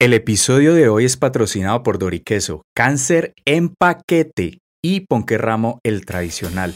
[0.00, 6.74] El episodio de hoy es patrocinado por Doriqueso, Cáncer en paquete y Ponquerramo el tradicional.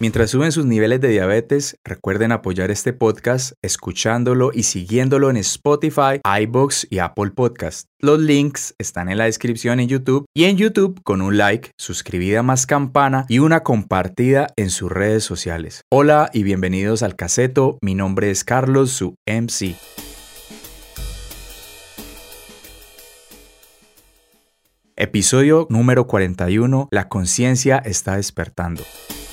[0.00, 6.22] Mientras suben sus niveles de diabetes, recuerden apoyar este podcast escuchándolo y siguiéndolo en Spotify,
[6.40, 7.86] iBox y Apple Podcast.
[7.98, 12.42] Los links están en la descripción en YouTube y en YouTube con un like, suscribida
[12.42, 15.82] más campana y una compartida en sus redes sociales.
[15.92, 17.76] Hola y bienvenidos al caseto.
[17.82, 19.76] Mi nombre es Carlos, su MC.
[24.96, 26.88] Episodio número 41.
[26.90, 28.82] La conciencia está despertando.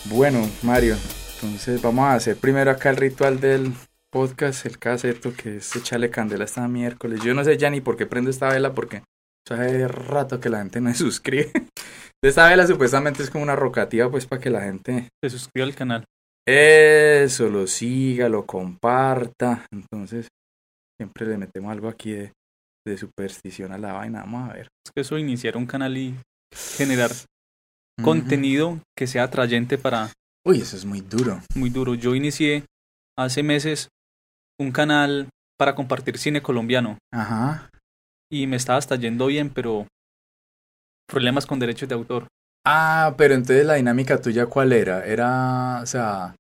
[0.10, 0.96] Bueno, Mario,
[1.36, 3.74] entonces vamos a hacer primero acá el ritual del
[4.10, 7.22] podcast, el caseto, que es echarle candela esta miércoles.
[7.24, 9.04] Yo no sé ya ni por qué prendo esta vela, porque
[9.50, 11.52] hace rato que la gente no se suscribe.
[12.24, 15.76] Esta vela supuestamente es como una rocativa, pues para que la gente se suscriba al
[15.76, 16.04] canal.
[16.48, 19.68] Eso, lo siga, lo comparta.
[19.72, 20.28] Entonces,
[21.00, 22.34] siempre le metemos algo aquí de,
[22.88, 24.22] de superstición a la vaina.
[24.22, 24.68] Vamos a ver.
[24.84, 26.16] Es que eso iniciar un canal y
[26.76, 27.12] generar
[28.04, 30.12] contenido que sea atrayente para...
[30.46, 31.42] Uy, eso es muy duro.
[31.56, 31.96] Muy duro.
[31.96, 32.66] Yo inicié
[33.18, 33.90] hace meses
[34.60, 36.98] un canal para compartir cine colombiano.
[37.12, 37.70] Ajá.
[38.32, 39.88] Y me estaba hasta yendo bien, pero
[41.08, 42.28] problemas con derechos de autor.
[42.66, 45.06] Ah, pero entonces la dinámica tuya cuál era?
[45.06, 46.36] Era, o sea,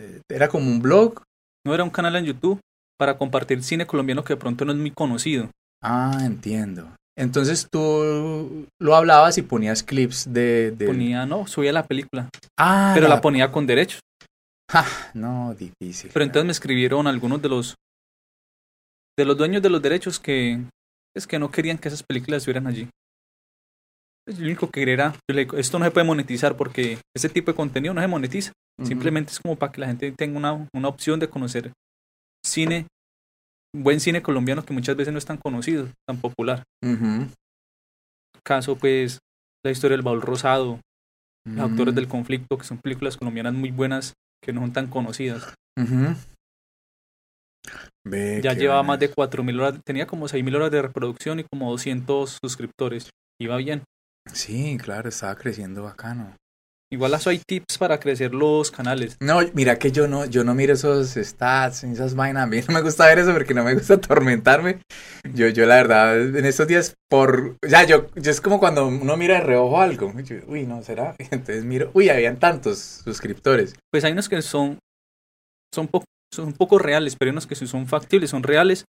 [0.00, 1.22] eh, era como un blog.
[1.64, 2.60] No era un canal en YouTube
[2.98, 5.50] para compartir cine colombiano que de pronto no es muy conocido.
[5.82, 6.94] Ah, entiendo.
[7.18, 10.74] Entonces tú lo hablabas y ponías clips de...
[10.86, 12.28] Ponía, no, subía la película.
[12.58, 12.92] Ah.
[12.94, 14.00] Pero la, ponía con derechos.
[14.70, 16.10] Ja, no, difícil.
[16.12, 17.74] Pero entonces me escribieron algunos de los...
[19.16, 20.62] De los dueños de los derechos que...
[21.14, 22.86] Es que no querían que esas películas estuvieran allí.
[24.26, 25.14] Pues, lo único que quería era...
[25.56, 28.52] esto no se puede monetizar porque ese tipo de contenido no se monetiza.
[28.84, 31.72] Simplemente es como para que la gente tenga una, una opción de conocer
[32.44, 32.86] cine
[33.82, 36.64] buen cine colombiano que muchas veces no es tan conocido, tan popular.
[38.42, 39.18] Caso, pues,
[39.64, 40.80] la historia del baúl rosado,
[41.44, 41.96] Los actores mm.
[41.96, 45.54] del conflicto, que son películas colombianas muy buenas que no son tan conocidas.
[48.42, 52.38] ya llevaba más de 4.000 horas, tenía como 6.000 horas de reproducción y como 200
[52.42, 53.10] suscriptores.
[53.40, 53.82] Iba bien.
[54.32, 56.36] Sí, claro, estaba creciendo bacano.
[56.88, 59.16] Igual eso hay tips para crecer los canales.
[59.18, 62.44] No, mira que yo no, yo no miro esos stats, esas vainas.
[62.44, 64.78] A mí no me gusta ver eso porque no me gusta atormentarme.
[65.34, 69.16] Yo, yo la verdad, en estos días, por, ya yo, yo es como cuando uno
[69.16, 70.12] mira de reojo algo.
[70.46, 71.16] uy, no, ¿será?
[71.18, 73.74] Entonces miro, uy, habían tantos suscriptores.
[73.90, 74.78] Pues hay unos que son,
[75.74, 75.90] son,
[76.32, 78.84] son un poco reales, pero hay unos que son factibles, son reales.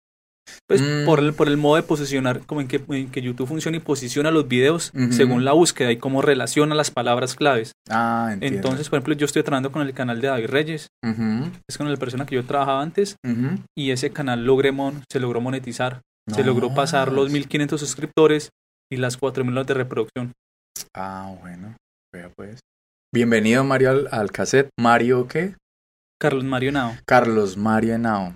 [0.69, 1.05] Pues mm.
[1.07, 4.31] por, el, por el modo de posicionar, como en que, que YouTube funciona y posiciona
[4.31, 7.73] los videos según la búsqueda y cómo relaciona las palabras claves.
[7.91, 8.57] Ah, entiendo.
[8.57, 10.89] Entonces, por ejemplo, yo estoy trabajando con el canal de David Reyes,
[11.69, 13.17] es con la persona que yo trabajaba antes,
[13.77, 14.73] y ese canal logré
[15.11, 16.01] se logró monetizar.
[16.29, 18.51] Se logró pasar los 1500 suscriptores
[18.91, 20.33] y las 4000 horas de reproducción.
[20.95, 21.77] Ah, bueno,
[22.13, 22.61] vea pues.
[23.13, 24.71] Bienvenido Mario al, al cassette.
[24.79, 25.55] ¿Mario qué?
[26.21, 26.95] Carlos Mario Nao.
[27.07, 28.35] Carlos Mario Nao.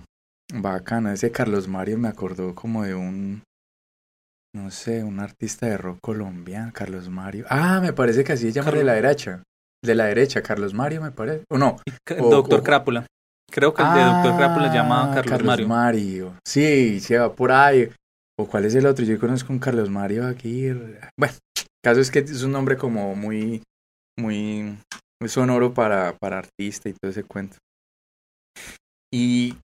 [0.53, 3.43] Bacana, ese Carlos Mario me acordó como de un,
[4.55, 7.45] no sé, un artista de rock colombiano, Carlos Mario.
[7.49, 9.43] Ah, me parece que así se llama de la derecha.
[9.83, 11.43] De la derecha, Carlos Mario me parece.
[11.49, 11.77] O no.
[12.05, 13.05] Doctor Crápula.
[13.49, 15.67] Creo que el de Doctor Crápula se llama Carlos, Carlos Mario.
[15.67, 16.39] Mario.
[16.45, 17.89] Sí, se va por ahí.
[18.39, 19.03] ¿O cuál es el otro?
[19.03, 20.69] Yo conozco un Carlos Mario aquí.
[21.17, 23.63] Bueno, el caso es que es un nombre como muy,
[24.17, 24.77] muy,
[25.19, 27.57] muy sonoro para, para artista y todo ese cuento.
[29.11, 29.55] Y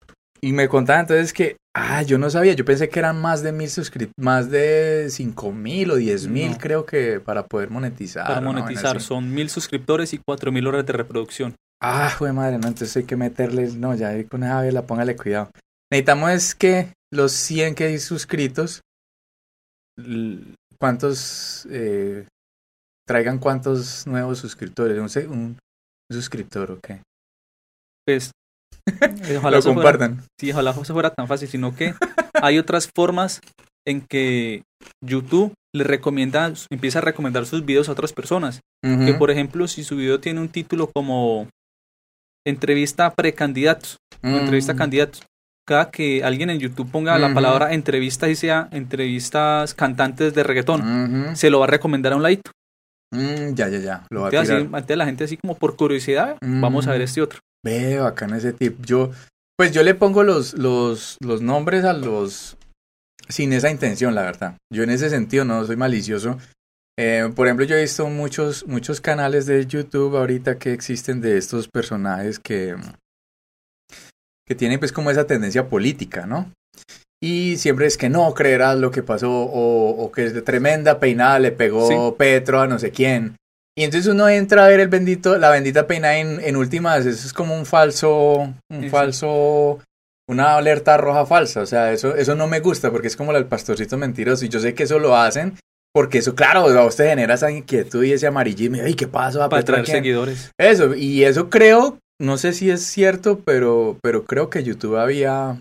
[0.43, 3.53] y me contaba entonces que, ah, yo no sabía, yo pensé que eran más de
[3.53, 8.27] mil suscriptores, más de cinco mil o diez mil, creo que para poder monetizar.
[8.27, 11.55] Para monetizar, son mil suscriptores y cuatro mil horas de reproducción.
[11.81, 15.49] Ah, fue madre, no, entonces hay que meterle, no, ya con esa vela, póngale cuidado.
[15.89, 18.81] Necesitamos es que los 100 que hay suscritos,
[20.77, 22.27] ¿cuántos, eh,
[23.07, 24.97] traigan cuántos nuevos suscriptores?
[24.97, 25.57] Un, un
[26.11, 27.01] suscriptor, ¿o qué?
[28.05, 28.33] Pues
[29.37, 30.21] Ojalá lo compartan.
[30.39, 31.93] sí, ojalá eso fuera tan fácil, sino que
[32.41, 33.41] hay otras formas
[33.87, 34.63] en que
[35.03, 38.61] YouTube le recomienda, empieza a recomendar sus videos a otras personas.
[38.83, 41.47] Que por ejemplo, si su video tiene un título como
[42.45, 45.23] entrevista precandidatos o entrevista a candidatos,
[45.65, 51.35] cada que alguien en YouTube ponga la palabra entrevista y sea entrevistas cantantes de reggaetón,
[51.35, 52.51] se lo va a recomendar a un ladito.
[53.13, 54.07] Mm, ya, ya, ya.
[54.09, 54.97] Lo va a tirar.
[54.97, 57.39] la gente así como por curiosidad, vamos a ver este otro.
[57.63, 58.83] Veo acá en ese tip.
[58.85, 59.11] Yo,
[59.57, 62.57] pues yo le pongo los, los, los nombres a los
[63.29, 64.57] sin esa intención, la verdad.
[64.71, 66.37] Yo en ese sentido no soy malicioso.
[66.99, 71.37] Eh, por ejemplo, yo he visto muchos, muchos canales de YouTube ahorita que existen de
[71.37, 72.75] estos personajes que,
[74.47, 76.51] que tienen pues como esa tendencia política, ¿no?
[77.21, 80.99] Y siempre es que no creerás lo que pasó o, o que es de tremenda
[80.99, 83.37] peinada le pegó Petro a no sé quién.
[83.75, 87.25] Y entonces uno entra a ver el bendito, la bendita peinada en, en últimas, eso
[87.25, 89.79] es como un falso, un falso,
[90.29, 91.61] una alerta roja falsa.
[91.61, 94.45] O sea, eso, eso no me gusta porque es como el pastorcito mentiroso.
[94.45, 95.57] Y yo sé que eso lo hacen
[95.93, 98.77] porque eso, claro, a usted genera esa inquietud y ese amarillismo.
[98.87, 99.47] ¿Y qué pasó?
[99.47, 100.51] Para traer seguidores.
[100.57, 105.57] Eso, y eso creo, no sé si es cierto, pero, pero creo que YouTube había,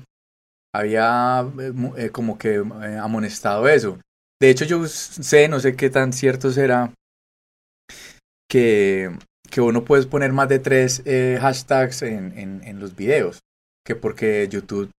[0.74, 3.98] había eh, eh, como que eh, amonestado eso.
[4.40, 6.92] De hecho, yo sé, no sé qué tan cierto será,
[8.52, 9.10] que,
[9.50, 13.40] que uno puede poner más de tres hashtags en, en, en los videos,
[13.86, 14.90] que porque YouTube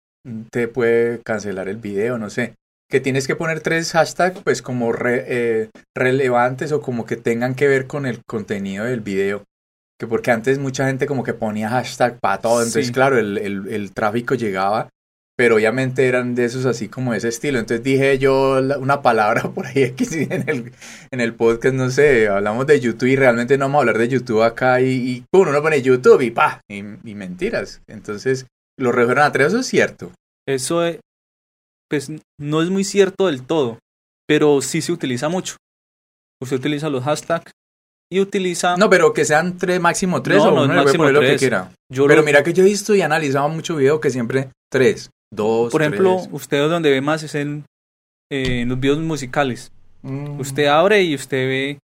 [0.52, 2.56] te puede cancelar el video, no sé
[2.94, 7.68] que tienes que poner tres hashtags pues como re, relevantes o como que tengan que
[7.68, 9.46] ver con el contenido del video.
[10.00, 13.68] Que porque antes mucha gente como que ponía hashtag para todo, entonces claro, el, el,
[13.68, 14.90] el, tráfico llegaba
[15.36, 17.60] pero obviamente eran de esos así como de ese estilo.
[17.60, 20.74] Entonces dije yo una palabra por ahí aquí en el,
[21.12, 24.08] en el podcast, no sé, hablamos de YouTube y realmente no vamos a hablar de
[24.08, 27.82] YouTube acá y, y uno pone YouTube y pa, y, mentiras.
[27.88, 28.46] Entonces
[28.78, 30.12] lo refieren a tres, eso es cierto.
[30.48, 31.00] Eso es,
[31.90, 33.80] pues no es muy cierto del todo,
[34.28, 35.56] pero sí se utiliza mucho.
[36.42, 37.52] Usted utiliza los hashtags
[38.12, 38.76] y utiliza...
[38.76, 41.72] No, pero que sean tres, máximo tres o uno máximo lo que quiera.
[41.90, 45.10] pero mira que yo he visto y analizado mucho video que siempre tres.
[45.36, 47.66] Dos, Por ejemplo, usted donde ve más es en,
[48.32, 49.72] en los videos musicales.
[50.02, 50.40] Mm.
[50.40, 51.80] Usted abre y usted ve...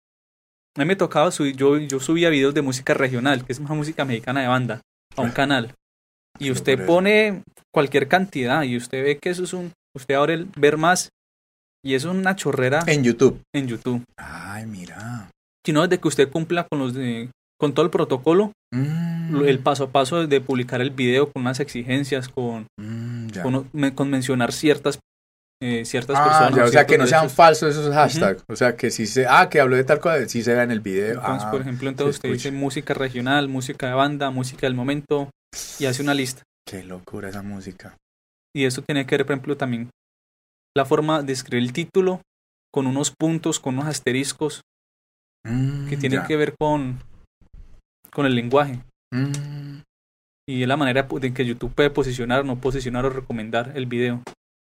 [0.77, 3.75] A mí me tocaba subir, yo, yo subía videos de música regional, que es una
[3.75, 4.81] música mexicana de banda,
[5.17, 5.75] a un canal.
[6.41, 7.43] Y usted pone
[7.75, 9.73] cualquier cantidad y usted ve que eso es un...
[9.93, 11.09] Usted abre el ver más
[11.85, 12.85] y eso es una chorrera.
[12.87, 13.41] En YouTube.
[13.53, 14.05] En YouTube.
[14.17, 15.31] Ay, mira.
[15.67, 19.44] Sino desde que usted cumpla con los de, con todo el protocolo, mm.
[19.44, 23.07] el paso a paso de publicar el video con unas exigencias, con, mm,
[23.95, 24.99] con, mencionar ciertas
[25.61, 26.69] eh, ciertas ah, personas.
[26.69, 28.45] o sea, que no sean falsos esos hashtags.
[28.47, 30.71] O sea, que si se, ah, que habló de tal cosa, si se ve en
[30.71, 31.15] el video.
[31.15, 35.31] Entonces, ah, por ejemplo, entonces usted dice música regional, música de banda, música del momento,
[35.81, 36.43] y hace una lista.
[36.65, 37.97] Qué locura esa música.
[38.55, 39.91] Y eso tiene que ver, por ejemplo, también
[40.77, 42.23] la forma de escribir el título,
[42.73, 44.63] con unos puntos, con unos asteriscos,
[45.45, 47.01] que mm, tienen que ver con,
[48.13, 48.81] con el lenguaje.
[49.13, 49.81] Mm.
[50.49, 54.23] Y es la manera en que YouTube puede posicionar, no posicionar o recomendar el video.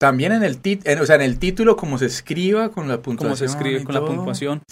[0.01, 0.61] También en el,
[1.01, 3.31] o sea, en el título, como se escriba con la puntuación.
[3.31, 4.63] Cómo se escribe con la puntuación,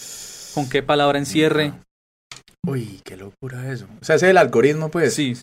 [0.53, 1.73] con qué palabra encierre.
[2.65, 3.87] Uy, qué locura eso.
[4.01, 5.13] O sea, ese es el algoritmo, pues.
[5.13, 5.35] Sí.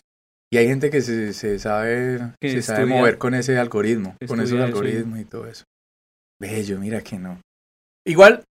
[0.51, 4.59] Y hay gente que se, se sabe, se sabe mover con ese algoritmo, con esos
[4.59, 5.63] algoritmos y todo eso.
[6.41, 7.39] Bello, mira que no.
[8.07, 8.43] Igual,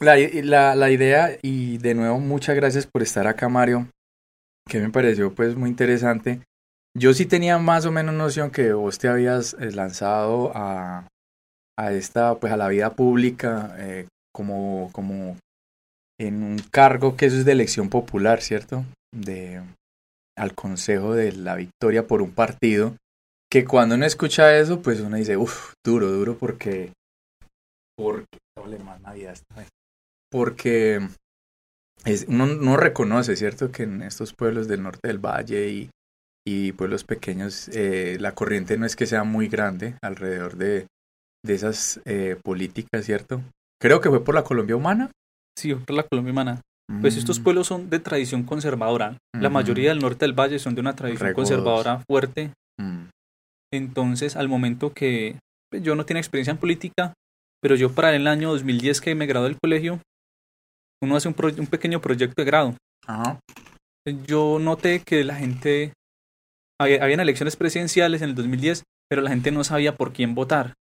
[0.00, 3.88] la, la, la idea, y de nuevo, muchas gracias por estar acá, Mario,
[4.68, 6.40] que me pareció pues muy interesante.
[6.96, 11.06] Yo sí tenía más o menos noción que vos te habías eh, lanzado a,
[11.78, 15.36] a esta, pues a la vida pública eh, como, como
[16.18, 18.86] en un cargo que eso es de elección popular, ¿cierto?
[19.14, 19.62] De,
[20.38, 22.96] al consejo de la victoria por un partido,
[23.52, 26.92] que cuando uno escucha eso, pues uno dice, uff, duro, duro, porque,
[27.94, 28.38] porque,
[30.32, 31.00] porque
[32.28, 33.70] uno no reconoce, ¿cierto?
[33.70, 35.90] Que en estos pueblos del norte del valle y,
[36.46, 40.86] y pueblos pequeños, eh, la corriente no es que sea muy grande alrededor de,
[41.44, 43.42] de esas eh, políticas, ¿cierto?
[43.80, 45.10] Creo que fue por la Colombia Humana.
[45.58, 46.60] Sí, por la Colombia Humana.
[47.00, 47.42] Pues estos mm.
[47.42, 49.18] pueblos son de tradición conservadora.
[49.34, 52.52] La mayoría del norte del valle son de una tradición conservadora fuerte.
[52.80, 53.08] Mm.
[53.72, 55.36] Entonces, al momento que
[55.68, 57.12] pues, yo no tenía experiencia en política,
[57.60, 60.00] pero yo para el año 2010 que me gradué del colegio,
[61.02, 62.74] uno hace un, un pequeño proyecto de grado.
[64.26, 65.92] Yo noté que la gente,
[66.80, 70.74] había, habían elecciones presidenciales en el 2010, pero la gente no sabía por quién votar.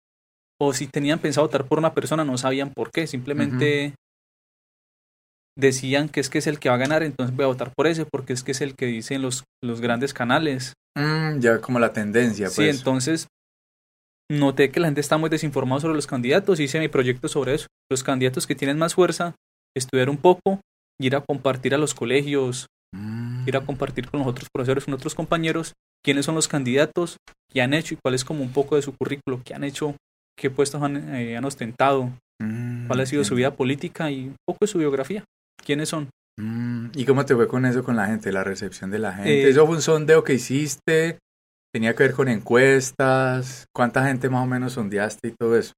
[0.62, 3.08] O si tenían pensado votar por una persona, no sabían por qué.
[3.08, 3.96] Simplemente
[5.58, 7.88] decían que es que es el que va a ganar, entonces voy a votar por
[7.88, 10.74] ese, porque es que es el que dicen los, los grandes canales.
[10.98, 12.56] Mm, ya como la tendencia, pues.
[12.56, 13.28] Sí, entonces
[14.32, 17.68] noté que la gente está muy desinformada sobre los candidatos, hice mi proyecto sobre eso.
[17.92, 19.36] Los candidatos que tienen más fuerza,
[19.76, 20.62] estudiar un poco,
[21.00, 22.68] ir a compartir a los colegios.
[23.46, 25.74] Ir a compartir con los otros profesores, con otros compañeros,
[26.04, 27.18] quiénes son los candidatos,
[27.52, 29.96] qué han hecho y cuál es como un poco de su currículo, qué han hecho,
[30.38, 34.36] qué puestos han, eh, han ostentado, mm, cuál ha sido su vida política y un
[34.46, 35.24] poco de su biografía.
[35.64, 36.10] ¿Quiénes son?
[36.40, 39.44] Mm, ¿Y cómo te fue con eso, con la gente, la recepción de la gente?
[39.44, 41.20] Eh, ¿Eso fue un sondeo que hiciste?
[41.74, 43.66] ¿Tenía que ver con encuestas?
[43.74, 45.74] ¿Cuánta gente más o menos sondeaste y todo eso?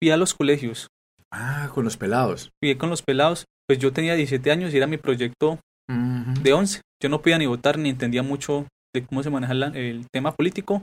[0.00, 0.88] Fui a los colegios.
[1.30, 2.50] Ah, con los pelados.
[2.62, 3.44] Fui con los pelados.
[3.66, 6.80] Pues yo tenía 17 años y era mi proyecto de 11.
[7.02, 10.82] Yo no podía ni votar ni entendía mucho de cómo se maneja el tema político,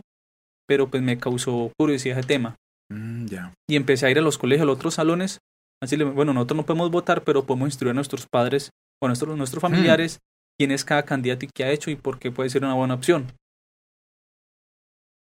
[0.67, 2.55] pero pues me causó curiosidad ese tema.
[2.91, 3.53] Mm, ya.
[3.69, 5.39] Y empecé a ir a los colegios, a los otros salones,
[5.81, 8.69] así le- bueno, nosotros no podemos votar, pero podemos instruir a nuestros padres
[9.01, 10.19] o a nuestros, nuestros familiares
[10.59, 12.93] quién es cada candidato y qué ha hecho y por qué puede ser una buena
[12.93, 13.27] opción.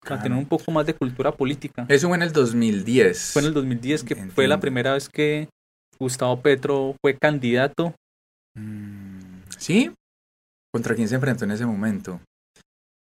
[0.02, 0.24] Para Claro.
[0.24, 1.86] tener un poco más de cultura política.
[1.88, 3.34] Eso fue en el 2010.
[3.34, 5.48] Fue en el 2010 que fue la primera vez que
[6.00, 7.94] Gustavo Petro fue candidato
[8.54, 9.01] Mm,
[9.62, 9.94] ¿Sí?
[10.74, 12.20] ¿Contra quién se enfrentó en ese momento?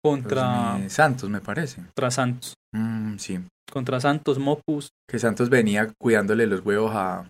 [0.03, 1.77] contra, 2000 Santos, me parece.
[1.81, 2.53] contra Santos.
[2.75, 3.39] Mm, sí.
[3.71, 7.27] Contra Santos, Mocus, Que Santos venía cuidándole los huevos a, a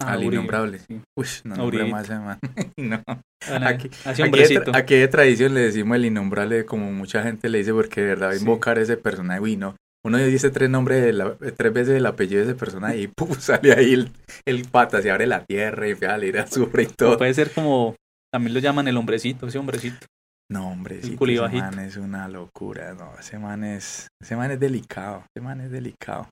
[0.00, 0.78] al Uribe, innombrable.
[0.80, 1.00] sí.
[1.16, 1.90] Uy, no A nombre Uribe.
[1.90, 2.38] más man.
[2.76, 3.02] no.
[3.48, 4.22] Bueno, Aquí- Aquí
[4.54, 8.32] de, aquí tradición le decimos el innombrable como mucha gente le dice porque de verdad
[8.32, 8.40] Sí.
[8.40, 9.74] invocar a ese personaje, uy, no.
[10.04, 13.32] Uno dice tres nombres, de la- tres veces el apellido de ese personaje y ¡pum!
[13.38, 14.12] sale ahí el,
[14.46, 17.16] el pata, se abre la tierra y empieza a leer azufre y todo.
[17.16, 17.96] Puede ser como,
[18.32, 20.06] también lo llaman el hombrecito, ese hombrecito.
[20.50, 24.58] No, hombre, sí, ese man es una locura, no, ese man es, ese man es
[24.60, 26.28] delicado, ese man es delicado.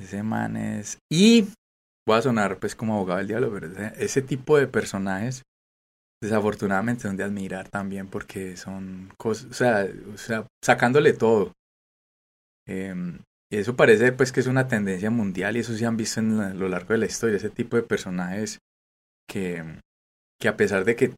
[0.00, 0.98] Ese man es...
[1.12, 1.48] Y
[2.08, 5.42] voy a sonar pues como abogado del diablo, pero ese, ese tipo de personajes
[6.22, 11.52] desafortunadamente son de admirar también porque son cosas, o sea, o sea sacándole todo.
[12.66, 13.18] Em,
[13.52, 16.38] y eso parece pues que es una tendencia mundial y eso se han visto en
[16.38, 18.58] la- a lo largo de la historia, ese tipo de personajes
[19.28, 19.64] que,
[20.40, 21.14] que a pesar de que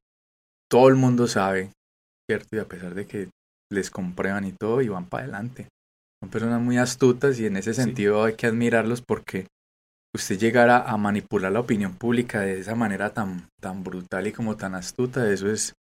[0.71, 1.71] todo el mundo sabe,
[2.29, 2.57] ¿cierto?
[2.57, 3.29] Y a pesar de que
[3.71, 5.69] les comprueban y todo y van para adelante.
[6.23, 7.83] Son personas muy astutas y en ese Sí.
[7.83, 9.47] sentido hay que admirarlos porque
[10.15, 14.57] usted llegara a manipular la opinión pública de esa manera tan, tan brutal y como
[14.57, 15.73] tan astuta, eso es,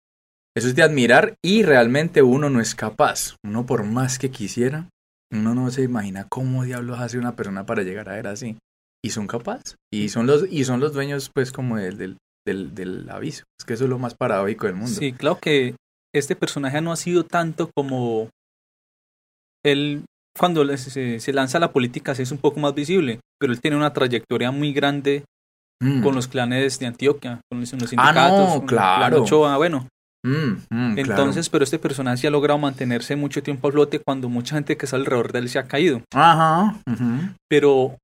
[0.56, 3.36] eso es de admirar y realmente uno no es capaz.
[3.46, 4.90] Uno por más que quisiera,
[5.32, 8.58] uno no se imagina cómo diablos hace una persona para llegar a ser así.
[9.04, 9.76] Y son capaces.
[9.92, 13.44] Y son los, y son los dueños pues como del, del, del, del aviso.
[13.60, 14.92] Es que eso es lo más paradójico del mundo.
[14.92, 15.76] Sí, claro que
[16.14, 18.30] este personaje no ha sido tanto como
[19.64, 20.04] él
[20.38, 23.78] cuando se, se lanza a la política es un poco más visible, pero él tiene
[23.78, 25.24] una trayectoria muy grande
[25.84, 26.04] Mm.
[26.04, 29.24] con los clanes de Antioquia, con los, Ah, no, sindicatos, con el clan claro.
[29.24, 29.88] Ochoa, bueno,
[30.24, 30.30] Mm,
[30.70, 31.10] mm, claro.
[31.12, 34.86] entonces, pero este personaje ha logrado mantenerse mucho tiempo a flote cuando mucha gente que
[34.86, 36.80] está alrededor de él se ha caído, Ajá.
[37.50, 37.98] pero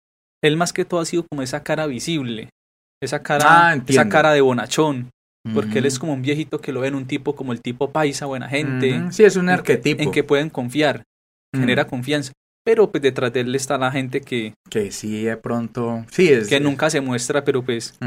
[0.44, 2.50] él más que todo ha sido como esa cara visible,
[3.02, 5.10] esa cara, Ah, esa cara de bonachón,
[5.54, 8.26] porque él es como un viejito que lo ven un tipo como el tipo paisa,
[8.26, 10.02] buena gente, Sí, es un en- arquetipo.
[10.04, 11.04] en que pueden confiar,
[11.56, 11.60] Mm.
[11.60, 12.32] genera confianza.
[12.66, 16.06] Pero pues detrás de él está la gente que, Que sí, de pronto.
[16.12, 16.50] Sí, es.
[16.50, 17.98] que nunca se muestra, pero pues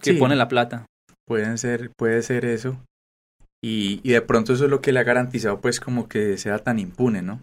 [0.00, 0.84] que Sí, pone la plata.
[1.26, 2.76] Pueden ser, puede ser eso.
[3.64, 6.58] Y, y de pronto eso es lo que le ha garantizado, pues, como que sea
[6.58, 7.40] tan impune, ¿no?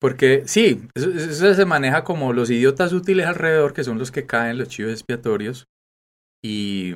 [0.00, 4.26] Porque sí, eso, eso se maneja como los idiotas útiles alrededor, que son los que
[4.26, 5.66] caen, los chivos expiatorios,
[6.44, 6.94] y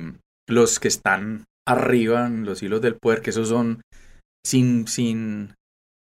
[0.49, 3.81] los que están arriba en los hilos del poder, que esos son
[4.45, 5.53] sin, sin,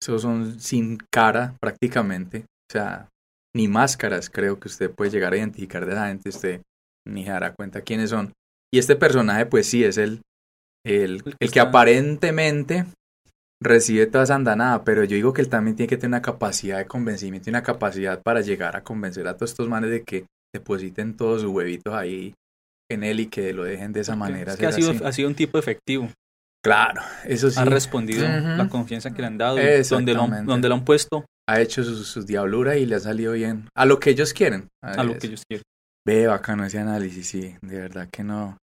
[0.03, 2.47] esos son sin cara prácticamente.
[2.71, 3.09] O sea,
[3.55, 6.63] ni máscaras creo que usted puede llegar a identificar de esa gente, usted
[7.07, 8.33] ni se dará cuenta quiénes son.
[8.73, 10.21] Y este personaje, pues sí, es el,
[10.85, 12.85] el, que el que aparentemente
[13.63, 16.79] recibe toda esa andanada, pero yo digo que él también tiene que tener una capacidad
[16.79, 20.27] de convencimiento y una capacidad para llegar a convencer a todos estos manes de que
[20.55, 22.35] depositen todos sus huevitos ahí
[22.91, 24.53] en él y que lo dejen de esa Porque manera.
[24.53, 25.05] es que ha sido, así.
[25.05, 26.09] ha sido un tipo efectivo.
[26.65, 27.59] Claro, eso sí.
[27.61, 29.57] Ha respondido la confianza que le han dado,
[29.91, 33.01] donde lo, han- donde lo han puesto Ha hecho sus su diabluras y le ha
[33.01, 33.69] salido bien.
[33.77, 34.69] A lo que ellos quieren.
[34.83, 35.63] a lo Es- que ellos quieren.
[36.05, 38.57] Ve, bacano ese análisis, sí, de verdad que no.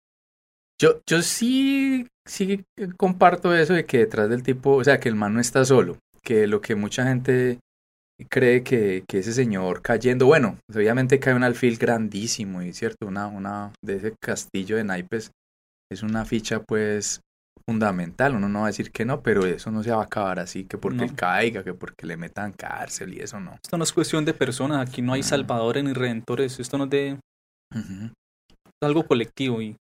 [0.81, 2.63] Yo, yo sí, sí
[2.97, 5.97] comparto eso de que detrás del tipo, o sea, que el man no está solo,
[6.23, 7.59] que lo que mucha gente
[8.29, 13.27] cree que, que ese señor cayendo, bueno, obviamente cae un alfil grandísimo y cierto, una,
[13.27, 15.31] una de ese castillo de naipes
[15.91, 17.21] es una ficha pues
[17.65, 20.39] fundamental, uno no va a decir que no, pero eso no se va a acabar
[20.39, 21.03] así, que porque No.
[21.05, 23.53] él caiga, que porque le metan cárcel y eso no.
[23.63, 25.29] Esto no es cuestión de personas, aquí no hay Ujú.
[25.29, 27.19] salvadores ni redentores, esto no es de
[27.73, 29.75] es algo colectivo y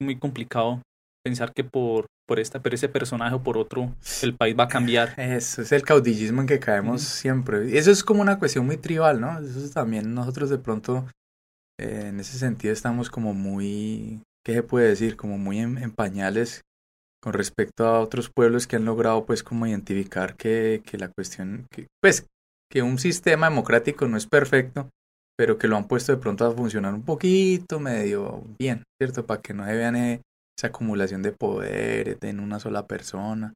[0.00, 0.82] muy complicado
[1.24, 4.68] pensar que por, por esta, por ese personaje o por otro, el país va a
[4.68, 5.18] cambiar.
[5.18, 7.10] Eso es el caudillismo en que caemos Ujú.
[7.10, 7.70] siempre.
[7.70, 9.40] Y eso es como una cuestión muy tribal, ¿no?
[9.40, 11.06] Eso es también nosotros de pronto,
[11.80, 15.16] eh, en ese sentido, estamos como muy, ¿qué se puede decir?
[15.16, 16.62] Como muy en, en pañales
[17.22, 21.66] con respecto a otros pueblos que han logrado, pues, como identificar que, que la cuestión,
[21.72, 22.26] que, pues,
[22.70, 24.90] que un sistema democrático no es perfecto,
[25.36, 29.26] pero que lo han puesto de pronto a funcionar un poquito medio bien, ¿cierto?
[29.26, 30.22] Para que no se vean eh,
[30.58, 33.52] esa acumulación de poder en una sola persona.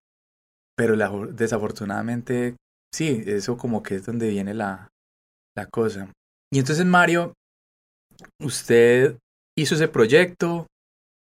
[0.77, 0.97] Pero
[1.33, 2.57] desafortunadamente,
[2.95, 4.89] sí, eso como que es donde viene la,
[5.57, 6.11] la cosa.
[6.53, 7.35] Y entonces, Mario,
[8.41, 9.19] usted
[9.59, 10.67] hizo ese proyecto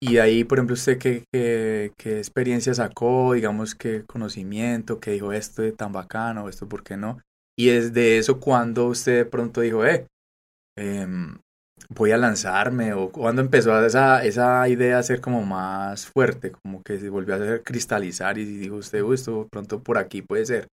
[0.02, 5.62] y ahí, por ejemplo, usted qué, qué, experiencia sacó, digamos, qué conocimiento, qué dijo esto
[5.62, 7.20] de tan bacano, esto por qué no.
[7.58, 10.06] Y es de eso cuando usted de pronto dijo, eh,
[10.78, 11.38] em,
[11.90, 16.82] voy a lanzarme, o cuando empezó esa, esa idea a ser como más fuerte, como
[16.84, 20.46] que se volvió a hacer cristalizar y dijo usted, "Uy, esto pronto por aquí puede
[20.46, 20.68] ser.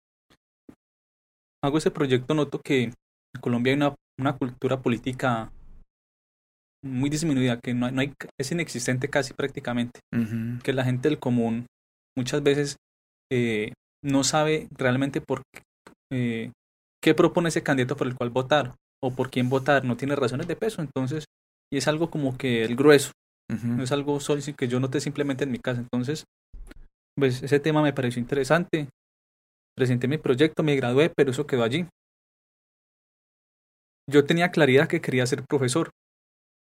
[1.64, 2.92] Hago ese proyecto, noto que en
[3.40, 5.52] Colombia hay una, una cultura política
[6.84, 10.00] muy disminuida, que no, no hay, es inexistente casi prácticamente,
[10.64, 11.66] que la gente del común
[12.18, 12.76] muchas veces
[13.32, 13.72] eh,
[14.04, 15.62] no sabe realmente por qué,
[16.12, 16.52] eh,
[17.00, 20.46] qué propone ese candidato por el cual votar o por quién votar, no tiene razones
[20.46, 21.24] de peso, entonces,
[21.72, 23.10] y es algo como que el grueso,
[23.50, 26.24] no es algo solo que yo noté simplemente en mi casa, entonces,
[27.18, 28.88] pues ese tema me pareció interesante,
[29.76, 31.86] presenté mi proyecto, me gradué, pero eso quedó allí.
[34.10, 35.90] Yo tenía claridad que quería ser profesor,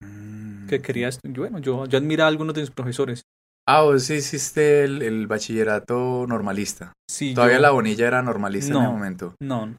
[0.04, 0.68] Mm.
[0.68, 3.22] que quería, bueno, yo, yo admiraba a algunos de mis profesores.
[3.68, 6.94] Ah, vos sí hiciste el, el bachillerato normalista.
[7.10, 9.36] Sí, Todavía yo- la bonilla era normalista en el momento.
[9.42, 9.76] No,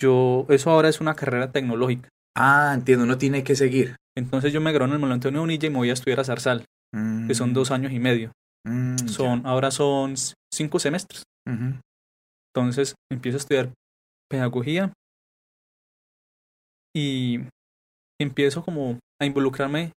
[0.00, 2.08] yo, eso ahora es una carrera tecnológica.
[2.36, 3.96] Ah, entiendo, uno tiene que seguir.
[4.16, 6.24] Entonces yo me gradué en el Manuel Antonio Bonilla y me voy a estudiar a
[6.24, 6.64] Zarzal,
[7.26, 8.32] que son dos años y medio.
[8.66, 9.08] Mm, ya.
[9.08, 10.14] Son, ahora son
[10.52, 11.22] cinco semestres.
[11.46, 13.72] Entonces empiezo a estudiar
[14.30, 14.92] pedagogía
[16.96, 17.40] y
[18.20, 19.92] empiezo como a involucrarme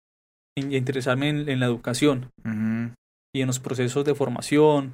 [0.57, 2.29] y a interesarme en, en la educación
[3.35, 4.93] y en los procesos de formación.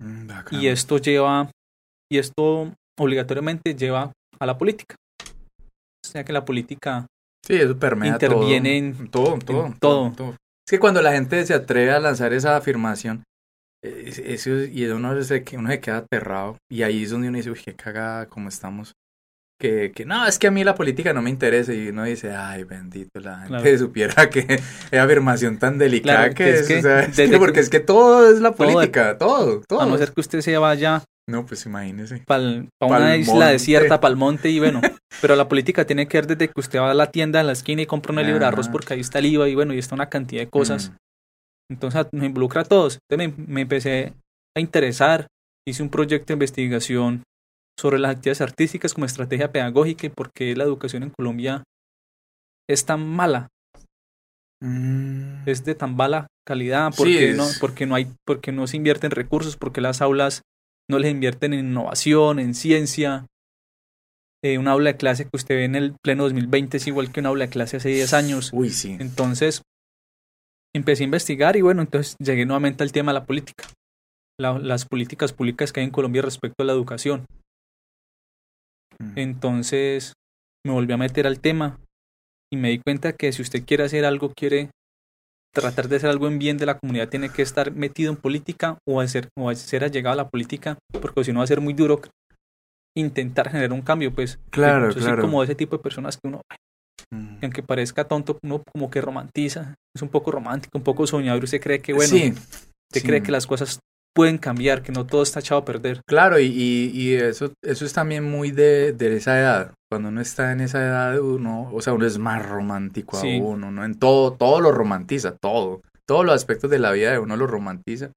[0.00, 0.30] Mm.
[0.52, 1.50] Y esto lleva,
[2.10, 4.96] y esto obligatoriamente lleva a la política.
[5.22, 7.06] O sea que la política
[7.46, 10.30] Sí, eso permea interviene todo, en- todo, en todo, todo.
[10.30, 13.22] Es que cuando la gente se atreve a lanzar esa afirmación,
[13.84, 17.36] eh, es- eso, y uno se, uno se queda aterrado, y ahí es donde uno
[17.36, 18.92] dice, uy, qué cagada, cómo estamos.
[19.60, 22.34] Que, que no, es que a mí la política no me interesa, y uno dice,
[22.34, 23.78] ay, bendito, la gente Claro.
[23.78, 24.60] supiera que
[24.90, 27.54] es afirmación tan delicada Claro, que, que es que o sea, es que desde porque
[27.54, 29.80] que- es que todo es la todo política, todo, todo.
[29.80, 32.22] A no ser que usted se vaya No, pues imagínese.
[32.26, 34.80] para una isla desierta, para el monte y bueno.
[35.20, 37.52] Pero la política tiene que ver desde que usted va a la tienda en la
[37.52, 38.72] esquina y compra una libra de arroz Ajá.
[38.72, 40.90] porque ahí está el IVA y bueno, y está una cantidad de cosas.
[40.90, 40.96] Mm.
[41.72, 42.98] Entonces nos involucra a todos.
[43.10, 44.12] Entonces me, me empecé
[44.56, 45.26] a interesar,
[45.66, 47.22] hice un proyecto de investigación
[47.78, 51.64] sobre las actividades artísticas como estrategia pedagógica y por qué la educación en Colombia
[52.68, 53.48] es tan mala,
[54.62, 55.46] Mm.
[55.46, 59.56] es de tan mala calidad, porque, no, porque, no, hay, porque no se invierten recursos,
[59.56, 60.40] porque las aulas
[60.90, 63.26] no les invierten en innovación, en ciencia.
[64.44, 67.20] Eh, un aula de clase que usted ve en el pleno 2020 es igual que
[67.20, 68.50] un aula de clase hace 10 años.
[68.52, 68.96] Uy, sí.
[69.00, 69.62] Entonces,
[70.74, 73.64] empecé a investigar y bueno, entonces llegué nuevamente al tema de la política.
[74.38, 77.24] La- las políticas públicas que hay en Colombia respecto a la educación.
[78.98, 79.18] Mm.
[79.18, 80.12] Entonces,
[80.64, 81.80] me volví a meter al tema
[82.52, 84.70] y me di cuenta que si usted quiere hacer algo, quiere
[85.60, 88.78] tratar de hacer algo en bien de la comunidad, tiene que estar metido en política
[88.86, 91.74] o hacer, o ser allegado a la política, porque si no va a ser muy
[91.74, 92.00] duro
[92.96, 94.38] intentar generar un cambio, pues.
[94.50, 95.22] Claro, claro.
[95.22, 96.40] como ese tipo de personas que uno,
[97.12, 97.38] Mm.
[97.42, 101.44] aunque parezca tonto, uno como que romantiza, es un poco romántico, un poco soñador, y
[101.44, 102.34] usted cree que, bueno, sí,
[102.92, 103.00] sí.
[103.00, 103.78] cree que las cosas
[104.16, 106.00] pueden cambiar, que no todo está echado a perder.
[106.08, 109.74] Claro, y, eso, eso es también muy de, de esa edad.
[109.90, 113.38] Cuando uno está en esa edad, uno, o sea, uno es más romántico Sí.
[113.38, 115.82] aún, uno en todo, todo lo romantiza, todo.
[116.08, 118.10] Todos los aspectos de la vida de uno lo romantiza.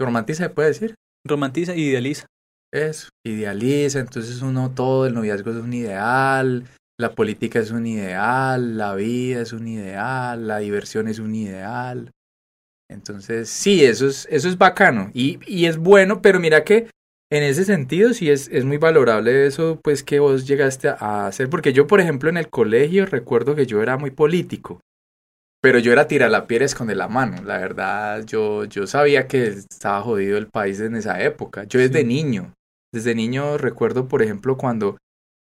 [0.00, 0.94] ¿Lo romantiza se puede decir?
[1.26, 2.26] Romantiza y idealiza.
[2.72, 6.64] Eso, idealiza, entonces uno todo, el noviazgo es un ideal,
[6.98, 12.12] la política es un ideal, la vida es un ideal, la diversión es un ideal.
[12.90, 16.88] Entonces, sí, eso es, eso es bacano y, y es bueno, pero mira que
[17.30, 21.50] en ese sentido sí es, es muy valorable eso, pues que vos llegaste a hacer,
[21.50, 24.80] porque yo, por ejemplo, en el colegio recuerdo que yo era muy político,
[25.60, 29.48] pero yo era tirar la piedra esconder la mano, la verdad, yo, yo sabía que
[29.48, 32.06] estaba jodido el país en esa época, yo desde Sí.
[32.06, 32.54] niño,
[32.94, 34.96] desde niño recuerdo, por ejemplo, cuando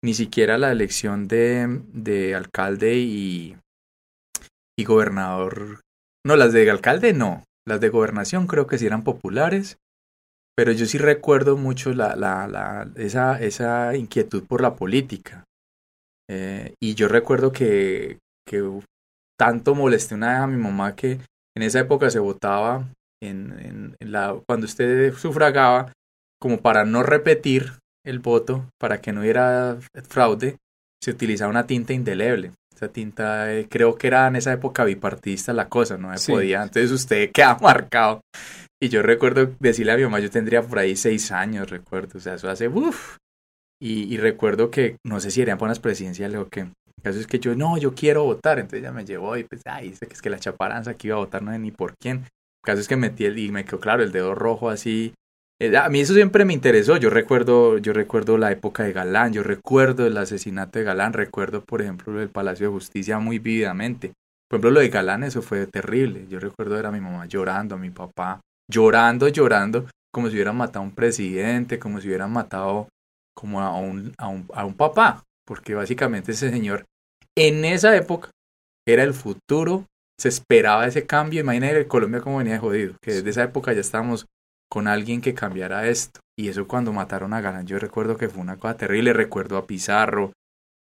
[0.03, 3.57] ni siquiera la elección de, de alcalde y,
[4.77, 5.79] y gobernador,
[6.25, 9.77] no, las de alcalde no, las de gobernación creo que sí eran populares,
[10.55, 15.43] pero yo sí recuerdo mucho la, la, la, esa, esa inquietud por la política.
[16.29, 18.63] Eh, y yo recuerdo que, que
[19.37, 21.19] tanto molesté una vez a mi mamá que
[21.55, 22.87] en esa época se votaba
[23.21, 25.93] en, en- la, cuando usted sufragaba,
[26.39, 27.73] como para no repetir
[28.05, 29.77] el voto, para que no hubiera
[30.09, 30.57] fraude,
[31.03, 32.51] se utilizaba una tinta indeleble.
[32.75, 36.31] Esa tinta, eh, creo que era en esa época bipartidista la cosa, no se Sí.
[36.31, 36.63] podía.
[36.63, 38.21] Entonces usted queda marcado.
[38.81, 42.17] Y yo recuerdo decirle a mi mamá, yo tendría por ahí seis años, recuerdo.
[42.17, 43.17] O sea, eso hace uff.
[43.79, 46.61] Y, y recuerdo que, no sé si eran para unas presidenciales o qué.
[46.61, 48.57] El caso es que yo, no, yo quiero votar.
[48.59, 51.17] Entonces ella me llevó y pues, ay, dice que es que la chaparanza que iba
[51.17, 52.17] a votar no sé ni por quién.
[52.17, 55.13] El caso es que metí el, y me quedó claro el dedo rojo así
[55.77, 56.97] a mí eso siempre me interesó.
[56.97, 61.63] Yo recuerdo, yo recuerdo la época de Galán, yo recuerdo el asesinato de Galán, recuerdo,
[61.63, 64.13] por ejemplo, el Palacio de Justicia muy vívidamente.
[64.49, 66.25] Por ejemplo, lo de Galán, eso fue terrible.
[66.27, 70.57] Yo recuerdo ver a mi mamá llorando, a mi papá, llorando, llorando, como si hubieran
[70.57, 72.87] matado a un presidente, como si hubieran matado
[73.35, 75.23] como a un, a un, a un papá.
[75.45, 76.85] Porque básicamente ese señor,
[77.37, 78.31] en esa época,
[78.87, 79.85] era el futuro,
[80.19, 81.41] se esperaba ese cambio.
[81.41, 84.25] Imagínate Colombia como venía de jodido, que desde esa época ya estábamos
[84.71, 86.21] con alguien que cambiara esto.
[86.39, 89.13] Y eso cuando mataron a Galán, yo recuerdo que fue una cosa terrible.
[89.13, 90.31] Recuerdo a Pizarro,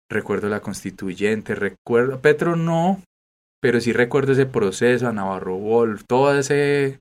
[0.09, 3.03] recuerdo a la constituyente, recuerdo a Petro no,
[3.61, 7.01] pero sí recuerdo ese proceso, a Navarro Wolf, todo ese eh,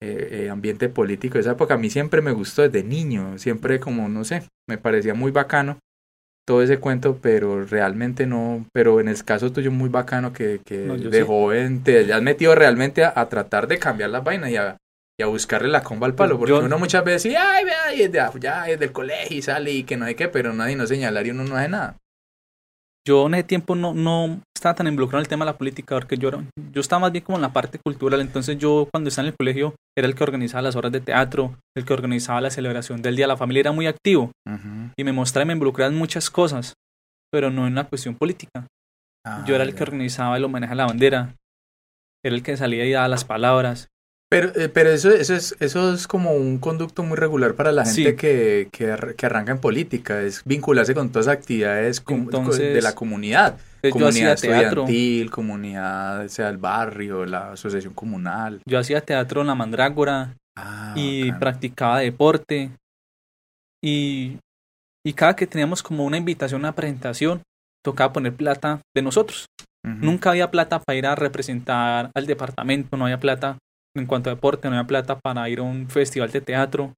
[0.00, 1.74] eh, ambiente político de esa época.
[1.74, 5.78] A mí siempre me gustó desde niño, siempre como, no sé, me parecía muy bacano
[6.46, 10.78] todo ese cuento, pero realmente no, pero en el caso tuyo muy bacano que, que
[10.78, 14.78] de joven te has metido realmente a, a, tratar de cambiar las vainas y a,
[15.20, 18.02] y a buscarle la comba al palo, porque uno muchas veces dice, ay, vea, y
[18.02, 20.76] es de, ya es del colegio y sale y que no hay qué, pero nadie
[20.76, 21.96] no señalar y uno no hace nada.
[23.06, 25.96] Yo en ese tiempo no, no estaba tan involucrado en el tema de la política,
[25.96, 26.30] porque yo,
[26.72, 29.36] yo estaba más bien como en la parte cultural, entonces yo cuando estaba en el
[29.36, 33.16] colegio era el que organizaba las horas de teatro, el que organizaba la celebración del
[33.16, 34.30] Día de la Familia, era muy activo
[34.96, 36.74] y me mostraba y me involucraba en muchas cosas,
[37.32, 38.68] pero no en la cuestión política.
[39.46, 41.34] yo era el que organizaba el homenaje a la bandera,
[42.22, 43.88] era el que salía y daba las palabras,
[44.30, 47.86] pero, eh, pero eso, eso, es, eso es como un conducto muy regular para la
[47.86, 52.94] gente que, que, que, arranca en política, es vincularse con todas las actividades de la
[52.94, 53.58] comunidad.
[53.80, 58.60] Pues, comunidad estudiantil, comunidad, sea el barrio, la asociación comunal.
[58.66, 62.70] Yo hacía teatro en la mandrágora ah, y practicaba deporte.
[63.82, 64.38] Y,
[65.06, 67.42] y cada que teníamos como una invitación, una presentación,
[67.84, 69.46] tocaba poner plata de nosotros.
[69.84, 73.56] Nunca había plata para ir a representar al departamento, no había plata
[74.00, 76.94] en cuanto a deporte, no había plata para ir a un festival de teatro.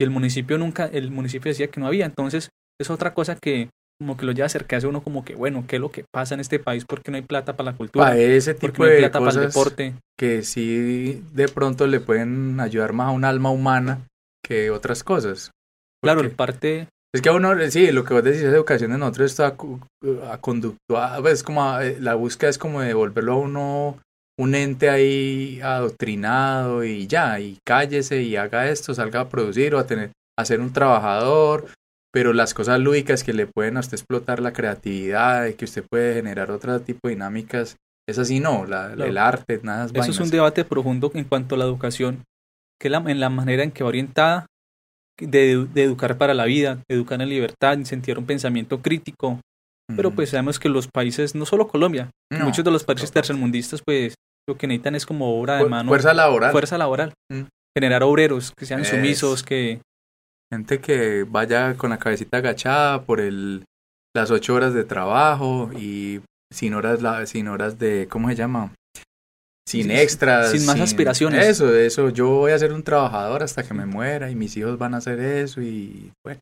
[0.00, 2.06] Y el municipio nunca, el municipio decía que no había.
[2.06, 5.34] Entonces, es otra cosa que como que lo lleva a acercarse a uno como que,
[5.34, 6.84] bueno, ¿qué es lo que pasa en este país?
[6.84, 8.04] ¿Por qué no hay plata para la cultura?
[8.04, 9.94] Para ese tipo de plata cosas para el deporte?
[10.16, 14.06] que sí de pronto le pueden ayudar más a un alma humana
[14.44, 15.50] que otras cosas.
[16.02, 16.88] Claro, el parte...
[17.14, 20.40] Es que uno, sí, lo que vos decís es educación en otro está a, a
[20.40, 23.98] conductuar, pues como eh, la búsqueda es como de volverlo a uno
[24.38, 29.78] un ente ahí adoctrinado y ya, y cállese y haga esto, salga a producir o
[29.78, 31.66] a tener, a ser un trabajador,
[32.12, 35.84] pero las cosas lúdicas que le pueden a usted explotar la creatividad, y que usted
[35.90, 37.76] puede generar otro tipo de dinámicas,
[38.08, 39.92] es así no, la, el arte, nada más.
[39.94, 42.22] Eso es un debate profundo en cuanto a la educación,
[42.80, 44.46] que la, en la manera en que va orientada
[45.18, 49.40] de, de, educar para la vida, educar en libertad, incentivar un pensamiento crítico.
[49.96, 54.14] Pero pues sabemos que los países, no solo Colombia, muchos de los países tercermundistas pues
[54.48, 55.88] lo que necesitan es como obra de mano.
[55.88, 56.50] Fuerza laboral.
[56.50, 57.12] Fuerza laboral.
[57.30, 57.42] Mm.
[57.76, 59.80] Generar obreros que sean sumisos, que...
[60.50, 63.64] Gente que vaya con la cabecita agachada por el,
[64.16, 68.72] las ocho horas de trabajo y sin horas, la, sin horas de, ¿cómo se llama?
[69.68, 70.52] Sin extras.
[70.52, 71.46] Sin más aspiraciones.
[71.46, 72.08] Eso, eso.
[72.08, 74.96] Yo voy a ser un trabajador hasta que me muera y mis hijos van a
[74.96, 76.40] hacer eso y bueno.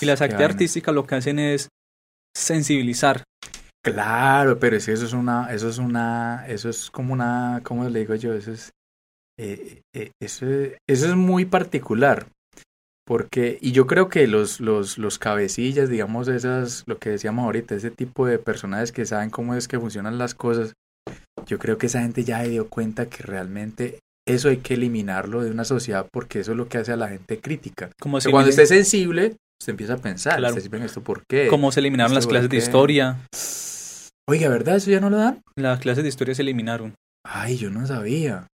[0.00, 1.68] Y las actividades artísticas lo que hacen es
[2.36, 3.24] sensibilizar,
[3.84, 8.14] Claro, pero eso es una, eso es una, eso es como una, ¿cómo le digo
[8.14, 8.34] yo?
[8.34, 8.72] Eso es,
[9.38, 12.26] eh, eh, eso, eso es muy particular.
[13.06, 17.74] Porque, y yo creo que los, los, los cabecillas, digamos, esas, lo que decíamos ahorita,
[17.74, 20.74] ese tipo de personajes que saben cómo es que funcionan las cosas,
[21.46, 25.42] yo creo que esa gente ya se dio cuenta que realmente eso hay que eliminarlo
[25.42, 27.90] de una sociedad porque eso es lo que hace a la gente crítica.
[27.98, 30.56] Como si cuando esté sensible, usted empieza a pensar, claro.
[30.56, 31.48] esto por qué?
[31.48, 33.16] ¿Cómo se eliminaron las clases de historia?
[34.28, 34.76] Oiga, ¿verdad?
[34.76, 35.42] ¿Eso ya no lo dan?
[35.56, 36.94] Las clases de historia se eliminaron.
[37.24, 38.46] Ay, yo no sabía.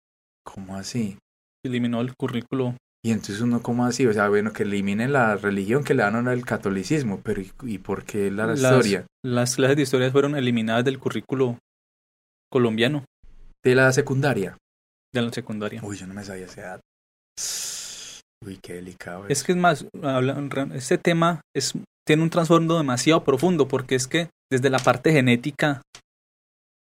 [0.46, 1.18] ¿Cómo así?
[1.64, 2.76] Se eliminó el currículo.
[3.06, 4.06] Y entonces uno, ¿cómo así?
[4.06, 8.06] O sea, bueno, que eliminen la religión que le dan al catolicismo, pero ¿y, por
[8.06, 9.06] qué la historia?
[9.26, 11.60] Las clases de historia fueron eliminadas del currículo
[12.50, 13.04] colombiano.
[13.64, 14.58] ¿De la secundaria?
[15.14, 15.82] De la secundaria.
[15.84, 16.82] Uy, yo no me sabía esa edad.
[18.46, 19.28] Uy, qué delicado.
[19.28, 19.86] Es, que es más,
[20.74, 21.74] este tema es,
[22.06, 25.82] tiene un trasfondo demasiado profundo, porque es que desde la parte genética,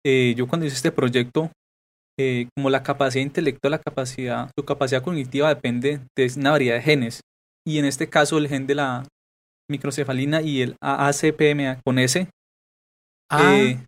[0.05, 1.51] eh, yo cuando hice este proyecto,
[2.19, 6.83] eh, como la capacidad intelectual, la capacidad, su capacidad cognitiva depende de una variedad de
[6.83, 7.21] genes.
[7.67, 9.07] Y en este caso el gen de la
[9.71, 12.29] microcefalina y el ACPM con S.
[13.31, 13.79] A, eh,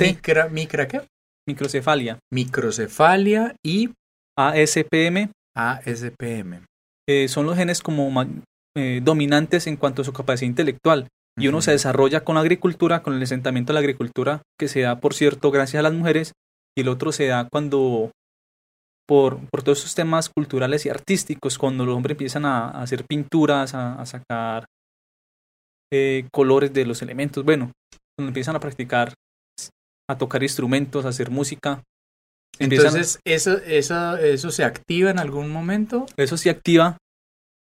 [0.00, 1.02] Micra, micra, ¿qué?
[1.46, 2.18] Microcefalia.
[2.32, 3.90] Microcefalia y
[4.36, 5.30] ASPM.
[5.54, 6.67] ASPM.
[7.28, 8.10] Son los genes como
[9.02, 13.14] dominantes en cuanto a su capacidad intelectual y uno se desarrolla con la agricultura, con
[13.14, 16.32] el asentamiento de la agricultura, que se da, por cierto, gracias a las mujeres,
[16.76, 18.10] y el otro se da cuando
[19.08, 23.72] por, por todos esos temas culturales y artísticos, cuando los hombres empiezan a, hacer pinturas,
[23.74, 24.66] a, sacar
[25.92, 27.70] eh, colores de los elementos, bueno,
[28.16, 29.14] cuando empiezan a practicar,
[30.10, 31.82] a tocar instrumentos, a hacer música.
[32.58, 36.06] Entonces, ¿eso, eso, ¿eso se activa en algún momento?
[36.16, 36.96] Eso se activa.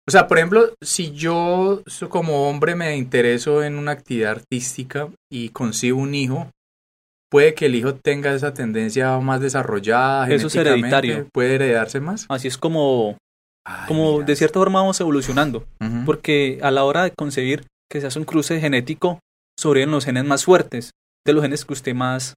[0.06, 5.48] O sea, por ejemplo, si yo como hombre me intereso en una actividad artística y
[5.48, 6.50] consigo un hijo,
[7.30, 10.28] puede que el hijo tenga esa tendencia más desarrollada.
[10.28, 11.26] Eso es hereditario.
[11.32, 12.26] Puede heredarse más.
[12.28, 13.16] Así es como,
[13.88, 15.66] como de cierta forma vamos evolucionando.
[16.04, 19.20] Porque a la hora de concebir que se hace un cruce genético,
[19.58, 20.90] sobreviven los genes más fuertes,
[21.26, 22.34] de los genes que usted más...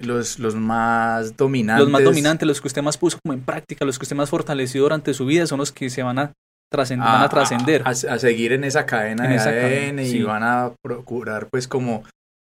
[0.00, 1.84] Los, los más dominantes.
[1.84, 4.30] Los más dominantes, los que usted más puso como en práctica, los que usted más
[4.30, 6.32] fortalecido durante su vida, son los que se van a
[6.72, 7.82] a, trascender.
[7.84, 12.02] A, seguir en esa cadena de ADN y van a procurar pues como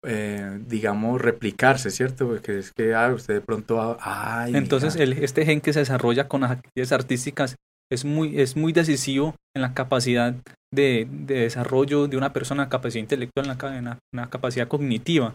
[0.03, 2.26] eh, digamos, replicarse, ¿cierto?
[2.26, 3.98] Porque es que ah, usted de pronto...
[4.46, 7.57] Entonces, el, este gen que se desarrolla con las actividades artísticas
[7.92, 10.35] es muy, es muy decisivo en la capacidad
[10.72, 15.35] de, desarrollo de una persona, capacidad intelectual, en la, capacidad cognitiva.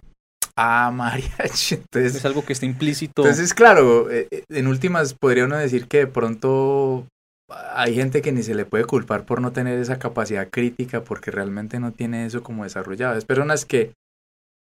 [0.58, 2.16] Ah, María, entonces...
[2.16, 3.24] Es algo que está implícito.
[3.24, 7.08] Entonces, claro, eh, eh, en últimas podría uno decir que de pronto
[7.50, 11.30] hay gente que ni se le puede culpar por no tener esa capacidad crítica porque
[11.30, 13.18] realmente no tiene eso como desarrollado.
[13.18, 13.94] Es personas que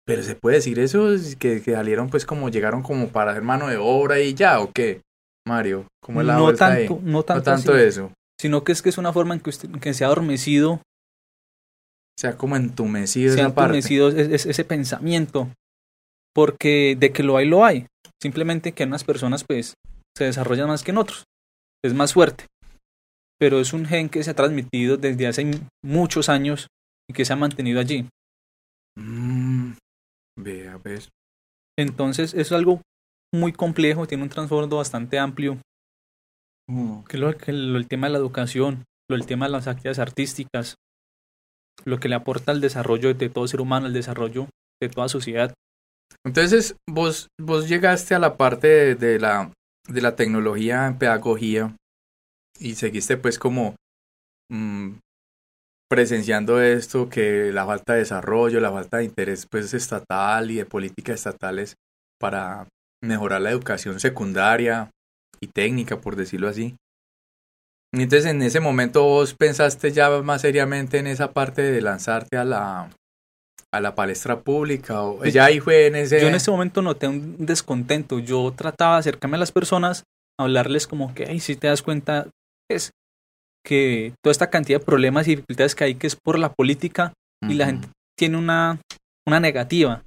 [0.08, 1.10] pero se puede decir eso,
[1.40, 4.72] que, que salieron pues como llegaron como para hacer mano de obra y ya, ¿o
[4.72, 5.02] qué?
[5.48, 8.12] Mario, ¿cómo es la no tanto, No tanto, no tanto eso.
[8.40, 10.82] Sino que es que es una forma en que, que se ha adormecido.
[12.18, 15.50] Se ha como entumecido se ha entumecido ese pensamiento.
[16.36, 17.88] Porque de que lo hay, lo hay.
[18.22, 19.76] Simplemente que en unas personas pues
[20.18, 21.24] se desarrollan más que en otros.
[21.84, 22.46] Es más fuerte.
[23.40, 25.52] Pero es un gen que se ha transmitido desde hace
[25.84, 26.68] muchos años
[27.10, 28.08] y que se ha mantenido allí.
[28.98, 29.74] Mm.
[30.38, 31.10] Vea, ves.
[31.78, 32.82] Entonces es algo
[33.34, 35.60] muy complejo, tiene un trasfondo bastante amplio.
[36.70, 37.04] Mm.
[37.04, 40.76] Que, lo, que el tema de la educación, lo, el tema de las actividades artísticas,
[41.84, 44.48] lo que le aporta al desarrollo de todo ser humano, al desarrollo
[44.82, 45.54] de toda sociedad.
[46.26, 49.52] Entonces, vos, vos llegaste a la parte de, la,
[49.88, 51.76] de la tecnología en pedagogía
[52.60, 53.76] y seguiste pues como
[54.50, 54.94] mm,
[55.90, 60.66] presenciando esto, que la falta de desarrollo, la falta de interés pues estatal y de
[60.66, 61.76] políticas estatales
[62.20, 62.68] para
[63.04, 64.90] mejorar la educación secundaria
[65.40, 66.76] y técnica, por decirlo así.
[67.94, 72.46] Entonces en ese momento vos pensaste ya más seriamente en esa parte de lanzarte a
[72.46, 72.90] la
[73.74, 77.08] a la palestra pública o ya ahí fue en ese Yo en ese momento noté
[77.08, 80.04] un descontento, yo trataba de acercarme a las personas,
[80.40, 82.28] hablarles como que, ay, si te das cuenta,
[82.70, 82.92] es
[83.66, 87.14] que toda esta cantidad de problemas y dificultades que hay que es por la política
[87.48, 88.80] y la gente tiene una,
[89.28, 90.04] una negativa,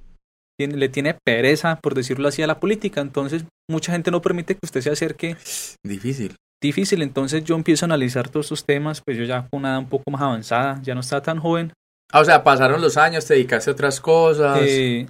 [0.57, 3.01] tiene, le tiene pereza, por decirlo así, a la política.
[3.01, 5.37] Entonces, mucha gente no permite que usted se acerque.
[5.85, 6.35] Difícil.
[6.61, 7.01] Difícil.
[7.01, 9.89] Entonces, yo empiezo a analizar todos estos temas, pues yo ya con una edad un
[9.89, 11.71] poco más avanzada, ya no estaba tan joven.
[12.11, 14.59] Ah, o sea, pasaron los años, te dedicaste a otras cosas.
[14.61, 15.07] Eh,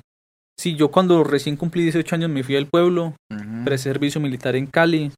[0.59, 4.65] sí, yo cuando recién cumplí 18 años me fui al pueblo, uh servicio militar en
[4.65, 5.11] Cali,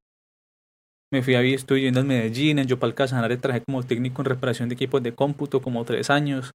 [1.12, 4.70] me fui a estoy yendo en Medellín, en Yopal Casanare trabajé como técnico en reparación
[4.70, 6.52] de equipos de cómputo como tres años.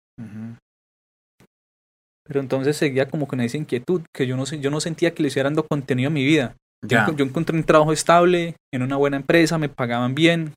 [2.25, 5.29] Pero entonces seguía como con esa inquietud, que yo no, yo no sentía que le
[5.29, 6.57] hicieran dando contenido a mi vida.
[6.87, 10.55] Yo, encontré un trabajo estable, en una buena empresa, me pagaban bien,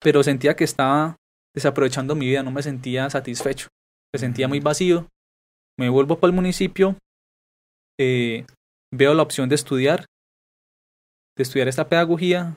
[0.00, 1.16] pero sentía que estaba
[1.56, 3.68] desaprovechando mi vida, no me sentía satisfecho,
[4.14, 5.08] me sentía muy vacío.
[5.78, 6.96] Me vuelvo para el municipio,
[8.00, 8.46] eh,
[8.94, 10.06] veo la opción de estudiar
[11.36, 12.56] de estudiar esta pedagogía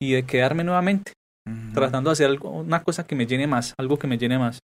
[0.00, 1.12] y de quedarme nuevamente,
[1.72, 4.58] tratando de hacer algo, una cosa que me llene más, algo que me llene más.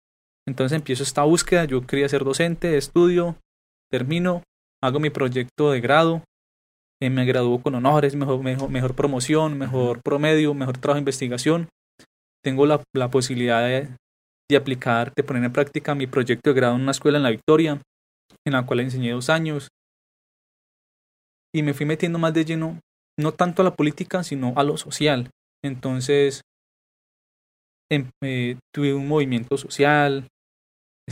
[0.47, 3.37] Entonces empiezo esta búsqueda, yo quería ser docente, estudio,
[3.91, 4.43] termino,
[4.83, 6.23] hago mi proyecto de grado,
[7.03, 11.69] eh, me gradúo con honores, mejor, mejor, mejor promoción, mejor promedio, mejor trabajo de investigación.
[12.44, 13.88] Tengo la, la posibilidad de,
[14.51, 17.31] de, aplicar, de poner en práctica mi proyecto de grado en una escuela en La
[17.31, 17.81] Victoria,
[18.46, 19.68] en la cual enseñé dos años
[21.55, 22.81] y me fui metiendo más de lleno,
[23.18, 25.31] no tanto a la política, sino a lo social.
[25.64, 26.42] Entonces,
[27.90, 30.29] em, eh, tuve un movimiento social.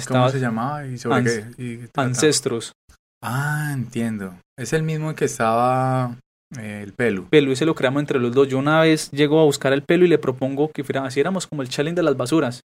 [0.08, 0.86] ¿Cómo se llamaba?
[0.86, 1.24] ¿Y sobre
[1.56, 1.90] qué?
[1.96, 2.72] ancestros.
[3.24, 4.38] Ah, entiendo.
[4.58, 6.16] Es el mismo que estaba
[6.59, 7.28] el pelo.
[7.28, 8.48] Pelo, ese lo creamos entre los dos.
[8.48, 11.46] Yo una vez llego a buscar el pelo y le propongo que fuera, así éramos
[11.46, 12.62] como el challenge de las basuras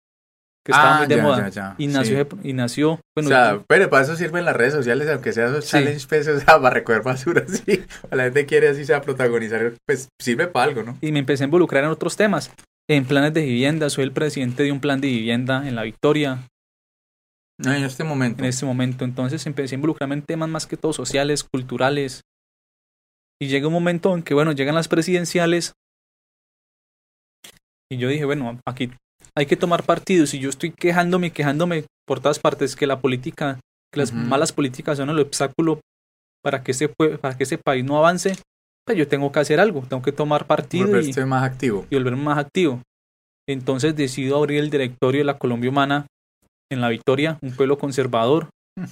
[0.66, 1.76] que estaba muy de moda.
[1.78, 5.32] y nació, y nació bueno, o sea, pero para eso sirven las redes sociales, aunque
[5.32, 7.84] sea esos challenges, pues, o sea, para recoger basura, sí.
[8.10, 10.98] la gente quiere así sea protagonizar, pues sirve para algo, ¿no?
[11.00, 12.50] Y me empecé a involucrar en otros temas,
[12.90, 16.48] en planes de vivienda, soy el presidente de un plan de vivienda en La Victoria.
[17.64, 18.42] En este momento.
[18.42, 22.22] En este momento, entonces empecé a involucrarme en temas más que todo sociales, culturales.
[23.40, 25.72] Y llega un momento en que, bueno, llegan las presidenciales.
[27.90, 28.90] Y yo dije, bueno, aquí
[29.36, 30.34] hay que tomar partidos.
[30.34, 33.60] Y yo estoy quejándome, quejándome por todas partes que la política,
[33.92, 35.80] que las malas políticas son el obstáculo
[36.42, 38.36] para que, ese, para que ese país no avance.
[38.86, 41.00] Pues yo tengo que hacer algo, tengo que tomar partido.
[41.00, 41.86] y, más activo.
[41.90, 42.80] Y volverme más activo.
[43.48, 46.06] Entonces decido abrir el directorio de la Colombia Humana
[46.70, 48.48] en La Victoria, un pueblo conservador.
[48.78, 48.84] Mm.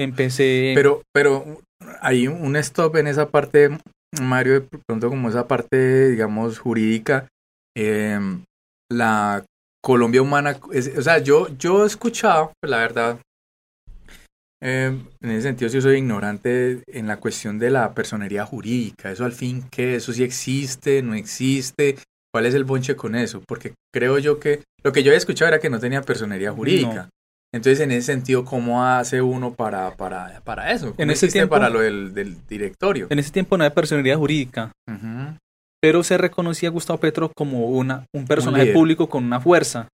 [0.00, 0.72] Empecé...
[0.74, 1.60] Pero, pero
[2.00, 3.78] hay un stop en esa parte,
[4.20, 7.28] Mario, de pronto como esa parte, digamos, jurídica.
[7.76, 8.44] Em,
[8.90, 9.44] la
[9.82, 13.20] Colombia Humana, o sea, yo, yo he escuchado, pues, la verdad,
[14.62, 19.10] em, en ese sentido sí soy ignorante en la cuestión de la personería jurídica.
[19.10, 19.96] Eso al fin, ¿qué?
[19.96, 21.02] ¿Eso sí existe?
[21.02, 21.96] ¿No existe?
[22.32, 23.42] ¿Cuál es el bonche con eso?
[23.46, 27.08] Porque creo yo que lo que yo había escuchado era que no tenía personería jurídica.
[27.52, 30.94] Entonces, en ese sentido, ¿cómo hace uno para, para, para eso?
[30.98, 33.08] en ese tiempo, para lo del, directorio.
[33.10, 34.72] En ese tiempo no había personalidad jurídica.
[35.82, 39.88] Pero se reconocía a Gustavo Petro como una, un personaje público con una fuerza.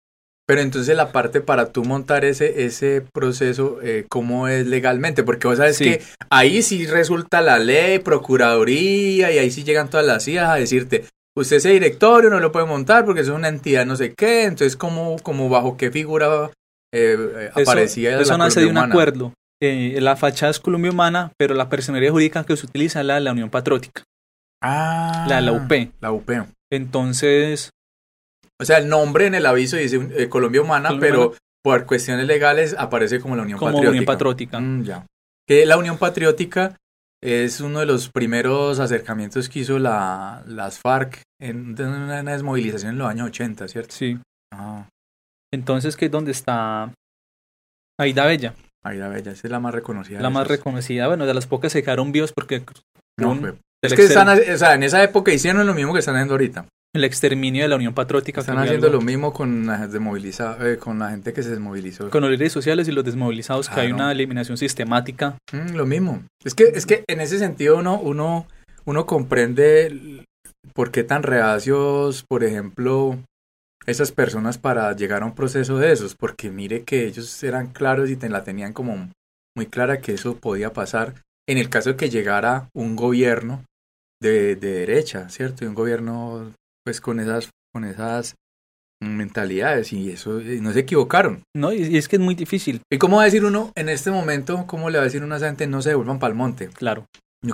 [0.46, 5.22] Pero entonces la parte para tú montar ese, ese proceso, eh, ¿cómo es legalmente?
[5.22, 10.04] Porque vos sabes que ahí sí resulta la ley, procuraduría, y ahí sí llegan todas
[10.04, 13.86] las CIA a decirte, usted ese directorio no lo puede montar porque es una entidad
[13.86, 16.50] no sé qué, entonces ¿cómo, como bajo qué figura
[16.94, 19.32] eh, eh, aparecía eso, nace de un acuerdo.
[19.60, 23.14] Eh, la fachada es Colombia Humana, pero la personería jurídica que se utiliza es la
[23.14, 24.04] de la Unión Patriótica.
[24.62, 25.26] Ah.
[25.28, 25.72] La de la UP.
[26.00, 26.30] La UP.
[26.70, 27.70] Entonces.
[28.60, 33.20] O sea, el nombre en el aviso dice Colombia Humana, pero por cuestiones legales aparece
[33.20, 33.90] como la Unión como Patriótica.
[33.90, 34.60] Unión Patriótica.
[34.60, 35.06] Mm, ya.
[35.48, 36.76] Que la Unión Patriótica
[37.20, 42.98] es uno de los primeros acercamientos que hizo la, las FARC en, una, desmovilización en
[42.98, 43.94] los años 80, ¿cierto?
[43.94, 44.18] Sí.
[44.52, 44.86] Ah.
[45.54, 46.92] Entonces, ¿qué es donde está
[47.98, 48.54] Aida Bella?
[48.84, 50.20] Aida Bella, esa es la más reconocida.
[50.20, 52.62] La más reconocida, bueno, de las pocas se quedaron vivos porque...
[53.18, 53.38] No,
[53.82, 56.66] es que están, o sea, en esa época hicieron lo mismo que están haciendo ahorita.
[56.94, 58.40] El exterminio de la Unión Patriótica.
[58.40, 62.08] Están haciendo lo mismo con la, eh, con la gente que se desmovilizó.
[62.08, 65.36] Con los líderes sociales y los desmovilizados, que hay una eliminación sistemática.
[65.52, 66.22] Mm, lo mismo.
[66.44, 68.46] Es que, es que en ese sentido uno, uno,
[68.84, 70.24] uno comprende
[70.72, 73.18] por qué tan reacios, por ejemplo,
[73.86, 78.10] esas personas para llegar a un proceso de esos, porque mire que ellos eran claros
[78.10, 79.10] y te, la tenían como
[79.56, 81.14] muy clara que eso podía pasar
[81.48, 83.64] en el caso de que llegara un gobierno
[84.20, 85.64] de, de derecha, ¿cierto?
[85.64, 86.52] Y un gobierno
[86.84, 88.34] pues con esas, con esas
[89.02, 91.42] mentalidades y eso no se equivocaron.
[91.54, 92.80] No, y, es que es muy difícil.
[92.90, 95.26] ¿Y cómo va a decir uno en este momento, cómo le va a decir a
[95.26, 96.68] una gente no se devuelvan para el monte?
[96.68, 97.06] Claro.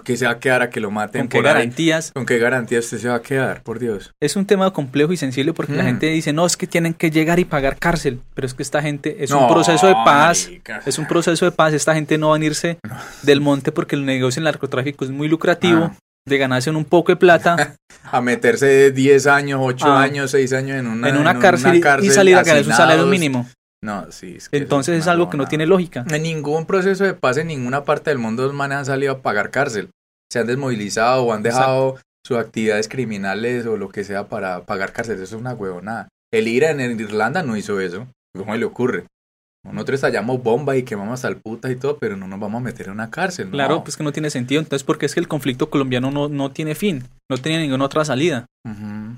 [0.04, 1.22] ¿Qué se va a quedar a que lo maten?
[1.22, 2.12] ¿Con qué garantías?
[2.12, 3.62] ¿Con qué garantías usted se va a quedar?
[3.62, 4.12] Por Dios.
[4.20, 5.86] Es un tema complejo y sensible porque la mm.
[5.86, 8.20] gente dice, no, es que tienen que llegar y pagar cárcel.
[8.34, 10.50] Pero es que esta gente es un proceso de paz.
[10.86, 11.74] Es un proceso de paz.
[11.74, 12.78] Esta gente no va a irse
[13.22, 15.90] del monte porque el negocio en el narcotráfico es muy lucrativo.
[15.92, 15.96] Ah.
[16.28, 17.76] De ganarse un poco de plata.
[18.04, 20.02] a meterse 10 años, 8 ah.
[20.02, 23.48] años, 6 años en una, en una, cárcel, y salir a ganar un salario mínimo.
[23.82, 24.36] No, sí.
[24.52, 26.04] Entonces es, algo que no tiene lógica.
[26.10, 29.22] En ningún proceso de paz en ninguna parte del mundo los manes han salido a
[29.22, 29.90] pagar cárcel.
[30.30, 34.92] Se han desmovilizado o han dejado sus actividades criminales o lo que sea para pagar
[34.92, 35.16] cárcel.
[35.16, 36.08] Eso es una huevonada.
[36.32, 38.06] El IRA en Irlanda no hizo eso.
[38.36, 39.06] ¿Cómo le ocurre?
[39.64, 42.86] Nosotros estallamos bomba y quemamos al puta y todo, pero no nos vamos a meter
[42.86, 43.50] en una cárcel.
[43.50, 44.60] Claro, pues que no tiene sentido.
[44.60, 48.04] Entonces, porque es que el conflicto colombiano no, no tiene fin, no tiene ninguna otra
[48.04, 48.46] salida.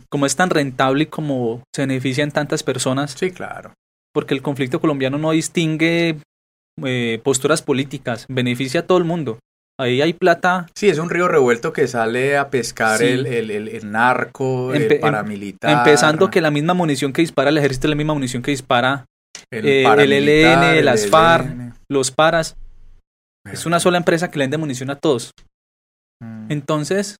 [0.08, 3.12] Como es tan rentable y como se benefician tantas personas.
[3.12, 3.72] Sí, claro
[4.12, 6.18] porque el conflicto colombiano no distingue
[6.84, 9.38] eh, posturas políticas, beneficia a todo el mundo.
[9.80, 10.66] Ahí hay plata.
[10.76, 15.00] Sí, es un río revuelto que sale a pescar el, el, el, narco, el em,
[15.00, 15.78] paramilitar.
[15.78, 19.06] Empezando que la misma munición que dispara el ejército es la misma munición que dispara
[19.50, 22.56] el, eh, ELN, las FARC, los paras.
[23.50, 25.32] Es una sola empresa que le vende munición a todos.
[26.22, 26.52] Mm.
[26.52, 27.16] Entonces...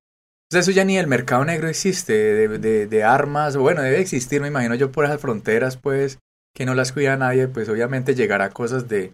[0.53, 3.57] Eso ya ni el mercado negro existe de, de, de armas.
[3.57, 6.19] Bueno, debe existir, me imagino yo, por esas fronteras, pues
[6.55, 9.13] que no las cuida nadie, pues obviamente llegará cosas de,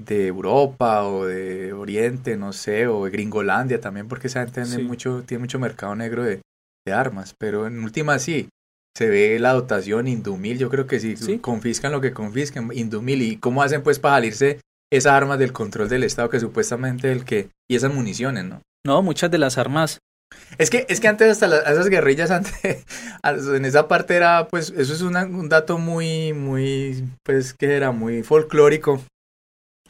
[0.00, 4.84] de Europa o de Oriente, no sé, o de Gringolandia también, porque esa gente tiene,
[4.84, 6.42] mucho, tiene mucho mercado negro de,
[6.86, 7.34] de, armas.
[7.38, 8.48] Pero en última sí,
[8.96, 13.36] se ve la dotación Indumil, yo creo que sí, confiscan lo que confiscan, Indumil, y
[13.36, 14.60] cómo hacen pues para salirse
[14.92, 18.60] esas armas del control del Estado que supuestamente el que, y esas municiones, ¿no?
[18.84, 19.98] No, muchas de las armas
[20.58, 22.54] es que, es que antes hasta esas guerrillas, antes,
[23.22, 28.22] en esa parte era, pues, eso es un dato muy, muy, pues, que era muy
[28.22, 29.02] folclórico,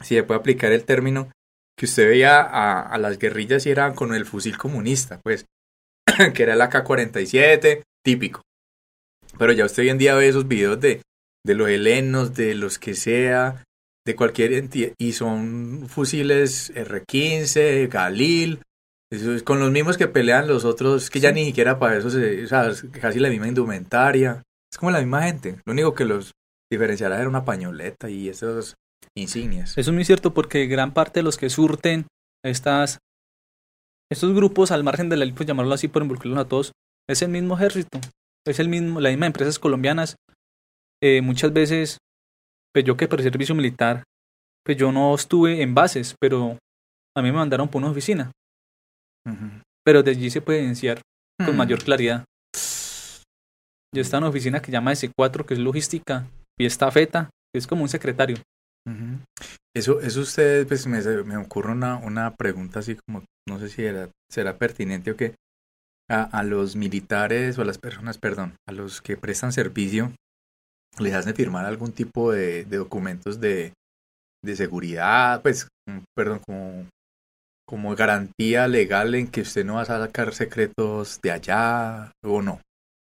[0.01, 1.31] si se puede aplicar el término,
[1.77, 5.45] que usted veía a, a las guerrillas y eran con el fusil comunista, pues,
[6.33, 8.41] que era el AK-47, típico.
[9.37, 11.01] Pero ya usted hoy en día ve esos videos de,
[11.45, 13.63] de los helenos, de los que sea,
[14.05, 18.59] de cualquier entidad, y son fusiles R-15, Galil,
[19.13, 22.09] Eso es con los mismos que pelean los otros, que ya ni siquiera para eso
[22.09, 24.41] se, o sea, es casi la misma indumentaria.
[24.71, 25.59] Es como la misma gente.
[25.65, 26.31] Lo único que los
[26.71, 28.73] diferenciará era una pañoleta y esos
[29.15, 29.77] insignias.
[29.77, 32.07] Eso es muy cierto porque gran parte de los que surten
[32.43, 32.97] estas
[34.11, 36.71] estos grupos al margen de la ley, pues llamarlo así por involucrarlos a todos,
[37.07, 37.99] es el mismo ejército,
[38.47, 40.15] es el mismo, la misma empresas colombianas.
[41.03, 41.99] Eh, muchas veces,
[42.73, 44.03] pues yo que por servicio militar,
[44.65, 46.57] pues yo no estuve en bases, pero
[47.15, 48.31] a mí me mandaron por una oficina.
[49.85, 51.01] Pero de allí se puede evidenciar
[51.43, 51.85] con mayor hmm.
[51.85, 52.25] claridad.
[53.93, 56.27] Yo estaba en una oficina que llama S4, que es logística,
[56.59, 58.37] y esta feta, que es como un secretario.
[59.75, 63.83] Eso, eso usted, pues me, me ocurre una, una pregunta así como, no sé si
[63.83, 65.35] era, será pertinente o qué.
[66.09, 70.11] A, a los militares o a las personas, perdón, a los que prestan servicio,
[70.99, 73.73] les hacen firmar algún tipo de, de documentos de,
[74.43, 76.87] de seguridad, pues, mm, perdón, como
[77.65, 82.61] como garantía legal en que usted no va a sacar secretos de allá o no.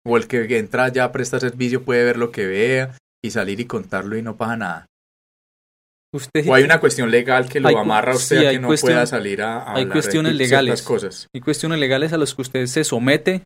[0.05, 3.59] O el que entra allá a prestar servicio puede ver lo que vea y salir
[3.59, 4.85] y contarlo y no pasa nada.
[6.11, 9.05] Usted, o hay una cuestión legal que lo amarra a usted a que no pueda
[9.05, 11.27] salir a, a hay cuestiones legales cosas.
[11.35, 13.43] Hay cuestiones legales a las que usted se somete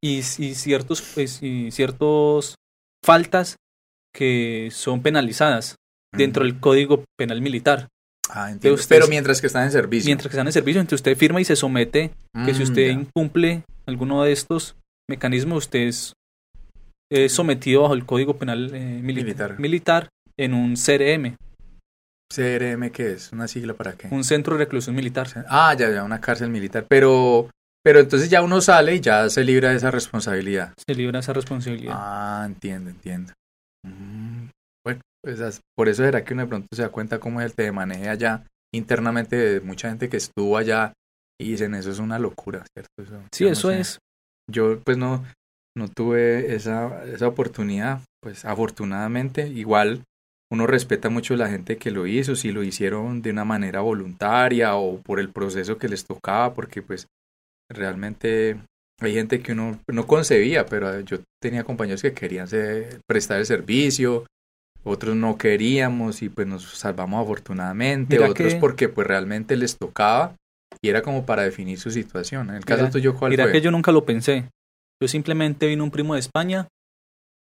[0.00, 2.56] y, y, ciertos pues, y ciertos
[3.04, 3.56] faltas
[4.12, 5.76] que son penalizadas
[6.12, 7.88] dentro del Código Penal Militar.
[8.30, 8.80] Ah, entiendo.
[8.88, 10.08] Pero mientras que están en servicio.
[10.08, 12.10] Mientras que están en servicio, entonces usted firma y se somete
[12.44, 14.76] que si mm, usted incumple alguno de estos
[15.08, 16.14] mecanismos, usted es,
[17.32, 19.58] sometido bajo el Código Penal eh, militar.
[19.60, 21.36] militar en un CRM.
[22.34, 23.32] ¿CRM qué es?
[23.32, 24.08] ¿Una sigla para qué?
[24.10, 25.28] Un centro de reclusión militar.
[25.48, 26.86] Ah, ya, ya, una cárcel militar.
[26.88, 27.50] Pero,
[27.84, 30.72] pero entonces ya uno sale y ya se libra de esa responsabilidad.
[30.76, 31.94] Se libra de esa responsabilidad.
[31.96, 33.32] Ah, entiendo, entiendo.
[33.84, 34.23] Mm,
[35.24, 37.72] pues por eso era que uno de pronto se da cuenta cómo es el te
[37.72, 38.44] maneje allá
[38.74, 40.92] internamente de mucha gente que estuvo allá
[41.40, 43.26] y dicen eso es una locura, ¿cierto?
[43.32, 43.98] sí, eso es.
[44.50, 45.24] Yo pues no,
[45.76, 50.02] no tuve esa, esa oportunidad, pues afortunadamente, igual
[50.52, 53.80] uno respeta mucho a la gente que lo hizo, si lo hicieron de una manera
[53.80, 57.08] voluntaria o por el proceso que les tocaba, porque pues
[57.70, 58.60] realmente
[59.00, 62.46] hay gente que uno no concebía, pero yo tenía compañeros que querían
[63.08, 64.26] prestar el servicio,
[64.84, 70.36] otros no queríamos y pues nos salvamos afortunadamente, otros porque pues realmente les tocaba
[70.82, 72.50] y era como para definir su situación.
[72.50, 74.48] En el caso tuyo, ¿cuál mira que yo nunca lo pensé.
[75.02, 76.68] Yo simplemente vino un primo de España,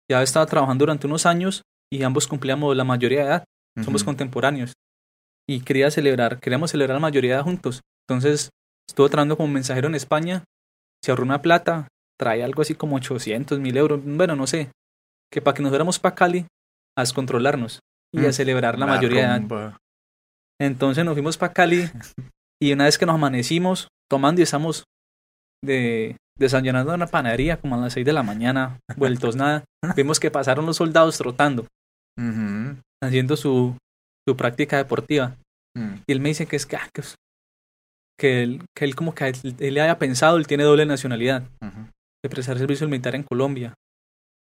[0.10, 3.44] ya estaba trabajando durante unos años y ambos cumplíamos la mayoría de edad,
[3.84, 4.74] somos contemporáneos.
[5.50, 7.82] Y quería celebrar, queríamos celebrar la mayoría de edad juntos.
[8.08, 8.50] Entonces
[8.88, 10.44] estuvo trabajando como mensajero en España,
[11.04, 11.88] se ahorró una plata,
[12.20, 14.72] trae algo así como 800 mil euros, bueno, no sé,
[15.32, 16.46] que para que nos fuéramos para Cali
[16.98, 17.80] a descontrolarnos
[18.14, 19.78] y a mm, celebrar la, mayoría de edad.
[20.60, 21.90] Entonces nos fuimos para Cali
[22.62, 24.84] y una vez que nos amanecimos tomando y estamos
[25.64, 29.64] de, desayunando en una panadería como a las 6 de la mañana, vueltos nada,
[29.96, 31.66] vimos que pasaron los soldados trotando,
[33.02, 33.78] haciendo su,
[34.28, 35.38] su práctica deportiva.
[35.76, 35.96] Mm.
[36.08, 36.90] Y él me dice que es que, ah,
[38.20, 41.44] que, él, que él como que él, le haya pensado, él tiene doble nacionalidad,
[42.24, 43.74] de prestar servicio militar en Colombia,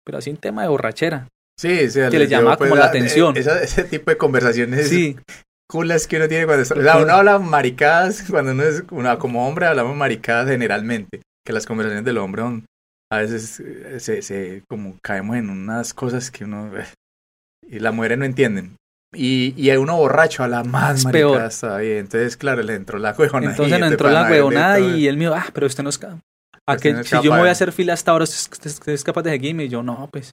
[0.06, 1.28] pero así en tema de borrachera.
[1.60, 3.38] Sí, sí, que le llama pues, como la, atención.
[3.38, 5.18] ese tipo de conversaciones sí.
[5.70, 9.20] culas que uno tiene cuando está, o sea, uno habla maricadas, cuando uno es uno,
[9.20, 12.44] como hombre hablamos maricadas generalmente, que las conversaciones del hombre
[13.12, 16.86] a veces eh, se, se como caemos en unas cosas que uno eh,
[17.70, 18.76] y las mujeres no entienden.
[19.16, 22.00] Y, y uno borracho a la más maricadas todavía.
[22.00, 23.52] Entonces, claro, le entró la huevonada.
[23.52, 26.00] Entonces le entró la huevonada y él mío, ah, pero usted no es...
[26.66, 29.32] ¿A que, si yo me voy a hacer fila hasta ahora, ¿usted es capaz de
[29.32, 29.66] seguirme?
[29.66, 30.32] Y yo, no, pues,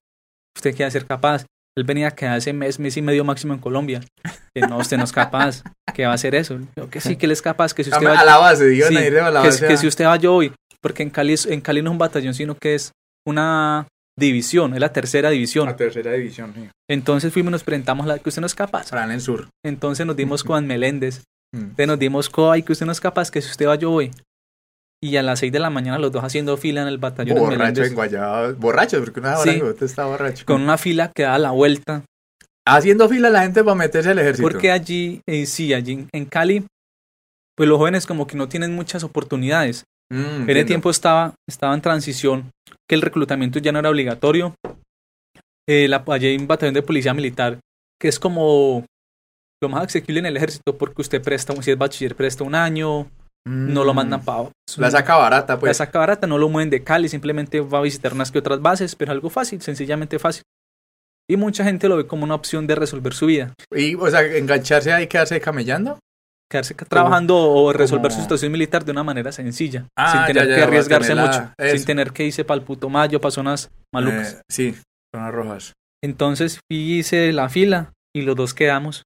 [0.56, 1.44] ¿Usted quiere ser capaz?
[1.76, 4.00] Él venía a quedarse mes, mes y medio máximo en Colombia.
[4.54, 5.62] Que no, usted no es capaz.
[5.94, 6.58] ¿Qué va a hacer eso?
[6.76, 7.72] Yo, que sí, que él es capaz.
[7.72, 9.66] Que si usted a, la base, a ir a la base.
[9.66, 10.52] Que, si usted va yo hoy.
[10.80, 12.92] Porque en Cali, en Cali no es un batallón, sino que es
[13.26, 13.86] una
[14.18, 15.66] división, es la tercera división.
[15.66, 16.68] La tercera división, sí.
[16.88, 18.90] Entonces fuimos, nos presentamos la que usted no es capaz.
[18.90, 19.48] Para en el sur.
[19.64, 21.22] Entonces nos dimos con Meléndez.
[21.54, 21.58] Mm.
[21.58, 23.90] Entonces nos dimos con, ay, que usted no es capaz, que si usted va yo
[23.90, 24.10] voy
[25.02, 27.38] y a las 6 de la mañana los dos haciendo fila en el batallón.
[27.38, 30.44] Borracho en Guayaba, borracho, porque una hora sí, está borracho.
[30.44, 32.04] Con una fila que da la vuelta.
[32.66, 34.46] Haciendo fila la gente para meterse al ejército.
[34.46, 36.66] Porque allí, eh, sí, allí en Cali,
[37.56, 39.84] pues los jóvenes como que no tienen muchas oportunidades.
[40.12, 42.50] Mm, en ese tiempo estaba, estaba en transición,
[42.88, 44.54] que el reclutamiento ya no era obligatorio.
[45.68, 47.58] Eh, la, allí hay un batallón de policía militar,
[47.98, 48.84] que es como
[49.62, 53.08] lo más accesible en el ejército, porque usted presta, si es bachiller, presta un año,
[53.46, 54.50] no lo mandan para...
[54.76, 55.70] La saca barata, pues.
[55.70, 58.60] La saca barata, no lo mueven de Cali, simplemente va a visitar unas que otras
[58.60, 60.42] bases, pero algo fácil, sencillamente fácil.
[61.28, 63.54] Y mucha gente lo ve como una opción de resolver su vida.
[63.70, 65.98] ¿Y, o sea, engancharse ahí y quedarse camellando?
[66.50, 70.56] quedarse trabajando o resolver su situación militar de una manera sencilla, Ah, sin tener ya,
[70.56, 74.34] que arriesgarse tener mucho, sin tener que irse para el puto mayo, para zonas malucas.
[74.34, 74.74] Eh, sí,
[75.14, 75.74] zonas rojas.
[76.02, 79.04] Entonces hice la fila y los dos quedamos.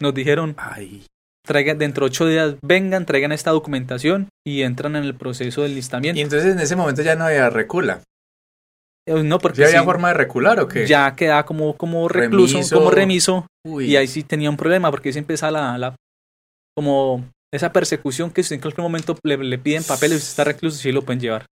[0.00, 1.06] Nos dijeron, Ay.
[1.46, 5.74] Traigan dentro de ocho días, vengan, traigan esta documentación y entran en el proceso del
[5.74, 6.18] listamiento.
[6.18, 8.02] Y entonces en ese momento ya no había recula.
[9.08, 10.86] Eh, No, porque ¿Sí había sí, forma de recular o qué?
[10.86, 12.76] ya quedaba como, como recluso, Remiso.
[12.76, 13.86] como remiso, Uy.
[13.86, 15.94] y ahí sí tenía un problema, porque se empieza la, la
[16.76, 17.24] como
[17.54, 20.90] esa persecución que si en cualquier momento le, le piden papeles y está recluso, sí
[20.92, 21.46] lo pueden llevar.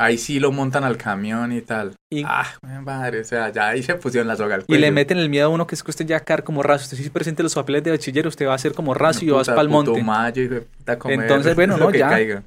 [0.00, 1.94] Ahí sí lo montan al camión y tal.
[2.12, 2.46] Y, Ah,
[2.82, 4.80] madre, o sea, ya ahí se pusieron la soga al y cuello.
[4.80, 6.84] le meten el miedo a uno que es que usted ya quedar como raso.
[6.84, 9.48] Usted sí presente los papeles de bachiller, usted va a ser como raso y vas
[9.48, 10.02] para el monte.
[10.02, 10.64] mayo,
[10.98, 12.08] comer Entonces, bueno, no, ya.
[12.08, 12.42] caiga.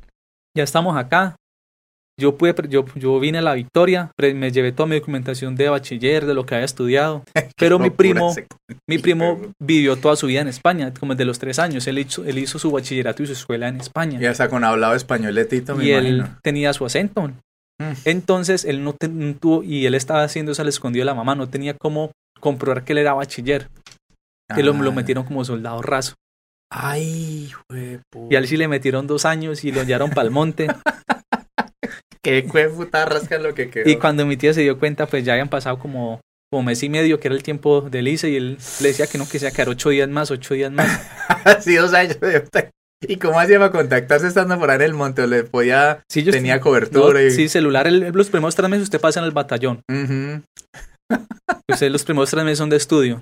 [0.55, 1.35] Ya estamos acá.
[2.19, 6.25] Yo pude, yo, yo vine a la victoria, me llevé toda mi documentación de bachiller,
[6.25, 7.23] de lo que había estudiado.
[7.57, 8.33] Pero mi primo,
[8.89, 11.85] mi primo vivió toda su vida en España, como desde los tres años.
[11.85, 14.19] Él hizo, él hizo su bachillerato y su escuela en España.
[14.19, 17.27] Y hasta con hablado español de Tito, me y él tenía su acento.
[17.79, 17.91] Mm.
[18.05, 18.95] Entonces él no,
[19.39, 22.83] tuvo, y él estaba haciendo eso al escondido de la mamá, no tenía cómo comprobar
[22.83, 23.69] que él era bachiller.
[24.55, 24.93] Que lo, lo Ah.
[24.95, 26.15] metieron como soldado raso.
[26.71, 27.99] Ay, güey,
[28.29, 30.67] Y a él sí le metieron dos años y lo llevaron para el monte.
[32.21, 32.43] Qué
[32.75, 33.89] puta rasca lo que quedó.
[33.89, 36.19] y cuando mi tía se dio cuenta, pues ya habían pasado como,
[36.51, 39.17] como mes y medio, que era el tiempo del ICE, y él le decía que
[39.17, 40.87] no, que se quedar ocho días más, ocho días más.
[41.45, 42.19] Así dos años.
[42.19, 42.69] de-
[43.07, 45.21] ¿Y cómo hacía para contactarse estando por ahí en el monte?
[45.21, 47.21] ¿O le podía, Sí, yo tenía no, cobertura?
[47.21, 47.29] y...
[47.29, 49.81] Sí, celular, el- los primeros tres meses usted pasa en el batallón.
[49.89, 50.41] Ujú.
[51.69, 53.21] Usted los primeros tres meses son de estudio.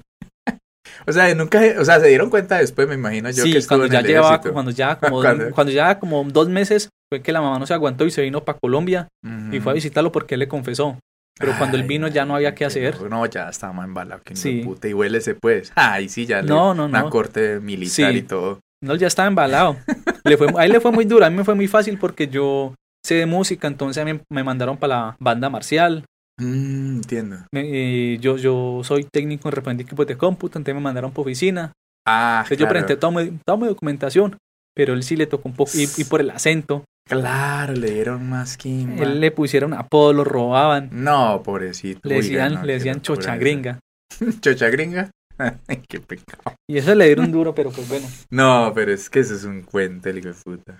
[1.07, 3.79] O sea, nunca, o sea, se dieron cuenta después, me imagino yo que sí, estuvo
[3.79, 5.51] cuando ya llevaba, cuando ya como, ¿Cuándo?
[5.51, 8.43] cuando ya como dos meses, fue que la mamá no se aguantó y se vino
[8.43, 9.07] para Colombia
[9.51, 10.97] y fue a visitarlo porque él le confesó.
[11.37, 13.01] Pero cuando él vino ya no había qué hacer.
[13.09, 14.61] No, ya estaba más embalado que Sí.
[14.63, 14.87] puta.
[14.87, 15.71] Y huélese pues.
[15.75, 17.09] Ay, sí, ya le- No, no, una no.
[17.09, 18.17] corte militar Sí.
[18.19, 18.59] y todo.
[18.81, 19.75] No, ya estaba embalado.
[20.23, 22.27] Le fue, a él le fue muy duro, a mí me fue muy fácil porque
[22.27, 22.73] yo
[23.05, 26.03] sé de música, entonces a mí me mandaron para la banda marcial.
[26.41, 27.37] Mm, entiendo.
[27.53, 31.21] Me- eh, yo, yo soy técnico en reprendí equipos de cómputo, entonces me mandaron para
[31.21, 31.71] oficina.
[32.07, 32.71] Ah, Entonces yo claro.
[32.85, 34.37] presenté toda mi, toda mi documentación,
[34.75, 38.27] pero él sí le tocó un poco, y, y por el acento, Claro, le dieron
[38.29, 39.03] más quimba.
[39.03, 41.99] él le pusieron apodo, lo robaban, No, pobrecito.
[42.09, 43.79] le Uy, decían, no, le decían chocha gringa.
[44.41, 45.11] ¿Chocha gringa?
[45.89, 46.55] Qué pecado.
[46.69, 48.07] Y eso le dieron duro, pero pues bueno.
[48.31, 50.79] No, pero es que eso es un cuento, el hijo de puta.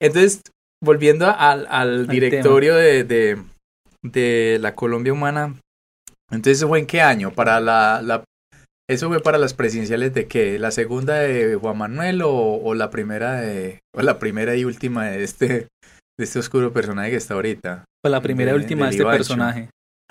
[0.00, 0.40] Entonces,
[0.82, 3.42] volviendo al, al directorio de, de,
[4.02, 5.54] de la Colombia Humana,
[6.30, 7.32] entonces ¿eso fue en qué año?
[7.32, 8.24] Para la, la
[8.88, 10.58] ¿Eso fue para las presidenciales de qué?
[10.58, 15.06] ¿La segunda de Juan Manuel o, o la primera de o la primera y última
[15.06, 17.84] de este de este oscuro personaje que está ahorita?
[18.02, 19.16] Fue la primera y última de este Ibacho.
[19.16, 19.70] personaje.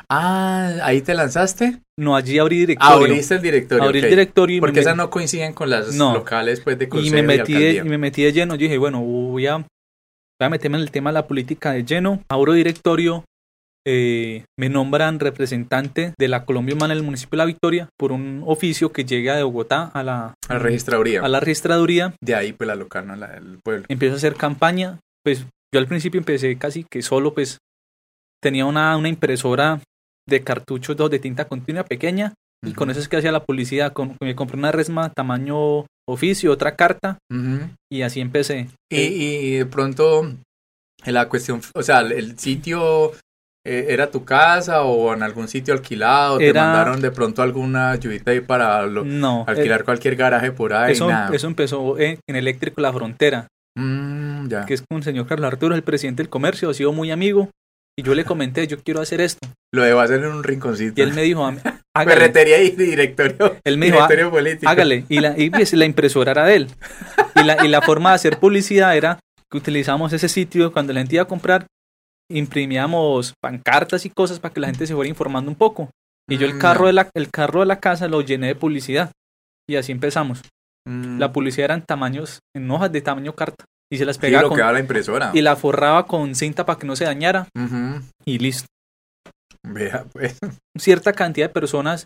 [0.10, 1.80] Ah, ahí te lanzaste.
[2.00, 2.96] No, allí abrí directorio.
[2.98, 3.84] Abriste el directorio.
[3.84, 6.14] abrí el directorio y Porque me, esas no coinciden con las No.
[6.16, 7.82] locales pues de y me y metí de, alcaldía.
[7.86, 8.56] y me metí de lleno.
[8.56, 9.66] Yo dije, bueno, voy a, voy
[10.40, 12.24] a meterme en el tema de la política de lleno.
[12.30, 13.24] Abro directorio.
[13.86, 18.12] Eh, me nombran representante de la Colombia Humana en el municipio de La Victoria por
[18.12, 21.22] un oficio que llega de Bogotá a la, A la registraduría.
[21.22, 22.16] a la registraduría.
[22.22, 23.86] De ahí, pues, la local, no la del pueblo.
[23.90, 25.00] Empiezo a hacer campaña.
[25.24, 27.58] Pues yo al principio empecé casi que solo, pues
[28.42, 29.80] tenía una, una impresora
[30.28, 32.34] de cartuchos dos de tinta continua pequeña
[32.66, 33.92] y con eso es que hacía la publicidad.
[33.94, 37.18] Con, me compré una resma tamaño oficio, otra carta
[37.92, 38.70] y así empecé.
[38.90, 40.30] y, y de pronto,
[41.06, 43.12] la cuestión, o sea, el sitio
[43.66, 48.32] era tu casa o en algún sitio alquilado, te Era- mandaron de pronto alguna ayudita
[48.32, 50.92] ahí para lo- No, alquilar cualquier garaje por eh, ahí.
[50.94, 51.34] eso, nada.
[51.34, 53.48] eso empezó en, en Eléctrico La Frontera,
[53.78, 54.66] Mm, ya.
[54.66, 57.50] que es con el señor Carlos Arturo, el presidente del comercio, ha sido muy amigo.
[57.98, 59.48] Y yo le comenté, yo quiero hacer esto.
[59.72, 60.94] Lo debo hacer en un rinconcito.
[61.00, 61.60] Y él me dijo, "Am-
[61.96, 62.20] hágale.
[62.22, 64.70] Ferretería y directorio, Él me dijo, "Ah, directorio político.
[64.70, 65.06] hágale.
[65.10, 66.68] Y la, y pues, la impresora era de él.
[67.36, 69.20] Y la, y la forma de hacer publicidad era
[69.52, 71.68] que utilizamos ese sitio cuando la gente iba a comprar,
[72.30, 75.90] imprimíamos pancartas y cosas para que la gente se fuera informando un poco.
[76.30, 78.56] Y yo el Mm, carro, de la, el carro de la casa lo llené de
[78.56, 79.12] publicidad.
[79.70, 80.42] Y así empezamos.
[80.88, 81.20] Mm.
[81.20, 83.66] La publicidad eran tamaños, en hojas de tamaño carta.
[83.92, 85.32] Y se las pegaba con, la impresora.
[85.34, 87.48] y la forraba con cinta para que no se dañara.
[88.26, 88.68] Y listo.
[89.62, 90.40] Vea, pues.
[90.78, 92.06] Cierta cantidad de personas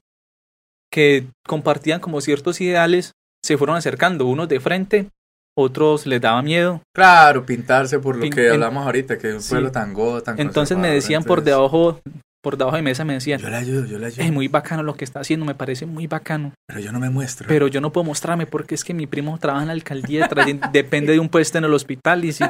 [0.91, 3.13] que compartían como ciertos ideales
[3.43, 5.09] se fueron acercando, unos de frente,
[5.57, 6.81] otros les daba miedo.
[6.95, 9.49] Claro, pintarse por lo Pin- que en- hablamos ahorita, que es un Sí.
[9.49, 11.99] pueblo tan godo, tan Entonces me decían por debajo,
[12.43, 14.23] por debajo de mesa me decían, Yo le ayudo, yo le ayudo.
[14.23, 17.09] es muy bacano lo que está haciendo, me parece muy bacano, Pero yo no me
[17.09, 17.47] muestro.
[17.47, 20.29] pero yo no puedo mostrarme porque es que mi primo trabaja en la alcaldía,
[20.71, 22.43] depende de un puesto en el hospital y si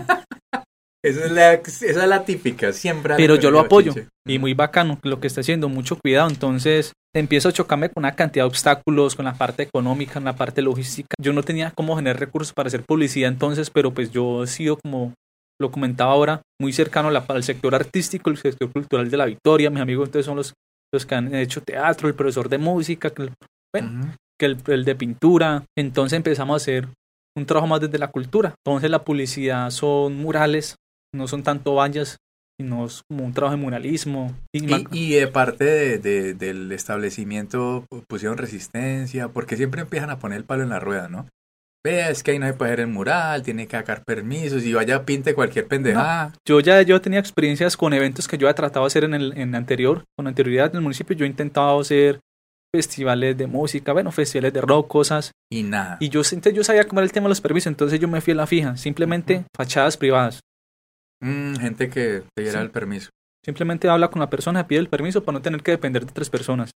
[1.04, 3.16] Esa es la, esa es la típica, siempre.
[3.18, 3.94] Pero yo lo apoyo
[4.28, 6.30] y muy bacano lo que está haciendo, mucho cuidado.
[6.30, 10.36] Entonces empiezo a chocarme con una cantidad de obstáculos, con la parte económica, con la
[10.36, 11.10] parte logística.
[11.22, 14.78] Yo no tenía cómo generar recursos para hacer publicidad entonces, pero pues yo he sido
[14.78, 15.14] como
[15.60, 19.70] lo comentaba ahora, muy cercano al sector artístico, el sector cultural de la Victoria.
[19.70, 20.54] Mis amigos entonces son los,
[20.94, 23.12] los que han hecho teatro, el profesor de música,
[23.74, 25.64] bueno, que el, el, de pintura.
[25.76, 26.88] Entonces empezamos a hacer
[27.36, 28.54] un trabajo más desde la cultura.
[28.64, 30.76] Entonces la publicidad son murales,
[31.14, 32.18] no son tanto vallas,
[32.60, 34.36] sino es como un trabajo de muralismo.
[34.52, 40.46] Y, y, de parte de, del establecimiento pusieron resistencia, porque siempre empiezan a poner el
[40.46, 41.28] palo en la rueda, ¿no?
[41.86, 44.74] Vea, es que ahí no se puede hacer el mural, tiene que sacar permisos y
[44.74, 46.34] vaya pinte cualquier pendejada.
[46.46, 49.38] yo ya yo tenía experiencias con eventos que yo he tratado de hacer en el
[49.38, 51.16] en anterior, con anterioridad en el municipio.
[51.16, 52.20] Yo he intentado hacer
[52.76, 55.32] festivales de música, bueno, festivales de rock, cosas.
[55.50, 55.98] Y nada.
[56.00, 58.34] Y yo, yo sabía cómo era el tema de los permisos, entonces yo me fui
[58.34, 60.42] a la fija, simplemente fachadas privadas.
[61.22, 63.10] Mm, gente que te diera el permiso.
[63.44, 66.30] Simplemente habla con la persona, pide el permiso para no tener que depender de tres
[66.30, 66.72] personas.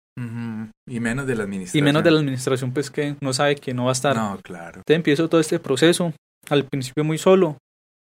[0.87, 1.83] Y menos de la administración.
[1.83, 4.15] Y menos de la administración, pues que no sabe que no va a estar.
[4.15, 4.77] No, claro.
[4.77, 6.13] Entonces empiezo todo este proceso,
[6.49, 7.57] al principio muy solo,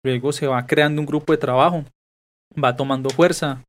[0.04, 1.86] luego se va creando un grupo de trabajo,
[2.62, 3.64] va tomando fuerza,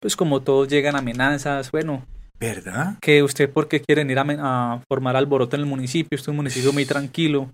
[0.00, 2.06] pues como todos llegan amenazas, bueno.
[2.38, 2.98] ¿Verdad?
[3.00, 4.22] Que usted por qué quieren ir a,
[4.72, 7.50] a formar alboroto en el municipio, esto es un municipio muy tranquilo.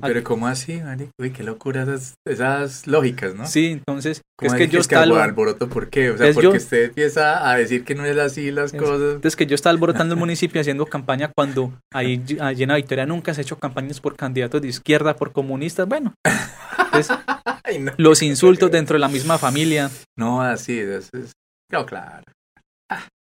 [0.00, 1.08] Pero ¿cómo así, Mari?
[1.18, 3.46] Uy, qué locura esas, esas lógicas, ¿no?
[3.46, 5.24] Sí, entonces, es que yo estaba...
[5.24, 6.10] alboroto por qué?
[6.10, 9.14] O sea, porque usted empieza a decir que no es así las cosas.
[9.14, 13.06] Entonces, que yo estaba alborotando el municipio haciendo campaña cuando ahí, allí en la Victoria
[13.06, 16.14] nunca se ha hecho campañas por candidatos de izquierda, por comunistas, bueno.
[17.96, 19.90] los insultos dentro de la misma familia.
[20.16, 21.32] No, así, es, es...
[21.72, 22.22] No, claro.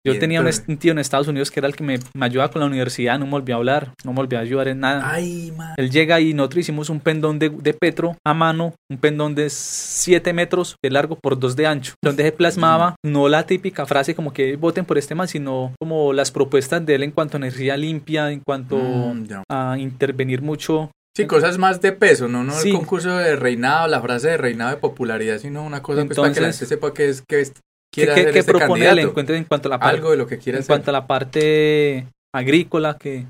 [0.05, 2.61] Yo tenía un, tío en Estados Unidos que era el que me, me, ayudaba con
[2.61, 5.09] la universidad, no me volvió a hablar, no me volvió a ayudar en nada.
[5.09, 9.37] Ay, Él llega y nosotros hicimos un pendón de, de, petro a mano, un pendón
[9.37, 13.87] de 7 metros de largo por 2 de ancho, donde se plasmaba no la típica
[13.87, 17.37] frase como que voten por este man, sino como las propuestas de él en cuanto
[17.37, 20.91] a energía limpia, en cuanto mm, a intervenir mucho.
[21.17, 24.71] Sí, cosas más de peso, no, no el concurso de reinado, la frase de reinado
[24.71, 27.45] de popularidad, sino una cosa Entonces, pues, para que la gente sepa que es, que
[27.93, 30.62] ¿Qué, qué, propone el encuentro en cuanto a la parte, algo de lo que en
[30.64, 33.26] cuanto a la parte agrícola, que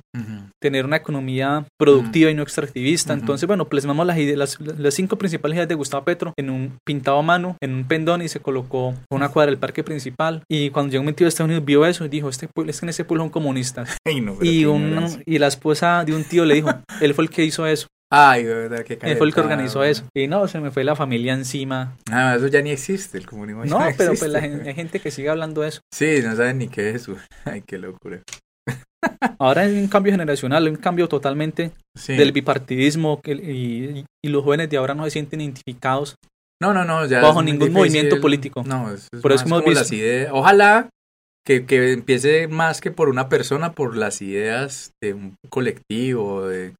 [0.60, 3.12] tener una economía productiva y no extractivista.
[3.12, 7.18] Entonces, bueno, plasmamos las, ideas, las, cinco principales ideas de Gustavo Petro en un pintado
[7.18, 10.42] a mano, en un pendón y se colocó una cuadra del parque principal.
[10.48, 12.78] Y cuando llegó un tío de Estados Unidos vio eso y dijo, este pueblo, es
[12.78, 13.96] que en ese pueblo son comunistas.
[14.40, 17.66] y, un, y la esposa de un tío le dijo, él fue el que hizo
[17.66, 17.88] eso.
[18.14, 20.04] Ay, de verdad, que Él fue el que organizó eso.
[20.14, 21.96] Y no, se me fue la familia encima.
[22.10, 23.64] Ah, eso ya ni existe, el comunismo.
[23.64, 25.80] No, pero pues la, hay gente que sigue hablando de eso.
[25.94, 27.16] Sí, no saben ni qué es eso.
[27.44, 28.20] Ay, qué locura.
[29.38, 31.72] Ahora hay un cambio generacional, un cambio totalmente
[32.06, 36.14] del bipartidismo y, y, los jóvenes de ahora no se sienten identificados
[36.62, 38.62] no, no, no, ya bajo ningún movimiento político.
[38.64, 39.80] No, es, por eso hemos visto.
[39.80, 40.30] Las ideas.
[40.32, 40.90] Ojalá
[41.44, 46.74] que, que, empiece más que por una persona, por las ideas de un colectivo, de,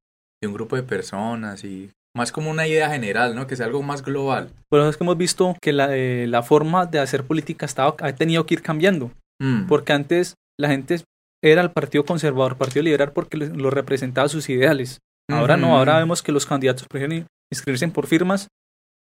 [0.47, 3.47] un grupo de personas y más como una idea general, ¿no?
[3.47, 4.49] Que sea algo más global.
[4.69, 8.15] Pero es que hemos visto que la, eh, la forma de hacer política ha, ha
[8.15, 9.11] tenido que ir cambiando.
[9.41, 9.65] Mm.
[9.67, 11.01] Porque antes la gente
[11.43, 14.99] era el Partido Conservador, Partido Liberal, porque lo representaba sus ideales.
[15.29, 18.49] Ahora no, ahora vemos que los candidatos prefieren inscribirse por firmas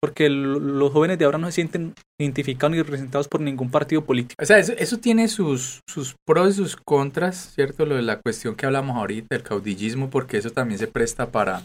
[0.01, 4.41] porque los jóvenes de ahora no se sienten identificados ni representados por ningún partido político.
[4.41, 7.85] O sea, eso, tiene sus, sus pros y sus contras, ¿cierto?
[7.85, 11.61] Lo de la cuestión que hablamos ahorita, el caudillismo, porque eso también se presta para,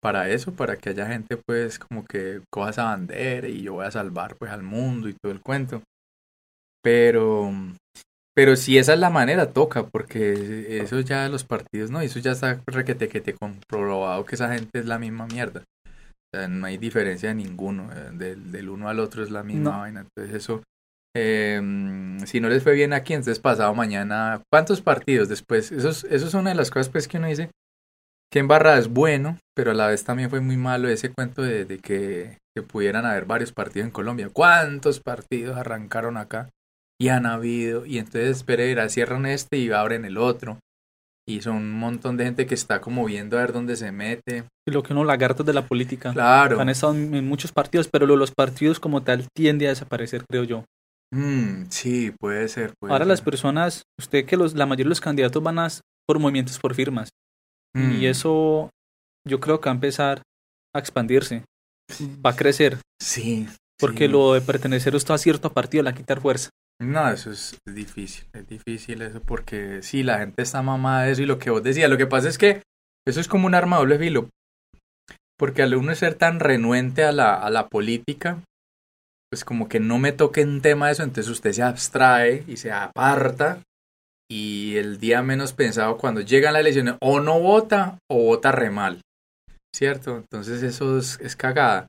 [0.00, 3.86] para eso, para que haya gente pues como que coja esa bandera y yo voy
[3.86, 5.82] a salvar pues al mundo y todo el cuento.
[6.80, 7.50] Pero,
[8.36, 12.32] pero si esa es la manera, toca, porque eso ya los partidos, no, eso ya
[12.32, 15.64] está requete que te comprobado que esa gente es la misma mierda
[16.48, 20.00] no hay diferencia de ninguno, eh, del, del, uno al otro es la misma vaina.
[20.00, 20.62] Entonces eso,
[21.14, 25.72] em, si no les fue bien aquí, entonces pasado mañana, ¿cuántos partidos después?
[25.72, 27.50] Eso es, eso es una de las cosas pues que uno dice,
[28.30, 31.42] que en Barra es bueno, pero a la vez también fue muy malo ese cuento
[31.42, 34.28] de, de que, que, pudieran haber varios partidos en Colombia.
[34.32, 36.50] ¿Cuántos partidos arrancaron acá?
[37.00, 40.58] Y han habido, y entonces espera, cierran este y abren el otro
[41.26, 44.44] y son un montón de gente que está como viendo a ver dónde se mete.
[44.66, 46.12] Y lo que uno lagartos de la política.
[46.12, 46.60] Claro.
[46.60, 50.64] Han estado en muchos partidos, pero los partidos como tal tiende a desaparecer, creo yo.
[51.12, 52.74] Mm, sí, puede ser.
[52.82, 55.68] Ahora las personas, usted que los, la mayoría de los candidatos van a
[56.06, 57.10] por movimientos por firmas.
[57.74, 58.04] Y mm.
[58.04, 58.70] eso
[59.26, 60.22] yo creo que va a empezar
[60.74, 61.44] a expandirse.
[62.24, 62.78] Va a crecer.
[63.00, 63.48] Sí.
[63.78, 66.50] Porque lo de pertenecer a cierto partido le va a quitar fuerza.
[66.80, 71.22] No, eso es difícil, es difícil eso porque sí, la gente está mamada de eso
[71.22, 72.62] y lo que vos decías, lo que pasa es que
[73.06, 74.28] eso es como un arma doble filo,
[75.38, 78.42] porque al uno ser tan renuente a la, a la política,
[79.30, 82.72] pues como que no me toque un tema eso, entonces usted se abstrae y se
[82.72, 83.60] aparta
[84.30, 88.70] y el día menos pensado cuando llegan las elecciones o no vota o vota re
[88.70, 89.00] mal,
[89.74, 90.16] ¿cierto?
[90.16, 91.86] Entonces eso es, es cagada.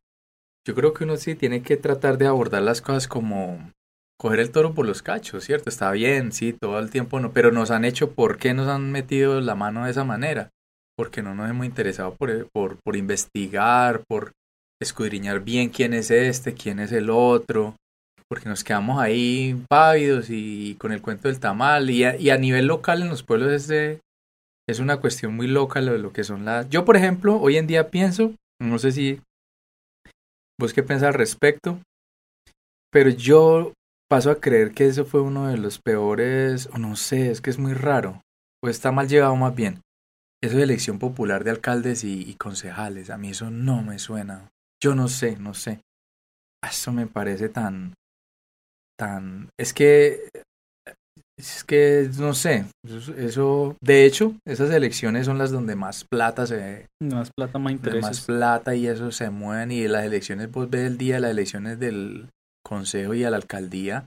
[0.68, 3.72] Yo creo que uno sí tiene que tratar de abordar las cosas como
[4.18, 5.70] coger el toro por los cachos, ¿cierto?
[5.70, 8.91] Está bien, sí, todo el tiempo no, pero nos han hecho, ¿por qué nos han
[8.91, 10.49] metido la mano de esa manera?
[10.97, 14.32] Porque no nos hemos interesado por, por, por investigar, por
[14.82, 17.76] escudriñar bien quién es este, quién es el otro,
[18.30, 21.89] porque nos quedamos ahí pávidos y con el cuento del tamal.
[21.89, 23.99] Y a, y a nivel local en los pueblos es,
[24.68, 26.70] es una cuestión muy loca lo de lo que son las...
[26.70, 29.22] Yo, por ejemplo, hoy en día pienso, no sé si
[30.59, 31.80] vos qué pensás al respecto,
[32.91, 33.74] pero yo
[34.08, 37.49] paso a creer que eso fue uno de los peores, o no sé, es que
[37.49, 38.22] es muy raro,
[38.64, 39.82] o está mal llevado más bien.
[40.43, 44.49] Eso de elección popular de alcaldes y, y concejales, a mí eso no me suena.
[44.84, 45.82] Yo no sé, no sé.
[46.64, 47.93] Eso me parece tan,
[48.97, 50.30] tan, es que,
[51.38, 56.47] es que, no sé, eso, eso, de hecho, esas elecciones son las donde más plata
[56.47, 58.01] se, Más plata, más intereses.
[58.03, 61.32] más plata y eso se mueven y las elecciones, vos ves el día de las
[61.32, 62.30] elecciones del
[62.66, 64.05] consejo y a la alcaldía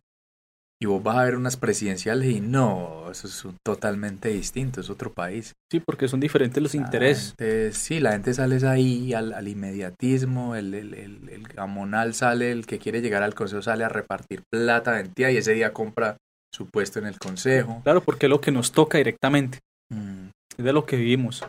[0.81, 5.13] y vos vas a ver unas presidenciales y no, eso es totalmente distinto, es otro
[5.13, 5.53] país.
[5.73, 7.31] Sí, porque son diferentes los intereses.
[7.37, 12.53] Gente- sí, la gente sale ahí al, al inmediatismo, el, el, el, el gamonal sale,
[12.53, 15.73] el que quiere llegar al consejo sale a repartir plata de entidad y ese día
[15.73, 16.17] compra
[16.55, 17.81] su puesto en el consejo.
[17.83, 19.59] Claro, porque es lo que nos toca directamente,
[19.91, 20.29] Mm,
[20.59, 21.45] es de lo que vivimos.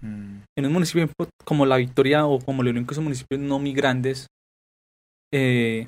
[0.00, 1.06] mm, En un municipio
[1.44, 4.26] como La Victoria o como León, que son municipios no muy grandes,
[5.32, 5.84] eh,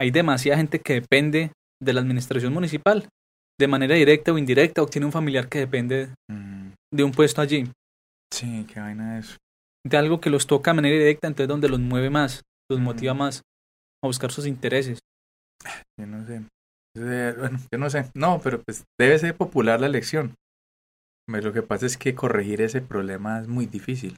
[0.00, 3.08] hay demasiada gente que depende de la administración municipal,
[3.58, 6.70] de manera directa o indirecta, o tiene un familiar que depende mm.
[6.94, 7.70] de un puesto allí,
[8.32, 9.36] Sí, qué vaina es.
[9.86, 12.84] de algo que los toca de manera directa, entonces donde los mueve más, los Mm.
[12.84, 13.42] motiva más
[14.02, 14.98] a buscar sus intereses.
[15.98, 16.42] Yo no sé.
[16.96, 18.10] Bueno, yo no sé.
[18.14, 20.34] No, pero pues debe ser popular la elección.
[21.28, 24.16] Me- Lo que pasa es que corregir ese problema es muy difícil.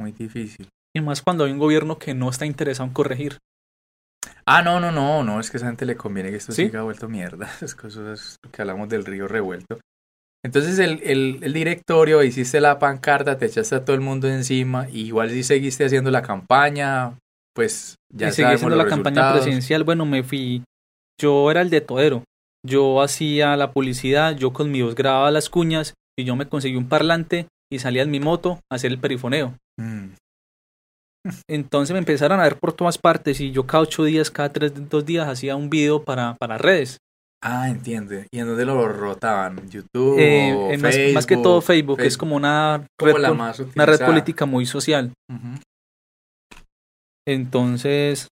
[0.00, 0.68] Muy difícil.
[0.96, 3.38] Y más cuando hay un gobierno que no está interesado en corregir.
[4.46, 6.66] Ah, no, no, no, no, es que a esa gente le conviene que esto ¿Sí?
[6.66, 7.50] siga vuelto mierda.
[7.60, 9.78] Es cosas que hablamos del río revuelto.
[10.44, 14.88] Entonces el, el, el directorio, hiciste la pancarta, te echaste a todo el mundo encima,
[14.88, 17.18] y igual si seguiste haciendo la campaña,
[17.54, 19.84] pues ya y seguí haciendo la campaña presidencial.
[19.84, 20.62] Bueno, me fui.
[21.20, 22.22] Yo era el de todero.
[22.64, 26.76] Yo hacía la publicidad, yo con mi voz grababa las cuñas y yo me conseguí
[26.76, 29.54] un parlante y salía en mi moto a hacer el perifoneo.
[29.78, 30.10] Mm,
[31.48, 34.72] Entonces me empezaron a ver por todas partes y yo cada ocho días, cada tres,
[34.88, 36.98] dos días hacía un video para, para redes.
[37.42, 38.26] Ah, entiende.
[38.32, 39.70] ¿Y en dónde lo rotaban?
[39.70, 40.18] ¿YouTube?
[40.18, 42.20] Eh, o en más, más que todo Facebook, es Facebook.
[42.20, 45.12] como una red, una red política muy social.
[47.26, 48.28] Entonces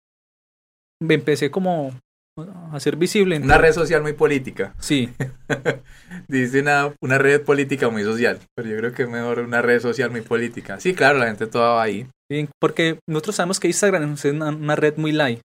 [1.02, 1.92] me empecé como
[2.38, 3.36] a ser visible.
[3.38, 4.74] Una red social muy política.
[4.78, 5.10] Sí,
[6.28, 8.38] Dice una, una red política muy social.
[8.54, 10.80] Pero yo creo que es mejor una red social muy política.
[10.80, 12.06] Sí, claro, la gente toda va ahí.
[12.30, 15.40] sí, porque nosotros sabemos que Instagram es una, una red muy light,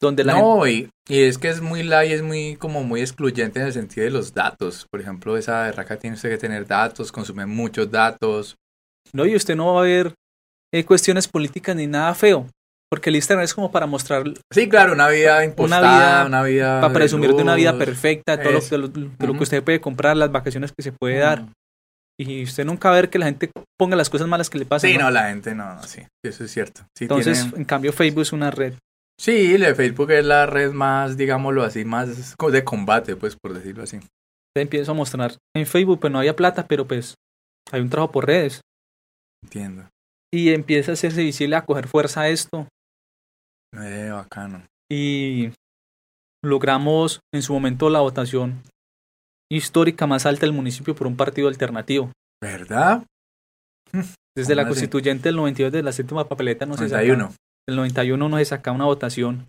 [0.00, 3.00] donde la gente No, y, y es que es muy light, es muy como muy
[3.00, 4.86] excluyente en el sentido de los datos.
[4.90, 8.56] Por ejemplo, esa berraca tiene usted que tener datos, consume muchos datos.
[9.12, 10.14] No, y usted no va a ver
[10.72, 12.48] eh, cuestiones políticas ni nada feo,
[12.92, 14.22] porque el Instagram es como para mostrar,
[14.52, 18.52] Sí, claro, una vida impostada, una vida, vida- para presumir de una vida perfecta, todo
[18.52, 19.38] lo, de lo, de lo Ujú.
[19.38, 21.46] que usted puede comprar, las vacaciones que se puede dar,
[22.20, 24.90] y usted nunca ver que la gente ponga las cosas malas que le pasan.
[24.90, 25.04] Sí, ¿no?
[25.04, 26.82] no, la gente no, no, sí, eso es cierto.
[26.94, 28.74] Sí, Entonces, en cambio, Facebook es una red.
[29.18, 34.00] sí, Facebook es la red más, digámoslo así, más de combate, pues, por decirlo así.
[34.54, 37.14] Te empiezo a mostrar en Facebook, pues no había plata, pero pues
[37.70, 38.60] hay un trabajo por redes.
[39.42, 39.88] Entiendo.
[40.30, 42.68] Y empieza a hacerse visible, a coger fuerza esto.
[43.74, 44.66] Eh, bacano.
[44.90, 45.50] y
[46.44, 48.62] logramos en su momento la votación
[49.50, 52.10] histórica más alta del municipio por un partido alternativo.
[52.42, 53.04] ¿Verdad?
[54.36, 57.02] Desde la constituyente del 92 de la séptima papeleta no se saca.
[57.02, 57.34] 91.
[57.68, 59.46] El 91 no se saca una votación.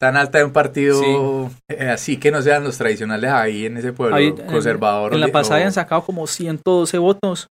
[0.00, 3.92] Tan alta de un partido eh, así que no sean los tradicionales ahí en ese
[3.92, 5.12] pueblo Ahí, en- conservador.
[5.12, 7.48] En la pasada habían sacado como 112 votos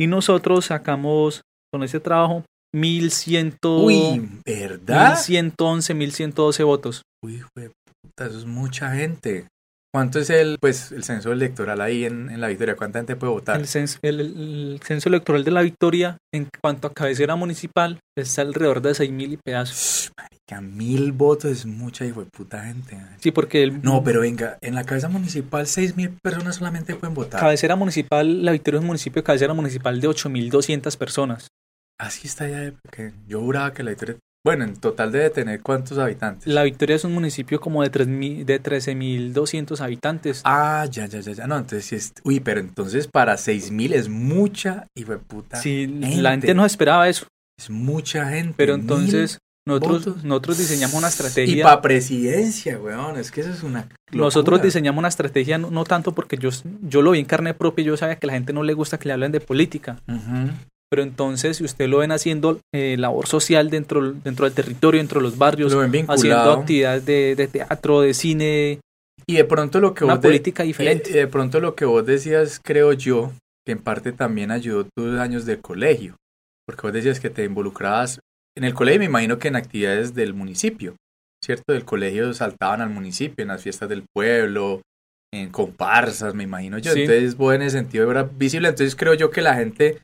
[0.00, 2.44] y nosotros sacamos con ese trabajo
[2.74, 5.16] 1100, Uy, ¿verdad?
[5.28, 7.02] 1111, 1112 votos.
[7.24, 7.70] Uy, hijo de
[8.02, 9.46] puta, eso es mucha gente.
[9.94, 12.76] ¿Cuánto es el, pues, el censo electoral ahí en, en la Victoria?
[12.76, 13.58] ¿Cuánta gente puede votar?
[13.58, 18.42] El censo, el- el censo electoral de la Victoria, en cuanto a cabecera municipal, está
[18.42, 20.12] alrededor de 6.000 y pedazos.
[20.18, 22.98] Marica, mil votos es mucha hijo de puta gente.
[23.18, 27.14] Sí, porque el, No, pero venga, en la cabeza municipal seis mil personas solamente pueden
[27.14, 27.40] votar.
[27.40, 31.48] cabecera municipal, la Victoria es un municipio de cabecera municipal de 8.200 personas.
[31.98, 34.16] Así está ya, porque yo juraba que la Victoria...
[34.44, 36.46] Bueno, en total debe tener cuántos habitantes.
[36.46, 40.42] La Victoria es un municipio como de, 3, de 13.200 habitantes.
[40.44, 41.46] Ah, ya, ya, ya, ya.
[41.46, 42.12] No, entonces es...
[42.22, 45.56] Uy, pero entonces para 6.000 es mucha, de puta.
[45.56, 47.26] Sí, la gente no esperaba eso.
[47.58, 48.54] Es mucha gente.
[48.56, 51.56] Pero entonces nosotros, nosotros diseñamos una estrategia.
[51.56, 53.88] Y para presidencia, weón, es que eso es una.
[54.12, 56.50] Nosotros diseñamos una estrategia no, tanto porque yo,
[56.82, 58.72] yo lo vi en carne propia y yo sabía que a la gente no le
[58.72, 60.00] gusta que le hablen de política.
[60.90, 65.20] Pero entonces, si usted lo ven haciendo eh, labor social dentro, dentro del territorio, dentro
[65.20, 68.80] de los barrios, haciendo actividades de, teatro, de cine.
[69.26, 71.10] Y de pronto lo que una política diferente.
[71.10, 73.32] Y de pronto lo que vos decías, creo yo,
[73.66, 76.16] que en parte también ayudó tus años de colegio.
[76.66, 78.20] Porque vos decías que te involucrabas
[78.56, 80.96] en el colegio, me imagino que en actividades del municipio,
[81.44, 81.74] ¿cierto?
[81.74, 84.80] Del colegio saltaban al municipio, en las fiestas del pueblo,
[85.32, 86.92] en comparsas, me imagino yo.
[86.92, 88.68] Entonces, vos en ese sentido era visible.
[88.68, 90.00] Entonces, creo yo que la gente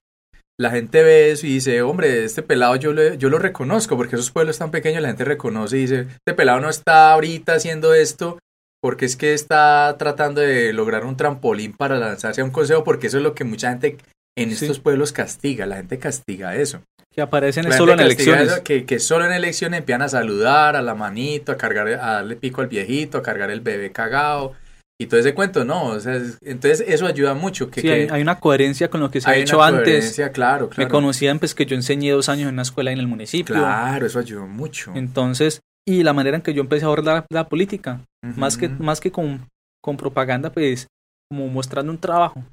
[0.59, 4.31] la gente ve eso y dice, hombre, este pelado yo, yo lo reconozco, porque esos
[4.31, 8.39] pueblos tan pequeños la gente reconoce y dice, este pelado no está ahorita haciendo esto
[8.81, 13.07] porque es que está tratando de lograr un trampolín para lanzarse a un consejo, porque
[13.07, 13.97] eso es lo que mucha gente
[14.37, 16.83] en estos pueblos castiga, la gente castiga eso.
[17.11, 18.61] Que aparecen solo en elecciones.
[18.61, 22.37] que, que, solo en elecciones empiezan a saludar, a la manito, a cargar, a darle
[22.37, 24.53] pico al viejito, a cargar el bebé cagado
[25.01, 27.69] y todo ese cuento, no, o sea, entonces eso ayuda mucho.
[27.69, 30.15] Que, sí, hay, una coherencia con lo que se ha hecho antes.
[30.33, 30.71] claro, claro.
[30.77, 33.57] Me conocían pues que yo enseñé dos años en una escuela en el municipio.
[33.57, 34.93] Claro, eso ayudó mucho.
[34.95, 38.01] Entonces, y la manera en que yo empecé a abordar la, política,
[38.37, 39.49] más que, más que con,
[39.83, 40.87] con propaganda, pues
[41.29, 42.45] como mostrando un trabajo,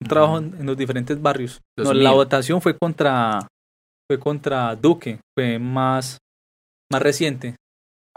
[0.00, 1.62] un trabajo en, los diferentes barrios.
[1.76, 3.48] la votación fue contra,
[4.06, 6.18] fue contra Duque, fue más,
[6.92, 7.56] más reciente.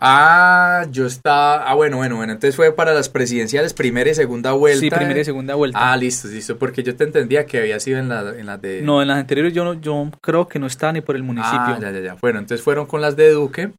[0.02, 1.70] Ah, yo estaba.
[1.70, 2.32] Ah, bueno, bueno, bueno.
[2.32, 4.80] Entonces fue para las presidenciales, primera y segunda vuelta.
[4.80, 5.92] Sí, primera y segunda vuelta.
[5.92, 6.58] Ah, listo, listo.
[6.58, 8.82] Porque yo te entendía que había sido en las en la de.
[8.82, 11.60] No, en las anteriores yo, no, yo creo que no estaba ni por el municipio.
[11.60, 12.18] Ah, ya, ya, ya.
[12.22, 13.74] Bueno, entonces fueron con las de Duque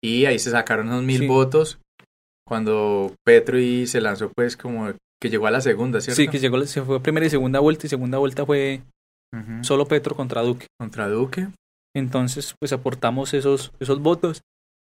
[0.00, 1.80] y ahí se sacaron unos mil votos.
[2.46, 6.20] Cuando Petro y se lanzó, pues, como que llegó a la segunda, ¿cierto?
[6.20, 8.82] Sí, que llegó, se fue primera y segunda vuelta y segunda vuelta fue
[9.62, 10.66] solo Petro contra Duque.
[10.78, 11.48] Contra Duque.
[11.96, 14.42] Entonces, pues aportamos esos, esos votos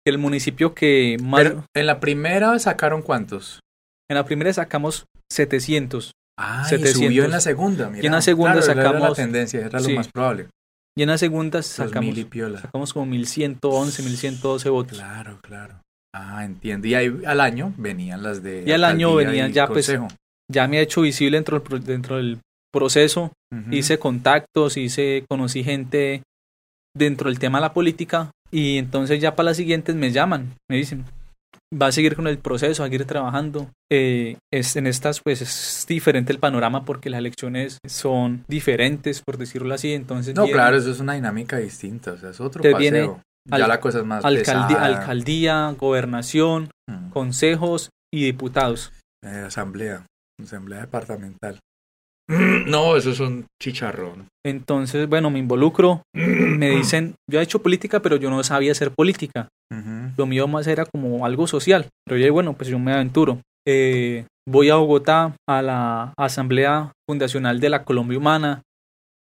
[0.06, 1.54] el municipio que más...
[1.76, 3.60] en la primera sacaron cuántos?
[4.10, 6.12] En la primera sacamos 700.
[6.38, 7.02] Ah, 700.
[7.02, 7.92] Y subió en la segunda.
[8.02, 8.98] y en la segunda sacamos...
[8.98, 10.48] Era la tendencia, era lo más probable.
[10.98, 12.16] Y en la segunda sacamos,
[12.62, 14.98] sacamos como 1111, 1112 votos.
[14.98, 15.82] Claro, claro.
[16.14, 16.88] Ah, entiendo.
[16.88, 18.64] Y ahí al año venían las de...
[18.66, 19.92] Y al año venían ya, pues,
[20.50, 22.40] ya me ha hecho visible dentro, dentro del
[22.72, 23.32] proceso.
[23.72, 26.24] Hice contactos, hice, conocí gente
[26.94, 30.78] dentro del tema de la política y entonces ya para las siguientes me llaman, me
[30.78, 31.04] dicen,
[31.74, 33.70] va a seguir con el proceso, a seguir trabajando.
[33.92, 39.38] Eh, es, en estas pues es diferente el panorama porque las elecciones son diferentes, por
[39.38, 39.94] decirlo así.
[39.94, 43.22] Entonces no, claro, eso es una dinámica distinta, o sea, es otro paseo.
[43.46, 47.10] ya la cosa es más alcaldía, alcaldía gobernación, mm.
[47.10, 48.94] consejos y diputados.
[49.22, 50.06] Eh, asamblea,
[50.42, 51.60] asamblea departamental.
[52.28, 54.28] No, eso es un chicharrón.
[54.46, 56.02] Entonces, bueno, me involucro.
[56.14, 59.48] Me dicen, yo he hecho política, pero yo no sabía hacer política.
[60.18, 61.88] Lo mío más era como algo social.
[62.06, 63.42] Pero yo, bueno, pues yo me aventuro.
[63.68, 68.62] Eh, voy a Bogotá a la Asamblea Fundacional de la Colombia Humana.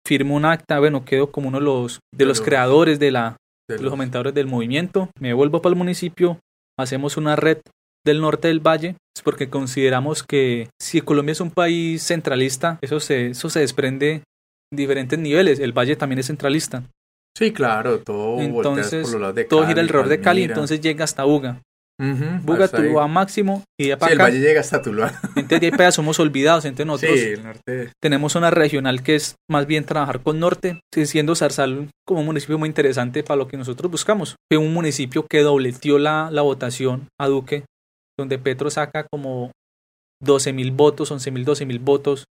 [0.05, 3.37] Firmo un acta, bueno, quedo como uno de los, de los creadores de, la,
[3.69, 5.09] de los aumentadores del movimiento.
[5.19, 6.39] Me vuelvo para el municipio.
[6.79, 7.59] Hacemos una red
[8.05, 12.99] del norte del valle es porque consideramos que si Colombia es un país centralista, eso
[12.99, 14.23] se, eso se desprende
[14.71, 15.59] en diferentes niveles.
[15.59, 16.83] El valle también es centralista.
[17.37, 21.03] Sí, claro, todo entonces, por los de Cali, todo gira alrededor de Cali, entonces llega
[21.03, 21.61] hasta Buga.
[22.43, 25.13] Buga, Tuluá máximo y de sí, el valle llega hasta Tuluá.
[25.35, 27.91] Entonces de ahí somos olvidados, entonces nosotros sí, el norte.
[28.01, 32.57] tenemos una regional que es más bien trabajar con norte, siendo Zarzal como un municipio
[32.57, 34.35] muy interesante para lo que nosotros buscamos.
[34.51, 37.65] Fue un municipio que dobleteó la, la votación a Duque
[38.17, 39.51] donde Petro saca como
[40.21, 42.25] 12 mil votos, 11 mil, 12 mil votos,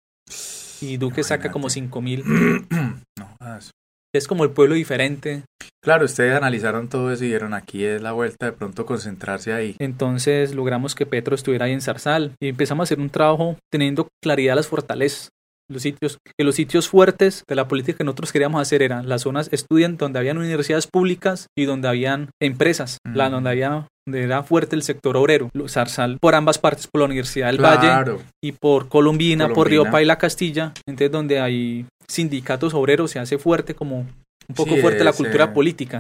[0.81, 2.25] y Duque saca como 5 mil.
[4.15, 5.45] es como el pueblo diferente.
[5.83, 9.77] Claro, ustedes analizaron todo eso y dieron aquí es la vuelta de pronto concentrarse ahí.
[9.79, 14.09] Entonces logramos que Petro estuviera ahí en Zarzal y empezamos a hacer un trabajo teniendo
[14.23, 15.31] claridad las fortalezas
[15.71, 19.23] los sitios, que los sitios fuertes de la política que nosotros queríamos hacer eran las
[19.23, 24.43] zonas estudiantes donde habían universidades públicas y donde habían empresas, la, donde había donde era
[24.43, 28.89] fuerte el sector obrero, Zarzal por ambas partes, por la Universidad del Valle y por
[28.89, 34.01] Colombina, por Río y la Castilla, entonces donde hay sindicatos obreros se hace fuerte como
[34.01, 35.99] un poco fuerte la cultura política.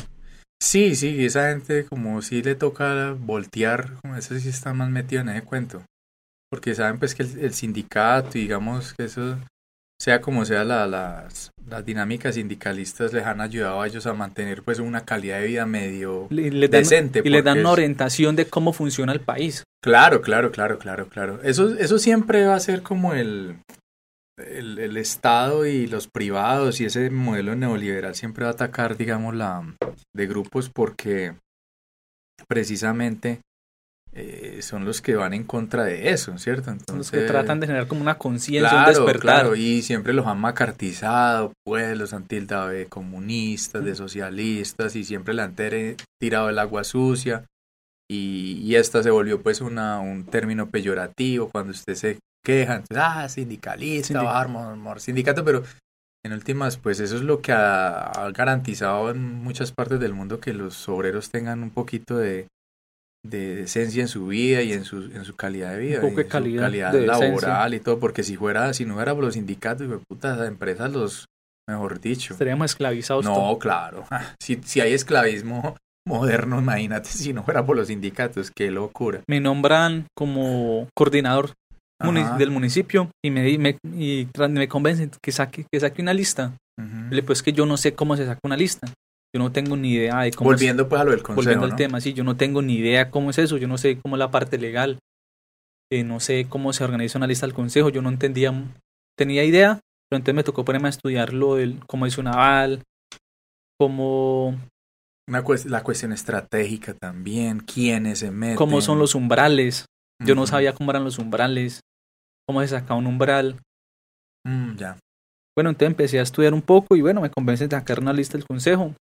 [0.63, 5.23] Sí, sí, esa gente como si le toca voltear, como eso sí está más metido
[5.23, 5.83] en ese cuento.
[6.51, 9.39] Porque saben pues que el, el sindicato, digamos que eso
[10.01, 14.63] sea como sea, la, las, las dinámicas sindicalistas les han ayudado a ellos a mantener
[14.63, 17.21] pues una calidad de vida medio Le- le dan- decente.
[17.23, 19.63] y les dan una orientación de cómo funciona el país.
[19.83, 21.43] Claro, claro, claro, claro, claro.
[21.43, 23.59] Eso, eso siempre va a ser como el,
[24.39, 29.35] el, el Estado y los privados y ese modelo neoliberal siempre va a atacar, digamos,
[29.35, 29.63] la
[30.17, 31.35] de grupos porque
[32.49, 33.41] precisamente
[34.13, 36.75] eh, son los que van en contra de eso, ¿cierto?
[36.89, 39.21] Son los que tratan de generar como una conciencia, claro, un despertar.
[39.21, 45.05] claro, y siempre los han macartizado, pues los han tildado de comunistas, de socialistas, y
[45.05, 45.55] siempre le han
[46.21, 47.45] tirado el agua sucia,
[48.11, 52.99] y, y esta se volvió pues una, un término peyorativo cuando usted se queja, entonces,
[52.99, 55.63] ah, sindicalista, Sindic- sindicato, pero
[56.25, 60.41] en últimas, pues eso es lo que ha, ha garantizado en muchas partes del mundo
[60.41, 62.49] que los obreros tengan un poquito de,
[63.23, 66.01] de decencia en su vida y en su, en su calidad de vida.
[66.01, 68.95] poco y de en su calidad, de laboral y todo, porque si fuera, si no
[68.95, 71.27] fuera por los sindicatos, de puta, esas empresas los,
[71.69, 72.35] mejor dicho.
[72.35, 73.25] Estaríamos esclavizados.
[73.25, 74.05] No, claro.
[74.41, 79.21] Si, si hay esclavismo moderno, imagínate si no fuera por los sindicatos, qué locura.
[79.29, 81.53] Me nombran como coordinador
[82.01, 82.39] Ajá.
[82.39, 86.55] del municipio y me, me, y me convencen que saque, que saque una lista.
[86.79, 87.15] Ujú.
[87.15, 88.91] Le, Pues que yo no sé cómo se saca una lista.
[89.35, 91.77] Yo no tengo ni idea de cómo Volviendo pues a lo del consejo, volviendo al
[91.77, 94.19] tema, sí, yo no tengo ni idea cómo es eso, yo no sé cómo es
[94.19, 94.99] la parte legal,
[95.93, 98.53] eh, no sé cómo se organiza una lista del consejo, yo no entendía,
[99.17, 102.83] tenía idea, pero entonces me tocó ponerme a estudiar lo del, cómo es un aval,
[103.79, 104.59] cómo,
[105.29, 108.57] Una la cuestión estratégica también, quiénes se meten.
[108.57, 109.87] cómo son los umbrales,
[110.25, 111.81] yo no sabía cómo eran los umbrales,
[112.49, 113.61] cómo se sacaba un umbral.
[114.45, 114.99] Mm, ya.
[115.57, 118.37] Bueno, entonces empecé a estudiar un poco y bueno, me convence de sacar una lista
[118.37, 118.95] del consejo.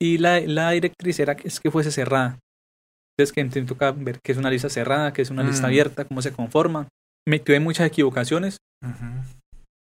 [0.00, 2.38] Y la, la directriz era que, es que fuese cerrada.
[3.18, 5.66] Entonces que me toca ver qué es una lista cerrada, qué es una lista Mm.
[5.66, 6.86] abierta, cómo se conforma.
[7.26, 8.58] Me tuve muchas equivocaciones.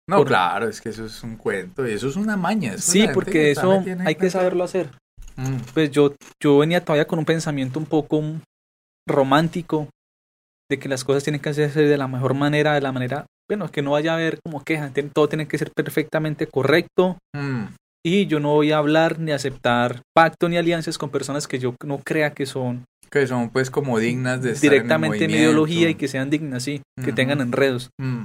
[0.07, 2.73] No, Por- claro, es que eso es un cuento y eso es una maña.
[2.73, 4.89] eso Sí, porque eso hay que saberlo hacer.
[5.35, 8.21] Mm, Pues yo, yo venía todavía con un pensamiento un poco
[9.09, 9.89] romántico
[10.69, 13.69] de que las cosas tienen que hacerse de la mejor manera, de la manera, bueno,
[13.71, 17.65] que no vaya a haber como queja, ten- todo tiene que ser perfectamente correcto, mm.
[18.05, 21.75] Y yo no voy a hablar ni aceptar pacto ni alianzas con personas que yo
[21.85, 25.35] no crea que son Que son pues como dignas de estar directamente en, en el
[25.35, 27.89] mi ideología y que sean dignas, sí, que tengan enredos.
[28.01, 28.23] Mm,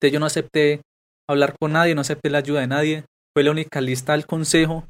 [0.00, 0.80] Entonces yo no acepté
[1.28, 3.04] hablar con nadie, no acepté la ayuda de nadie.
[3.34, 4.84] Fue la única lista del consejo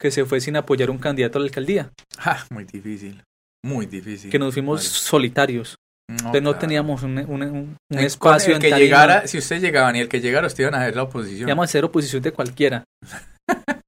[0.00, 3.22] que se fue sin apoyar un candidato a la alcaldía, ah, muy difícil,
[3.64, 4.30] muy difícil.
[4.30, 4.88] que nos fuimos Vale.
[4.88, 5.76] solitarios.
[6.10, 8.84] No, Entonces no teníamos un, un- un- un espacio el en que tarima.
[8.84, 11.48] llegara, si usted llegaba ni el que llegara, usted iban a ver la oposición.
[11.48, 12.84] Íbamos a hacer oposición de cualquiera.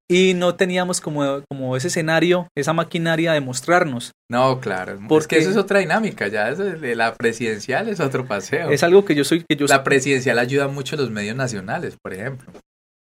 [0.09, 4.13] y no teníamos como, como ese escenario, esa maquinaria de mostrarnos.
[4.31, 4.95] No, claro.
[4.95, 8.71] es Porque- que eso es otra dinámica, ya eso de la presidencial es otro paseo.
[8.71, 11.97] Es algo que yo soy, que yo La presidencial ayuda mucho a los medios nacionales,
[12.03, 12.53] por ejemplo.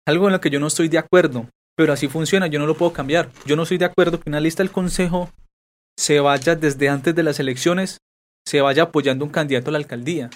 [0.09, 1.47] algo en lo que yo no estoy de acuerdo,
[1.77, 3.29] pero así funciona, yo no lo puedo cambiar.
[3.45, 5.31] Yo no estoy de acuerdo que una lista del consejo
[5.99, 7.99] se vaya desde antes de las elecciones,
[8.47, 10.31] se vaya apoyando un candidato a la alcaldía,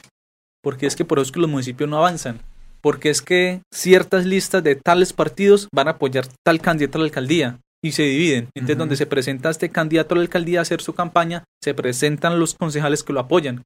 [0.63, 2.41] porque es que por eso es que los municipios no avanzan,
[2.83, 7.05] porque es que ciertas listas de tales partidos van a apoyar tal candidato a la
[7.07, 8.49] alcaldía y se dividen.
[8.55, 12.39] Entonces, donde se presenta este candidato a la alcaldía a hacer su campaña, se presentan
[12.39, 13.63] los concejales que lo apoyan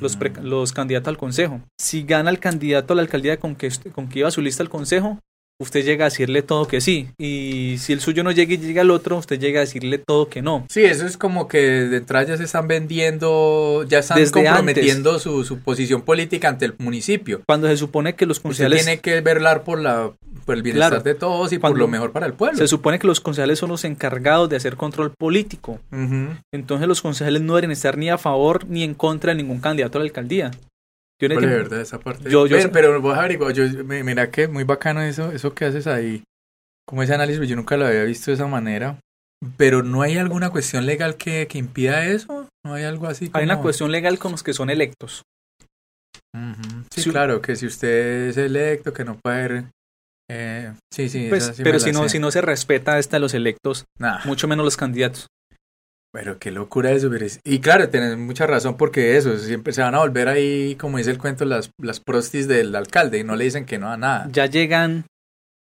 [0.00, 0.42] los, pre- Ujú.
[0.42, 1.60] los candidatos al consejo.
[1.80, 4.68] Si gana el candidato a la alcaldía con que, con que iba su lista al
[4.68, 5.20] consejo,
[5.58, 7.08] usted llega a decirle todo que sí.
[7.18, 10.28] Y si el suyo no llega y llega el otro, usted llega a decirle todo
[10.28, 10.66] que no.
[10.70, 15.18] Sí, eso es como que de entrada ya se están vendiendo, ya están Desde comprometiendo
[15.18, 17.42] su, su posición política ante el municipio.
[17.46, 18.84] Cuando se supone que los Usted concejales...
[18.84, 20.10] tiene que velar por, la,
[20.44, 21.02] por el bienestar Claro.
[21.04, 22.58] de todos y por lo mejor para el pueblo.
[22.58, 25.80] Se supone que los concejales son los encargados de hacer control político.
[26.52, 29.98] Entonces los concejales no deben estar ni a favor ni en contra de ningún candidato
[29.98, 30.50] a la alcaldía.
[31.20, 32.30] Yo Vale, tiempo- verdad, esa parte.
[32.30, 35.64] Yo- yo sé- pero vos averigua, yo, mi- mira que muy bacano eso, eso que
[35.64, 36.22] haces ahí.
[36.86, 39.00] Como ese análisis, yo nunca lo había visto de esa manera.
[39.56, 42.48] Pero no hay alguna cuestión legal que, que impida eso.
[42.64, 43.30] No hay algo así.
[43.32, 45.22] Hay una como- cuestión legal con los que son electos.
[46.90, 49.64] Sí, claro, que si usted es electo, que no puede haber.
[50.30, 52.08] eh, sí, sí, Pues, sí pero si no, sé.
[52.10, 55.28] si no se respeta esta los electos, Nah, mucho menos los candidatos.
[56.16, 57.10] Pero qué locura eso.
[57.44, 61.10] Y claro, tienes mucha razón porque eso, siempre se van a volver ahí, como dice
[61.10, 64.26] el cuento, las, las prostis del alcalde y no le dicen que no a nada.
[64.32, 65.04] Ya llegan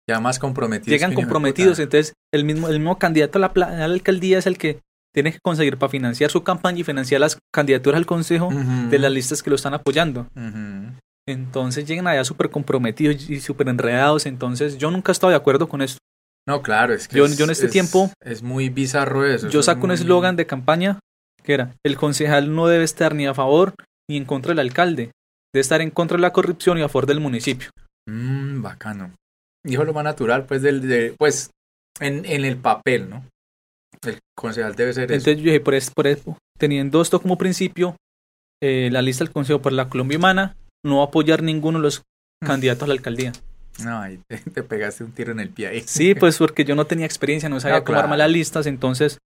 [0.09, 0.93] Ya más comprometidos.
[0.93, 4.57] llegan comprometidos, entonces el mismo, el mismo candidato a la, a la alcaldía es el
[4.57, 4.79] que
[5.13, 8.51] tiene que conseguir para financiar su campaña y financiar las candidaturas al consejo
[8.91, 10.29] de las listas que lo están apoyando.
[11.27, 15.69] Entonces llegan allá súper comprometidos y súper enredados, entonces yo nunca he estado de acuerdo
[15.69, 15.99] con esto.
[16.47, 19.49] No, claro, es que Yo- es- yo en este es- tiempo- es muy bizarro eso.
[19.49, 20.99] Yo saco es un eslogan de campaña
[21.43, 23.75] que era, el concejal no debe estar ni a favor
[24.11, 25.11] ni en contra del alcalde,
[25.53, 27.71] debe estar en contra de la corrupción y a favor del municipio.
[28.09, 29.13] Mmm, bacano.
[29.67, 31.51] Dijo lo más natural, pues, del, de, pues,
[32.01, 33.25] en, en el papel, ¿no?
[34.07, 37.97] El concejal debe ser Entonces yo dije, por eso, por eso, teniendo esto como principio,
[38.63, 41.83] eh, la lista del Consejo por la Colombia Humana no va a apoyar ninguno de
[41.85, 42.03] los
[42.43, 42.47] Mm.
[42.47, 43.33] candidatos a la alcaldía.
[43.83, 45.83] No, ahí te, te pegaste un tiro en el pie ahí.
[45.87, 48.05] Sí, pues porque yo no tenía experiencia, no sabía No, cómo claro.
[48.05, 49.19] armar las listas, entonces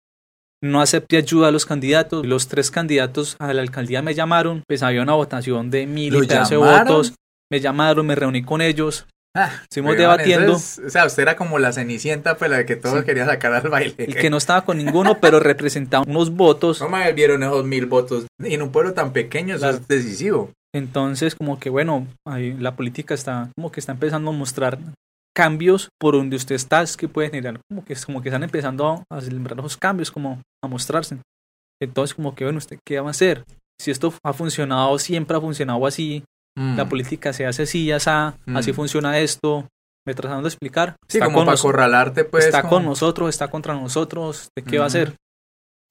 [0.62, 2.26] no acepté ayuda a los candidatos.
[2.26, 6.22] Los tres candidatos a la alcaldía me llamaron, pues había una votación de mil ¿Lo
[6.22, 7.14] y pedazo votos.
[7.50, 10.56] Me llamaron, me reuní con ellos, Ah, Estuvimos debatiendo.
[10.56, 13.04] es- o sea, usted era como la cenicienta, pues la que todos Sí.
[13.04, 13.94] querían sacar al baile.
[13.98, 16.80] el que no estaba con ninguno, pero representaba unos votos.
[16.80, 18.26] No me vieron esos mil votos.
[18.42, 19.76] Y en un pueblo tan pequeño eso Claro.
[19.76, 20.50] es decisivo.
[20.74, 24.78] Entonces, como que bueno, ahí la política está como que está empezando a mostrar
[25.36, 29.04] cambios por donde usted está, es que puede generar, como que, como que están empezando
[29.10, 31.18] a celebrar esos cambios, como a mostrarse.
[31.80, 33.44] Entonces, como que bueno, ¿usted qué va a hacer?
[33.80, 36.24] Si esto ha funcionado, siempre ha funcionado así,
[36.56, 36.88] la Mm.
[36.88, 38.74] política se hace así, así, así Mm.
[38.74, 39.68] funciona esto,
[40.04, 40.96] me tratando de explicar.
[41.08, 42.46] Sí, está como con para acorralarte, pues.
[42.46, 44.96] está como- con nosotros, está contra nosotros, ¿de qué va a Ujú.
[44.96, 45.14] hacer?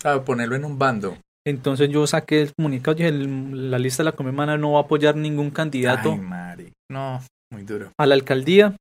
[0.02, 1.18] Claro, ponerlo en un bando.
[1.48, 4.84] Entonces yo saqué el comunicado y dije, la lista de la Comemana no va a
[4.84, 6.74] apoyar ningún candidato Ay, Mari.
[6.91, 7.22] No,
[7.54, 7.91] muy duro.
[7.98, 8.76] a la alcaldía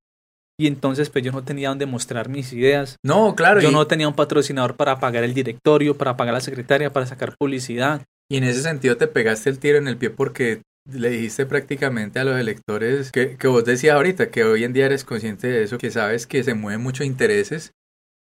[0.59, 2.97] y entonces pues yo no tenía donde mostrar mis ideas.
[3.05, 3.61] No, claro.
[3.61, 7.07] yo y, no tenía un patrocinador para pagar el directorio, para pagar la secretaria, para
[7.07, 8.03] sacar publicidad.
[8.29, 12.19] y en ese sentido te pegaste el tiro en el pie porque le dijiste prácticamente
[12.19, 15.62] a los electores que, que vos decías ahorita, que hoy en día eres consciente de
[15.62, 17.71] eso, que sabes que se mueven muchos intereses,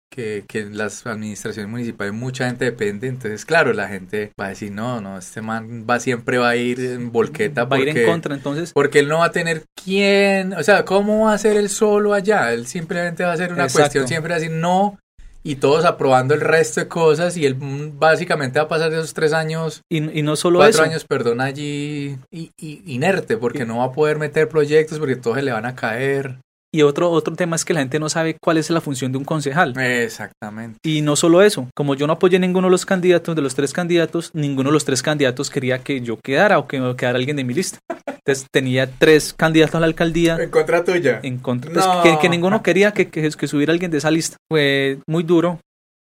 [0.10, 4.50] que, que en las administraciones municipales mucha gente depende, entonces claro, la gente va a
[4.50, 7.88] decir, no, no, este man va siempre va a ir en volqueta va a ir
[7.88, 11.34] porque, en contra, entonces porque él no va a tener quién, o sea, ¿cómo va
[11.34, 12.54] a ser él solo allá?
[12.54, 13.82] Él simplemente va a hacer una Exacto.
[13.82, 14.98] cuestión, siempre va a decir no,
[15.44, 19.14] y todos aprobando el resto de cosas, y él mm, básicamente va a pasar esos
[19.14, 23.66] tres años y, y no solo cuatro eso, años, perdón, allí y, y- inerte, porque
[23.66, 26.40] no va a poder meter proyectos, porque todos se le van a caer.
[26.78, 29.18] Y otro otro tema es que la gente no sabe cuál es la función de
[29.18, 29.74] un concejal.
[29.80, 30.80] Exactamente.
[30.84, 33.74] Y no solo eso, como yo no apoyé ninguno de los candidatos, de los tres
[33.74, 37.44] candidatos, ninguno de los tres candidatos quería que yo quedara o que quedara alguien de
[37.44, 37.80] mi lista.
[38.08, 41.20] Entonces tenía tres candidatos a la alcaldía En contra tuya.
[41.24, 42.04] en contra, pues, No.
[42.04, 44.38] que, que ninguno quería que, que, que subiera alguien de esa lista.
[44.50, 45.60] Fue muy duro.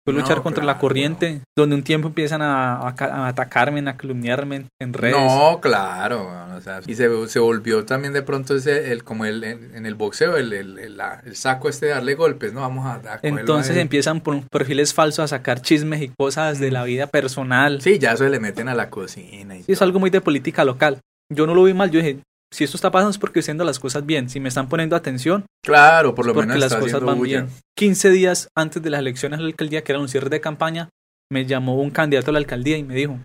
[0.08, 0.80] Fue No, luchar contra la claro.
[0.80, 5.16] corriente, donde un tiempo empiezan a, a ca- a atacarme, a calumniarme en redes.
[5.16, 9.44] No, claro, o sea, y se, se volvió también de pronto ese, el, como el,
[9.44, 12.60] en, en el boxeo, el, el, el- la- el saco este de darle golpes, ¿no?
[12.62, 17.06] Vamos a, Entonces empiezan por perfiles falsos a sacar chismes y cosas de la vida
[17.06, 17.80] personal.
[17.82, 20.64] Sí, ya eso le meten a la cocina y Sí, es algo muy de política
[20.64, 21.00] local.
[21.30, 22.20] Yo no lo vi mal, yo dije,
[22.52, 24.28] si esto está pasando es porque estoy haciendo las cosas bien.
[24.30, 27.42] Si me están poniendo atención, Claro, por lo porque menos las está cosas van bulla.
[27.42, 27.52] bien.
[27.76, 30.88] 15 días antes de las elecciones a la alcaldía, que era un cierre de campaña,
[31.30, 33.18] me llamó un candidato a la alcaldía y me dijo,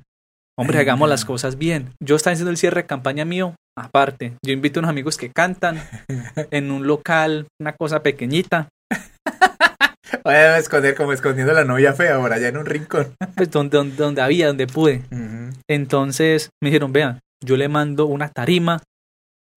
[0.59, 1.11] hombre, Ay, hagamos no.
[1.11, 1.93] las cosas bien.
[2.03, 4.35] Yo estaba haciendo el cierre de campaña mío, aparte.
[4.45, 5.81] Yo invito a unos amigos que cantan
[6.51, 8.67] en un local, una cosa pequeñita,
[10.23, 13.13] Voy a esconder como escondiendo la novia fea por allá en un rincón.
[13.35, 15.01] pues donde, donde, donde había, donde pude.
[15.67, 18.81] Entonces me dijeron, vean, yo le mando una tarima,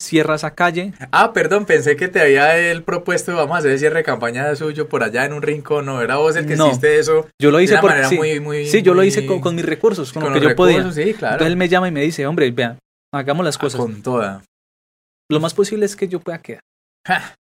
[0.01, 3.79] cierra esa calle, Ah, perdón, pensé que te había él propuesto, vamos a hacer el
[3.79, 6.57] cierre de campaña de suyo por allá en un rincón, no, era vos el que
[6.57, 6.67] No.
[6.69, 8.67] hiciste eso Yo lo de hice una por manera sí, muy, muy...
[8.67, 10.79] sí, yo lo hice con, con mis recursos, con, con lo que yo podía.
[10.79, 11.35] recursos, Sí, claro.
[11.35, 12.79] Entonces él me llama y me dice, hombre, vean,
[13.15, 13.81] hagamos las Ah, cosas.
[13.81, 14.43] Con toda.
[15.31, 16.61] Lo más posible es que yo pueda quedar.
[17.07, 17.35] Ja.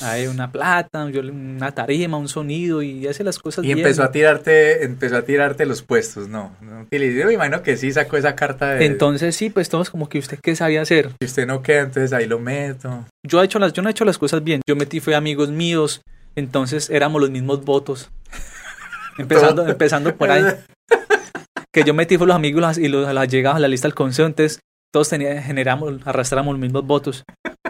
[0.00, 3.78] Hay una plata, una tarima, un sonido y hace las cosas Y bien.
[3.78, 6.56] empezó a tirarte, empezó a tirarte los puestos, no.
[6.90, 10.18] yo me imagino que sí sacó esa carta de Entonces sí, pues todos como que
[10.18, 11.10] usted qué sabía hacer.
[11.20, 13.06] si usted no queda, entonces ahí lo meto.
[13.26, 14.60] Yo he hecho las, yo no he hecho las cosas bien.
[14.66, 16.02] Yo metí fue amigos míos,
[16.34, 18.10] entonces éramos los mismos votos.
[19.18, 20.44] Empezando, empezando por ahí.
[21.72, 24.26] que yo metí fue los amigos y los, las llegadas a la lista del consejo,
[24.26, 24.60] entonces
[24.96, 27.22] todos generamos, arrastramos los mismos votos.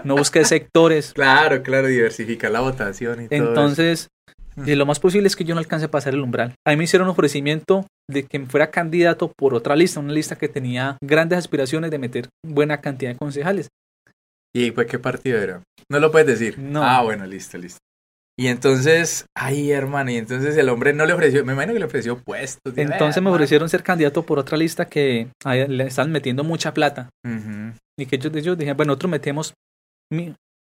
[0.05, 1.13] No busqué sectores.
[1.15, 3.49] Claro, claro, diversificar la votación y todo.
[3.49, 4.07] Entonces,
[4.65, 6.55] y lo más posible es que yo no alcance a pasar el umbral.
[6.65, 10.37] A mí me hicieron un ofrecimiento de que fuera candidato por otra lista, una lista
[10.37, 13.71] que tenía grandes aspiraciones de meter buena cantidad de concejales.
[14.55, 15.63] ¿Y pues qué partido era?
[15.91, 16.61] No lo puedes decir.
[16.61, 16.85] No.
[16.85, 17.81] Ah, bueno, listo, listo.
[18.39, 21.87] Y entonces, ay, hermano, y entonces el hombre no le ofreció, me imagino que le
[21.87, 22.77] ofreció puestos.
[22.77, 23.35] Entonces "Vea, me man".
[23.35, 25.29] ofrecieron ser candidato por otra lista que
[25.69, 27.09] le están metiendo mucha plata.
[27.99, 29.55] Y que ellos, ellos dijeron, bueno, nosotros metemos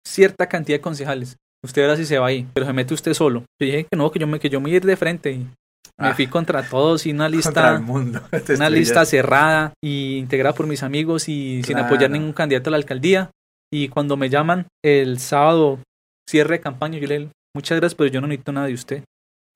[0.08, 1.38] cierta cantidad de concejales.
[1.64, 3.40] Usted verá si se va ahí, pero se mete usted solo.
[3.60, 6.10] Yo dije que no, que yo me, que yo me ir de frente y me
[6.10, 8.22] Ah, fui contra todos y una lista el mundo.
[8.46, 12.72] Te una lista cerrada y integrada por mis amigos y sin apoyar ningún candidato a
[12.72, 13.32] la alcaldía.
[13.74, 15.80] Y cuando me llaman el sábado,
[16.30, 19.03] cierre de campaña, yo le muchas gracias, pero yo no necesito nada de usted,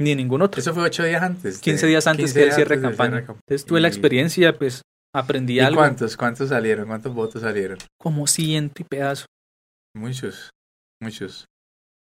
[0.01, 0.59] ni de ningún otro.
[0.59, 1.59] Eso fue ocho días antes.
[1.59, 3.09] 15 de- días antes 15 que el cierre de campaña.
[3.09, 3.41] cierre de campaña.
[3.47, 4.81] Entonces tuve la experiencia, pues
[5.15, 6.17] aprendí ¿Y algo, cuántos?
[6.17, 6.87] ¿Cuántos salieron?
[6.87, 7.77] ¿Cuántos votos salieron?
[7.99, 9.25] como ciento y pedazo.
[9.95, 10.49] Muchos.
[11.01, 11.45] muchos,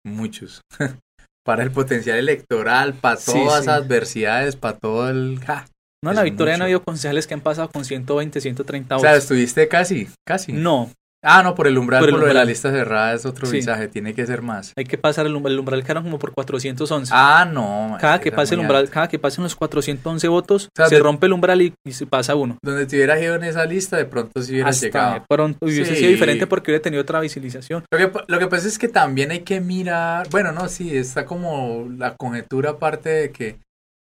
[0.05, 0.61] muchos.
[1.45, 3.45] para el potencial electoral, para todas sí.
[3.45, 5.39] las adversidades, para todo el...
[5.45, 5.67] ¡ja!
[6.03, 6.65] No, en la Victoria han mucho.
[6.65, 9.25] habido concejales que han pasado con 120, 130 O sea, votos.
[9.25, 10.53] estuviste casi, casi.
[10.53, 10.91] No,
[11.25, 13.47] Ah, no, por el umbral, Por por, el lo de la lista cerrada es otro
[13.47, 13.55] Sí.
[13.55, 14.73] mensaje, tiene que ser más.
[14.77, 17.11] hay que pasar el umbral, el umbral quedaron como por 411.
[17.15, 17.97] Ah, no.
[18.01, 18.93] cada que pase el umbral, alto.
[18.93, 22.35] cada que pasen los 411 votos, sea, se rompe el umbral y, y se pasa
[22.35, 22.59] uno.
[22.63, 25.15] Donde te hubieras ido en esa lista, de pronto sí hubieras Hasta llegado.
[25.15, 25.97] de pronto hubiese Sí.
[25.97, 27.85] sido diferente porque hubiera tenido otra visibilización.
[27.91, 31.25] Lo que, lo que pasa es que también hay que mirar, bueno, no, sí, está
[31.25, 33.57] como la conjetura aparte de que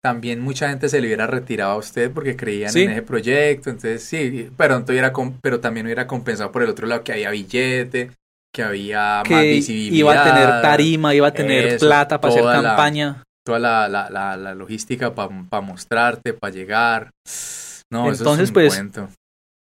[0.08, 2.84] también mucha gente se le hubiera retirado a usted porque creían Sí.
[2.84, 5.12] en ese proyecto, entonces sí, pero, hubiera,
[5.42, 8.12] pero también hubiera compensado por el otro lado que había billete,
[8.56, 9.96] que había más Que visibilidad.
[9.98, 13.24] iba a tener tarima, iba a tener Eso, plata para hacer toda la- campaña.
[13.46, 17.12] Toda la, la, la, la logística para mostrarte, para llegar.
[17.92, 19.10] No, eso Entonces, es un pues, cuento.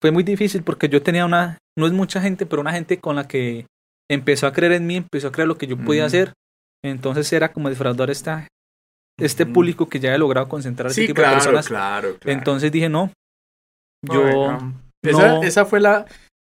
[0.01, 3.15] Fue muy difícil porque yo tenía una, no es mucha gente, pero una gente con
[3.15, 3.65] la que
[4.09, 6.33] empezó a creer en mí, empezó a creer lo que yo podía hacer.
[6.83, 8.47] Entonces era como defraudar esta,
[9.25, 11.67] este público que ya he logrado concentrar ese Sí, de claro, personas.
[11.67, 12.37] claro, claro.
[12.37, 13.11] Entonces dije, no,
[14.11, 14.73] yo Bueno,
[15.03, 16.05] esa, no- esa fue la,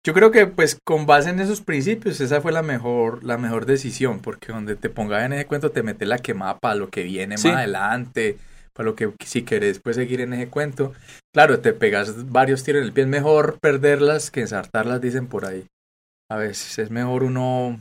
[0.07, 3.67] yo creo que pues con base en esos principios, esa fue la mejor, la mejor
[3.67, 7.03] decisión, porque donde te pongas en ese cuento te metes la quemada para lo que
[7.03, 7.49] viene Sí.
[7.49, 8.39] más adelante,
[8.73, 10.93] para lo que si querés pues seguir en ese cuento.
[11.33, 15.45] Claro, te pegas varios tiros en el pie, es mejor perderlas que ensartarlas, dicen por
[15.47, 15.65] ahí.
[16.31, 17.79] A veces es mejor uno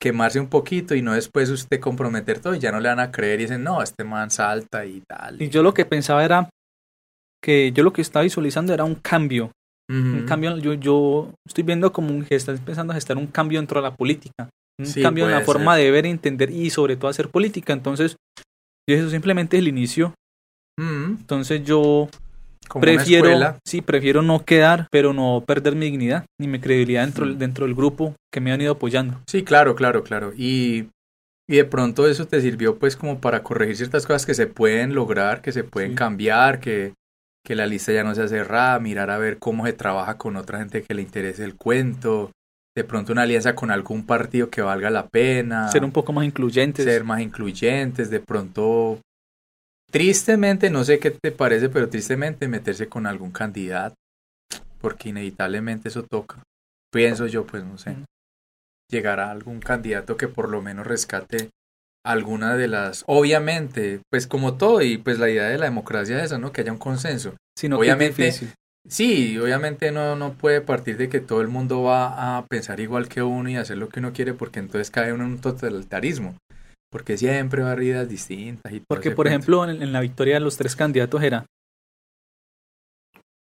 [0.00, 3.10] quemarse un poquito y no después usted comprometer todo y ya no le van a
[3.10, 5.40] creer y dicen, no, este man salta y tal.
[5.40, 6.48] y yo lo que pensaba era
[7.42, 9.52] que yo lo que estaba visualizando era un cambio,
[9.88, 13.60] un cambio, yo, yo estoy viendo como un que estás empezando a gestar un cambio
[13.60, 14.48] dentro de la política,
[14.80, 17.72] un Sí, cambio en la forma de ver, entender y sobre todo hacer política.
[17.72, 18.16] Entonces,
[18.88, 20.12] yo eso simplemente es el inicio.
[20.78, 22.08] Entonces yo
[22.68, 27.26] Como prefiero, sí, prefiero no quedar, pero no perder mi dignidad ni mi credibilidad dentro,
[27.34, 29.20] dentro del grupo que me han ido apoyando.
[29.28, 30.32] Sí, claro, claro, claro.
[30.36, 30.88] Y,
[31.48, 34.94] y de pronto eso te sirvió pues como para corregir ciertas cosas que se pueden
[34.94, 35.96] lograr, que se pueden Sí.
[35.96, 36.92] cambiar, que,
[37.44, 40.58] que la lista ya no sea cerrada, mirar a ver cómo se trabaja con otra
[40.58, 42.32] gente que le interese el cuento,
[42.76, 46.26] de pronto una alianza con algún partido que valga la pena, Ser un poco más
[46.26, 46.84] incluyentes.
[46.84, 48.98] ser más incluyentes, de pronto,
[49.96, 53.94] tristemente, no sé qué te parece, pero tristemente meterse con algún candidato,
[54.78, 56.42] porque inevitablemente eso toca.
[56.92, 57.96] Pienso yo, pues no sé
[58.92, 61.48] llegar a algún candidato que por lo menos rescate
[62.04, 66.26] alguna de las obviamente pues como todo y pues la idea de la democracia es
[66.26, 67.34] eso no que haya un consenso.
[67.58, 68.46] Sino obviamente- que
[68.88, 73.08] sí obviamente no no puede partir de que todo el mundo va a pensar igual
[73.08, 76.36] que uno y hacer lo que uno quiere porque entonces cae uno en un totalitarismo
[76.90, 80.76] porque siempre ideas distintas y Porque, por ejemplo, en, en la victoria de los tres
[80.76, 81.46] candidatos era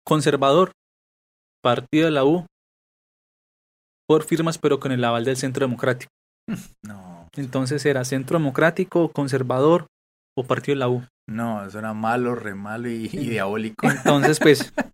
[0.05, 0.71] conservador,
[1.63, 2.45] partido de la U,
[4.07, 6.11] por firmas, pero con el aval del Centro Democrático.
[6.83, 9.87] no Entonces era Centro Democrático, conservador
[10.37, 11.05] o partido de la U.
[11.29, 14.73] no eso era malo re malo y, y diabólico Entonces, pues,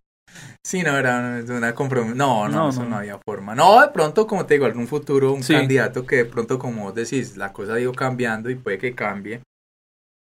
[0.64, 2.14] Sí, no, era una compromiso.
[2.14, 2.90] No, no, No, eso no.
[2.90, 2.96] no.
[2.98, 3.54] había forma.
[3.54, 5.54] No, de pronto, como te digo, algún futuro, un Sí.
[5.54, 8.94] candidato que de pronto, como vos decís, la cosa ha ido cambiando y puede que
[8.94, 9.40] cambie.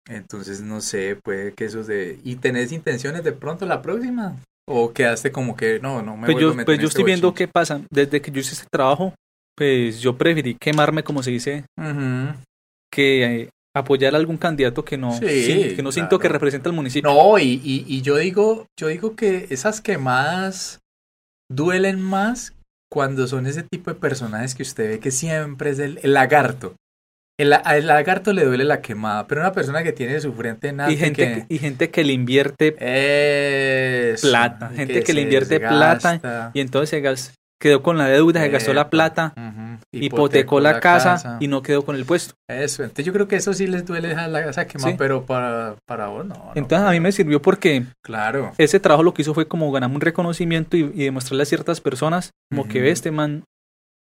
[0.07, 2.19] Entonces, no sé, puede que eso de...
[2.23, 4.35] ¿Y tenés intenciones de pronto la próxima?
[4.67, 7.03] ¿O quedaste como que, no, no me pues yo, a meter pues yo este estoy
[7.05, 7.45] viendo bochinche"?
[7.47, 7.81] qué pasa.
[7.91, 9.13] Desde que yo hice este trabajo,
[9.55, 11.65] pues yo preferí quemarme, como se dice,
[12.91, 16.21] que eh, apoyar a algún candidato que no, Sí, sin- que no siento claro.
[16.21, 17.09] que representa al municipio.
[17.11, 20.79] No, y, y, y yo digo, yo digo que esas quemadas
[21.51, 22.53] duelen más
[22.91, 26.75] cuando son ese tipo de personajes que usted ve que siempre es el, el lagarto.
[27.39, 30.81] El, al lagarto le duele la quemada, pero una persona que tiene su frente en
[30.81, 32.75] alto y, gente, que, y gente que le invierte
[34.13, 38.41] Eso, Plata, gente que le invierte plata y entonces se gas- quedó con la deuda,
[38.41, 42.34] se gastó la plata, ujú, hipotecó la, casa, y no quedó con el puesto.
[42.49, 44.95] Eso, entonces yo creo que eso sí les duele esa, la- esa quemada, Sí.
[44.97, 46.35] pero para, para vos no.
[46.35, 48.51] no, Entonces a mí me sirvió porque Claro.
[48.57, 51.81] ese trabajo lo que hizo fue como ganarme un reconocimiento y, y demostrarle a ciertas
[51.81, 53.43] personas como que ve este man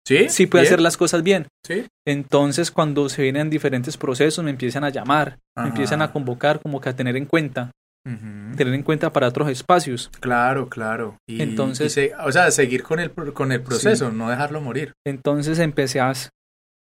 [0.07, 1.47] Sí, sí puede bien, hacer las cosas bien.
[1.65, 1.87] Sí.
[2.05, 6.79] Entonces cuando se vienen diferentes procesos me empiezan a llamar, me empiezan a convocar como
[6.79, 7.71] que a tener en cuenta,
[8.05, 10.11] Tener en cuenta para otros espacios.
[10.19, 11.17] Claro, claro.
[11.27, 14.93] Y, Entonces- y se- o sea, seguir con el, con el proceso, no dejarlo morir.
[15.05, 16.13] Entonces empecé a,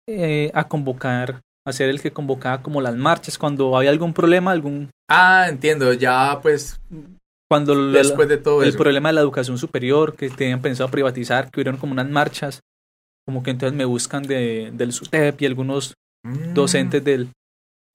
[0.09, 4.51] eh, a convocar, a ser el que convocaba como las marchas cuando había algún problema,
[4.51, 6.81] algún Ah, entiendo, ya pues
[7.49, 8.79] cuando después de todo el eso.
[8.79, 12.61] problema de la educación superior, que tenían pensado privatizar, que hubieron como unas marchas,
[13.27, 15.95] como que entonces me buscan de, del SUTEP y algunos
[16.27, 17.29] Mm, docentes del...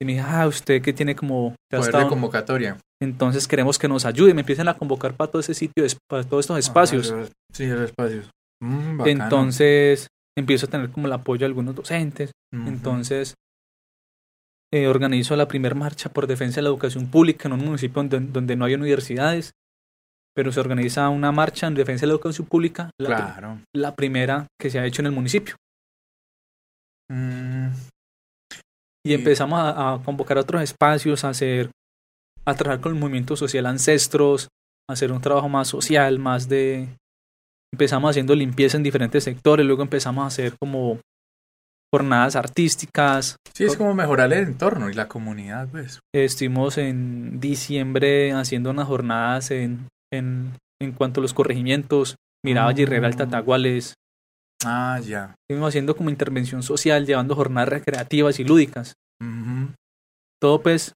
[0.02, 1.54] Y me dije, ah, usted que tiene como...
[1.70, 2.78] Poder de convocatoria.
[3.02, 6.44] entonces queremos que nos ayude, me empiezan a convocar para todo ese sitio, para todos
[6.44, 7.12] estos espacios.
[7.12, 8.30] Ah, sí, los espacios.
[8.62, 10.08] Mm, entonces
[10.38, 12.32] empiezo a tener como el apoyo de algunos docentes.
[12.52, 13.34] Entonces,
[14.72, 18.20] eh, organizo la primera marcha por defensa de la educación pública en un municipio donde,
[18.20, 19.52] donde, no hay universidades,
[20.34, 23.60] pero se organiza una marcha en defensa de la educación pública, la, claro.
[23.74, 25.56] la primera que se ha hecho en el municipio.
[27.10, 27.70] Mm,
[29.04, 31.70] Y empezamos a, a convocar a otros espacios, a hacer,
[32.44, 34.48] a trabajar con el movimiento social Ancestros,
[34.88, 36.88] a hacer un trabajo más social, más de...
[37.72, 40.98] Empezamos haciendo limpieza en diferentes sectores, luego empezamos a hacer como
[41.92, 43.36] jornadas artísticas.
[43.54, 46.00] Sí, es como mejorar el entorno y la comunidad, pues.
[46.14, 53.16] Estuvimos en diciembre haciendo unas jornadas en, en, en cuanto a los corregimientos, Miraba, Girreral,
[53.16, 53.94] Tataguales.
[54.64, 55.34] Ah, ya.
[55.48, 58.94] Estuvimos haciendo como intervención social, llevando jornadas recreativas y lúdicas.
[60.40, 60.94] Todo pues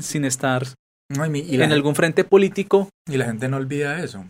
[0.00, 0.66] sin estar
[1.10, 4.24] No, y, mi- y la, en algún frente político y la gente no olvida eso.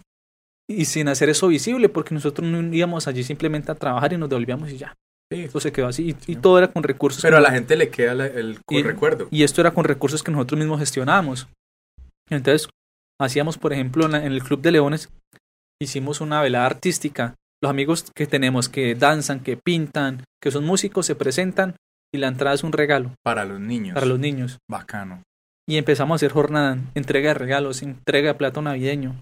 [0.70, 4.28] y sin hacer eso visible, porque nosotros no íbamos allí simplemente a trabajar y nos
[4.28, 4.94] devolvíamos y ya.
[5.32, 5.40] Sí.
[5.44, 7.22] Esto se quedó así y, y todo era con recursos.
[7.22, 9.28] Pero a la gente le queda la- el recuerdo.
[9.30, 11.48] Y esto era con recursos que nosotros mismos gestionábamos.
[12.30, 12.68] Entonces,
[13.20, 15.08] hacíamos, por ejemplo, en, la- en el Club de Leones,
[15.80, 17.34] hicimos una velada artística.
[17.62, 21.76] Los amigos que tenemos que danzan, que pintan, que son músicos, se presentan
[22.12, 23.94] y la entrada es un regalo Para los niños.
[23.94, 24.58] para los niños.
[24.68, 25.22] Bacano.
[25.68, 29.14] Y empezamos a hacer jornada, entrega de regalos, entrega de plato navideño.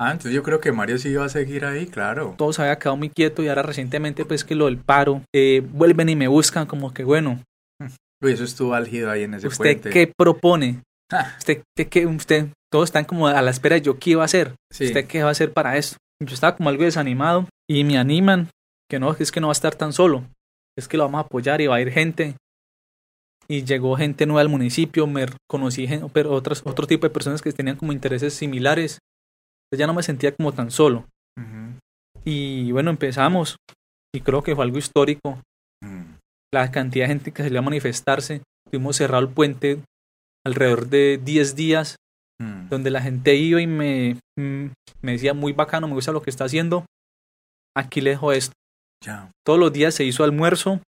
[0.00, 2.34] Ah, entonces yo creo que Mario sí iba a seguir ahí, claro.
[2.36, 5.62] Todo se había quedado muy quieto y ahora recientemente, pues que lo del paro, eh,
[5.64, 7.40] vuelven y me buscan como que, bueno,
[8.20, 9.90] Uy, eso estuvo álgido ahí en ese ¿usted puente.
[9.90, 10.80] qué propone?
[11.12, 14.24] Ah, ¿Usted qué- usted, todos están como a la espera de yo qué iba a
[14.24, 14.56] hacer.
[14.72, 14.86] sí.
[14.86, 15.96] ¿Usted qué va a hacer para esto?
[16.22, 18.48] Yo estaba como algo desanimado y me animan
[18.90, 20.24] que no, que es que no va a estar tan solo,
[20.78, 22.36] es que lo vamos a apoyar y va a ir gente.
[23.46, 27.52] Y llegó gente nueva al municipio, me conocí pero otras, otro tipo de personas que
[27.52, 28.98] tenían como intereses similares.
[29.66, 31.06] Entonces ya no me sentía como tan solo.
[32.24, 33.56] Y bueno, empezamos
[34.14, 35.42] y creo que fue algo histórico.
[35.82, 36.14] Mm.
[36.54, 38.40] La cantidad de gente que salió a manifestarse.
[38.70, 39.82] Tuvimos cerrado el puente
[40.46, 41.96] alrededor de 10 días
[42.44, 42.68] Mm.
[42.68, 44.66] donde la gente iba y me, mm,
[45.02, 46.84] me decía muy bacano, me gusta lo que está haciendo.
[47.76, 48.52] Aquí le dejo esto.
[49.04, 49.30] Ya.
[49.46, 50.80] Todos los días se hizo almuerzo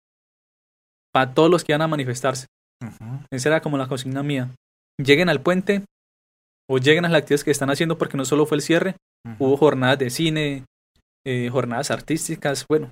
[1.13, 2.47] para todos los que iban a manifestarse.
[2.83, 3.21] Ujú.
[3.31, 4.51] Esa era como la consigna mía.
[5.03, 5.83] Lleguen al puente
[6.69, 9.45] o lleguen a las actividades que están haciendo porque no solo fue el cierre, Ujú.
[9.45, 10.65] hubo jornadas de cine,
[11.27, 12.91] eh, jornadas artísticas, bueno,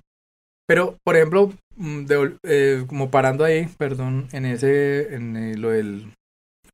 [0.68, 5.70] Pero, por ejemplo, mm, de- eh, como parando ahí, perdón, en ese, en eh, lo,
[5.70, 6.12] del,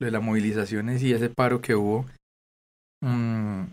[0.00, 2.06] de las movilizaciones y ese paro que hubo,
[3.02, 3.64] mm,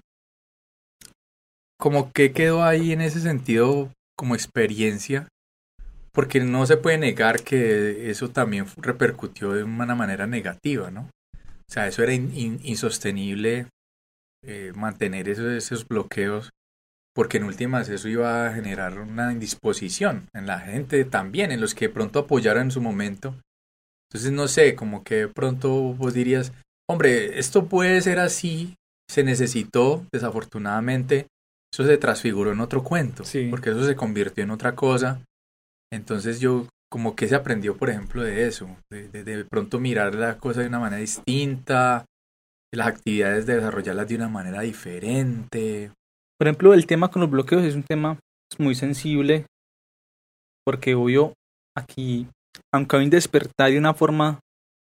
[1.79, 5.27] como que quedó ahí en ese sentido como experiencia,
[6.13, 11.09] porque no se puede negar que eso también repercutió de una manera negativa, ¿no?
[11.67, 13.67] O sea, eso era in- in- insostenible
[14.43, 16.51] eh, mantener esos, esos bloqueos
[17.15, 21.73] porque en últimas eso iba a generar una indisposición en la gente también, en los
[21.73, 23.35] que pronto apoyaron en su momento.
[24.15, 26.53] Entonces, no sé, como que de pronto vos dirías,
[26.89, 28.75] hombre, esto puede ser así,
[29.11, 31.27] se necesitó, desafortunadamente,
[31.73, 33.47] eso se transfiguró en otro cuento, Sí.
[33.49, 35.21] porque eso se convirtió en otra cosa.
[35.91, 40.15] Entonces yo como que se aprendió, por ejemplo, de eso, de, de, de pronto mirar
[40.15, 42.05] la cosa de una manera distinta,
[42.73, 45.91] las actividades de desarrollarlas de una manera diferente.
[46.39, 48.17] Por ejemplo, el tema con los bloqueos es un tema
[48.59, 49.45] muy sensible
[50.65, 51.33] porque obvio
[51.77, 52.27] aquí,
[52.73, 54.39] aunque hay un despertar de una forma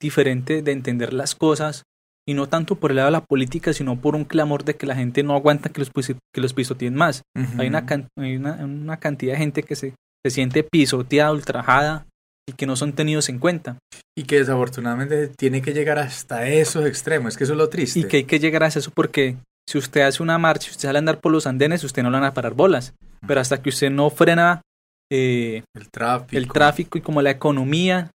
[0.00, 1.84] diferente de entender las cosas
[2.26, 4.86] y no tanto por el lado de la política, sino por un clamor de que
[4.86, 7.22] la gente no aguanta que los, que los pisoteen más.
[7.58, 7.84] Hay, una,
[8.18, 12.06] hay una, una cantidad de gente que se, se siente pisoteada, ultrajada
[12.48, 13.78] y que no son tenidos en cuenta.
[14.16, 18.00] Y que desafortunadamente tiene que llegar hasta esos extremos, es que eso es lo triste.
[18.00, 19.36] Y que hay que llegar a eso porque
[19.68, 22.10] si usted hace una marcha, si usted sale a andar por los andenes, usted no
[22.10, 22.94] le van a parar bolas.
[23.26, 24.62] Pero hasta que usted no frena
[25.10, 26.36] eh, el tráfico.
[26.36, 28.10] el tráfico y como la economía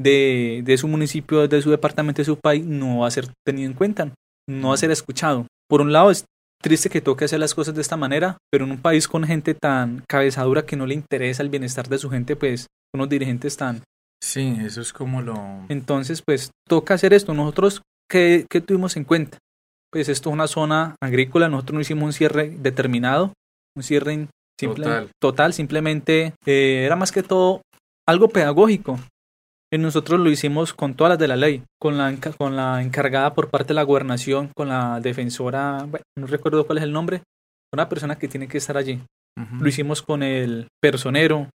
[0.00, 3.68] de, de su municipio, de su departamento, de su país, no va a ser tenido
[3.68, 4.12] en cuenta,
[4.48, 5.46] no va a ser escuchado.
[5.68, 6.24] Por un lado, es
[6.62, 9.54] triste que toque hacer las cosas de esta manera, pero en un país con gente
[9.54, 13.82] tan cabezadura que no le interesa el bienestar de su gente, pues unos dirigentes tan...
[14.22, 15.64] Sí, eso es como lo...
[15.68, 17.34] Entonces, pues toca hacer esto.
[17.34, 19.38] Nosotros, ¿qué, qué tuvimos en cuenta?
[19.92, 23.32] Pues esto es una zona agrícola, nosotros no hicimos un cierre determinado,
[23.76, 24.12] un cierre
[24.58, 25.10] simple- Total.
[25.20, 27.62] total, simplemente eh, era más que todo
[28.06, 28.98] algo pedagógico.
[29.72, 33.34] Y nosotros lo hicimos con todas las de la ley, con la, con la encargada
[33.34, 37.22] por parte de la gobernación, con la defensora, bueno, no recuerdo cuál es el nombre,
[37.74, 39.00] una persona que tiene que estar allí.
[39.60, 41.48] Lo hicimos con el personero,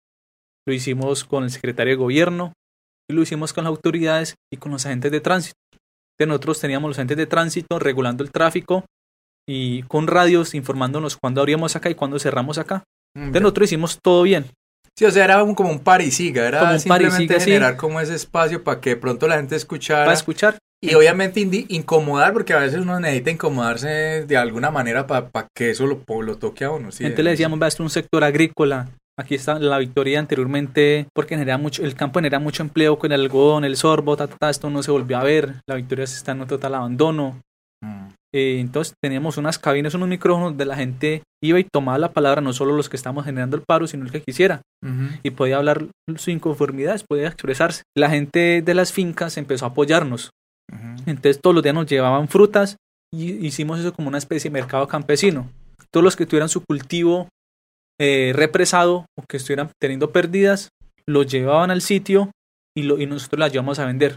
[0.67, 2.53] lo hicimos con el secretario de gobierno,
[3.09, 5.57] y lo hicimos con las autoridades y con los agentes de tránsito.
[5.73, 8.85] Entonces nosotros teníamos los agentes de tránsito regulando el tráfico
[9.53, 12.85] y con radios informándonos cuándo abríamos acá y cuándo cerramos acá.
[13.17, 14.47] Mm, Entonces nosotros hicimos todo bien.
[14.97, 18.63] Sí, o sea, era como un parisiga, era como un simplemente generar como ese espacio
[18.63, 20.05] para que pronto la gente escuchara.
[20.05, 20.59] Para escuchar.
[20.81, 25.85] Y obviamente incomodar, porque a veces uno necesita incomodarse de alguna manera para que eso
[25.87, 26.93] lo, lo, toque a uno.
[26.93, 28.89] Sí, Entonces le decíamos, va, es un sector agrícola.
[29.19, 33.23] Aquí está la victoria anteriormente, porque genera mucho, el campo genera mucho empleo con el
[33.23, 35.57] algodón, el sorbo, ta, esto no se volvió a ver.
[35.67, 37.41] La victoria está en un total abandono.
[38.33, 42.41] Eh, entonces teníamos unas cabinas, unos micrófonos de la gente iba y tomaba la palabra,
[42.41, 44.63] no solo los que estamos generando el paro, sino el que quisiera.
[45.23, 47.83] Y podía hablar sus inconformidades, podía expresarse.
[47.97, 50.31] La gente de las fincas empezó a apoyarnos.
[51.07, 52.77] Entonces todos los días nos llevaban frutas
[53.13, 55.51] y hicimos eso como una especie de mercado campesino.
[55.91, 57.29] Todos los que tuvieran su cultivo
[58.01, 60.71] eh, represado o que estuvieran teniendo pérdidas,
[61.07, 62.31] los llevaban al sitio
[62.77, 64.17] y, lo, y nosotros las llevamos a vender.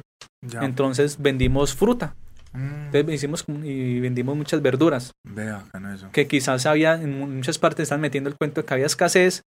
[0.61, 2.15] Entonces vendimos fruta.
[2.53, 2.85] Mm.
[2.85, 5.11] Entonces hicimos y vendimos muchas verduras.
[5.23, 6.09] Vea, eso.
[6.11, 9.41] Que quizás había, en muchas partes están metiendo el cuento de que había escasez.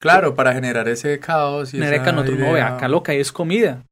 [0.00, 1.74] Claro, para generar ese caos.
[1.74, 3.82] Y esa nosotros, no, vea, acá lo que hay es comida.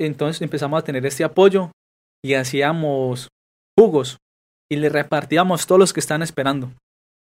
[0.00, 1.70] Entonces empezamos a tener este apoyo
[2.22, 3.28] y hacíamos
[3.78, 4.18] jugos
[4.70, 6.72] y le repartíamos todos los que están esperando.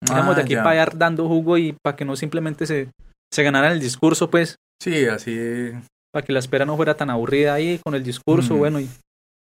[0.05, 2.89] Íbamos de ah, aquí para allá dando jugo y para que no simplemente se,
[3.31, 4.57] se ganara el discurso, pues.
[4.81, 5.71] Sí, así.
[6.11, 8.89] Para que la espera no fuera tan aburrida ahí con el discurso, bueno, y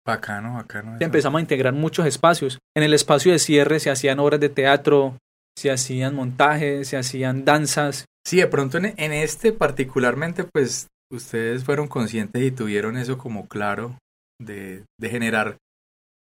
[0.09, 0.97] Bacano, bacano.
[1.01, 2.59] Empezamos a integrar muchos espacios.
[2.75, 5.19] En el espacio de cierre se hacían obras de teatro,
[5.55, 8.07] se hacían montajes, se hacían danzas.
[8.27, 13.99] Sí, de pronto en, este particularmente, pues ustedes fueron conscientes y tuvieron eso como claro
[14.41, 15.59] de, de generar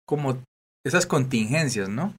[0.07, 0.41] como
[0.83, 2.15] esas contingencias, ¿no?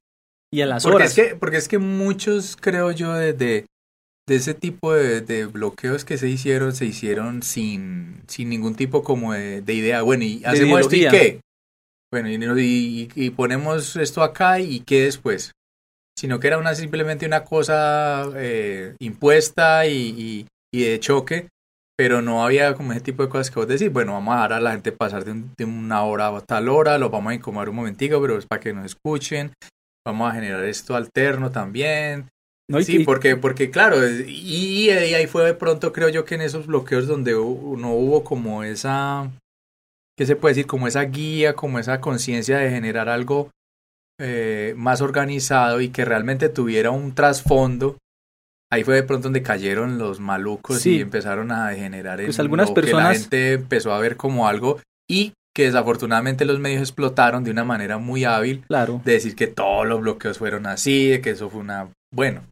[0.53, 1.17] Y a las porque horas.
[1.17, 3.65] Es que, porque es que muchos, creo yo, de, de,
[4.35, 9.63] ese tipo de, bloqueos que se hicieron, se hicieron sin, sin ningún tipo como de,
[9.73, 10.01] idea.
[10.01, 11.41] Bueno, y hacemos esto y qué.
[12.11, 12.29] Bueno,
[12.59, 15.51] y, y, ponemos esto acá y qué después.
[16.17, 21.47] Sino que era una simplemente una cosa eh, impuesta y, y, de choque,
[21.97, 24.53] pero no había como ese tipo de cosas que vos decís, bueno, vamos a dar
[24.53, 27.69] a la gente pasar de, de una hora a tal hora, lo vamos a incomodar
[27.69, 29.53] un momentico, pero es para que nos escuchen,
[30.05, 32.27] vamos a generar esto alterno también,
[32.81, 37.07] sí, porque, porque claro, y, ahí fue de pronto creo yo que en esos bloqueos
[37.07, 39.31] donde no hubo como esa,
[40.17, 40.67] ¿qué se puede decir?
[40.67, 43.49] Como esa guía, como esa conciencia de generar algo
[44.19, 47.97] eh, más organizado y que realmente tuviera un trasfondo.
[48.71, 53.07] Ahí fue de pronto donde cayeron los malucos y empezaron a generar pues algunas personas...
[53.07, 54.79] que la gente empezó a ver como algo
[55.09, 58.63] y que desafortunadamente los medios explotaron de una manera muy hábil.
[58.67, 59.01] Claro.
[59.03, 61.89] De decir que todos los bloqueos fueron así, de que eso fue una...
[62.13, 62.43] Bueno,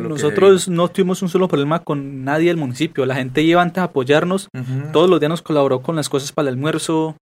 [0.00, 3.06] nosotros no tuvimos un solo problema con nadie del municipio.
[3.06, 4.48] La gente iba antes a apoyarnos.
[4.92, 7.16] Todos los días nos colaboró con las cosas para el almuerzo.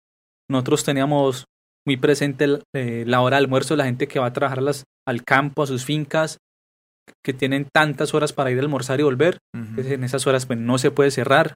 [0.51, 1.45] Nosotros teníamos
[1.87, 5.23] muy presente eh, la hora de almuerzo, la gente que va a trabajar las, al
[5.25, 6.39] campo, a sus fincas,
[7.25, 9.39] que tienen tantas horas para ir a almorzar y volver.
[9.55, 11.55] en esas horas pues, no se puede cerrar.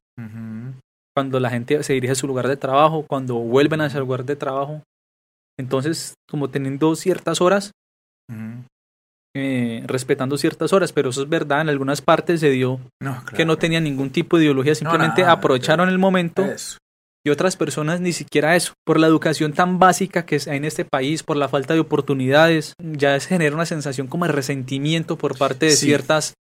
[1.15, 4.24] Cuando la gente se dirige a su lugar de trabajo, cuando vuelven a ese lugar
[4.24, 4.82] de trabajo.
[5.59, 7.73] Entonces, como teniendo ciertas horas,
[9.35, 12.81] eh, respetando ciertas horas, pero eso es verdad, en algunas partes se dio
[13.36, 16.44] que no tenían ningún tipo de ideología, simplemente aprovecharon el momento
[17.24, 20.85] y otras personas ni siquiera eso, por la educación tan básica que hay en este
[20.85, 25.39] país, por la falta de oportunidades, ya se genera una sensación como de resentimiento por
[25.39, 26.35] parte de ciertas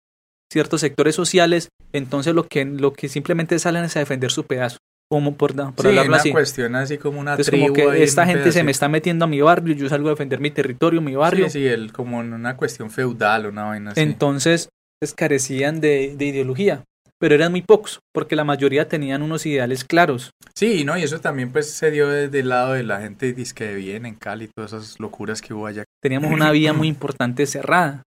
[0.50, 4.78] ciertos sectores sociales, entonces lo que, lo que simplemente salen es a defender su pedazo
[5.10, 8.52] como por, por sí, hablarlo una cuestión así como una es como que esta gente
[8.52, 11.46] se me está metiendo a mi barrio, yo salgo a defender mi territorio, mi barrio.
[11.46, 14.02] Sí, sí, el, como una cuestión feudal, una vaina así.
[14.02, 14.70] Entonces,
[15.00, 16.84] pues, carecían de, de, ideología,
[17.20, 20.32] pero eran muy pocos, porque la mayoría tenían unos ideales claros.
[20.56, 20.98] Sí, ¿no?
[20.98, 24.06] Y eso también pues se dio desde el lado de la gente disque de bien
[24.06, 25.84] en Cali, todas esas locuras que hubo allá.
[26.02, 28.04] Teníamos una vía muy importante cerrada.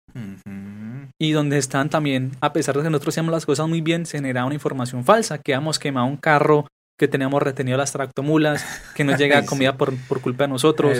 [1.20, 4.18] Y donde estaban también, a pesar de que nosotros hacíamos las cosas muy bien, se
[4.18, 6.68] generaba una información falsa, que habíamos quemado un carro
[6.98, 8.66] que teníamos retenido las tractomulas,
[8.96, 10.98] que nos llega comida por, por, culpa de nosotros.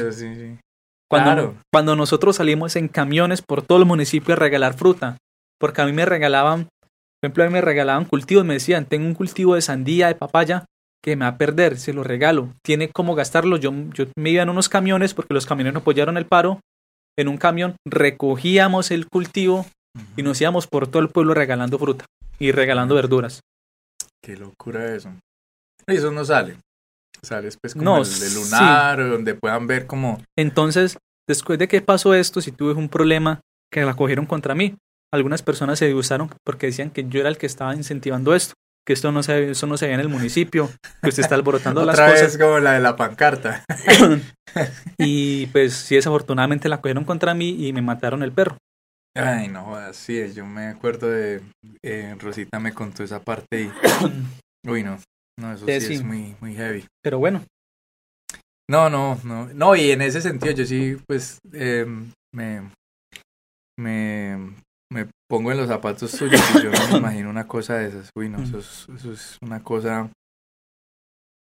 [1.10, 5.18] Cuando, cuando nosotros salimos en camiones por todo el municipio a regalar fruta,
[5.60, 9.08] porque a mí me regalaban, por ejemplo, a mí me regalaban cultivos, me decían, tengo
[9.08, 10.66] un cultivo de sandía, de papaya,
[11.02, 13.58] que me va a perder, se lo regalo, tiene cómo gastarlo.
[13.58, 16.60] Yo, yo me iba en unos camiones, porque los camiones apoyaron el paro,
[17.18, 19.66] en un camión recogíamos el cultivo
[20.16, 22.06] y nos íbamos por todo el pueblo regalando fruta
[22.38, 23.42] y regalando verduras.
[24.22, 25.12] Qué locura eso.
[25.92, 26.58] Y eso no sale.
[27.22, 30.22] Sale después como el de lunar, donde puedan ver como...
[30.38, 30.98] Entonces,
[31.28, 33.42] después de que pasó esto, si tuve un problema
[33.72, 34.76] que la cogieron contra mí,
[35.14, 38.54] algunas personas se disgustaron porque decían que yo era el que estaba incentivando esto,
[38.86, 40.70] que esto no se, eso no se veía en el municipio,
[41.02, 42.28] que usted está alborotando las Otra cosas.
[42.28, 43.64] Vez como la de la pancarta.
[44.98, 48.58] y pues sí, desafortunadamente la cogieron contra mí y me mataron el perro.
[49.16, 51.42] Ay, no jodas, sí, yo me acuerdo de
[51.84, 53.72] eh, Rosita me contó esa parte y
[54.70, 55.00] uy, no.
[55.40, 55.94] No, eso sí, sí.
[55.96, 56.86] es muy muy heavy.
[57.04, 57.44] Pero bueno,
[58.70, 59.48] No, no, no.
[59.54, 61.86] No, y en ese sentido yo sí pues eh,
[62.34, 62.70] me
[63.80, 64.56] me
[64.92, 68.10] me pongo en los zapatos tuyos y yo no me imagino una cosa de esas.
[68.16, 70.10] Uy, no, eso es, eso es una cosa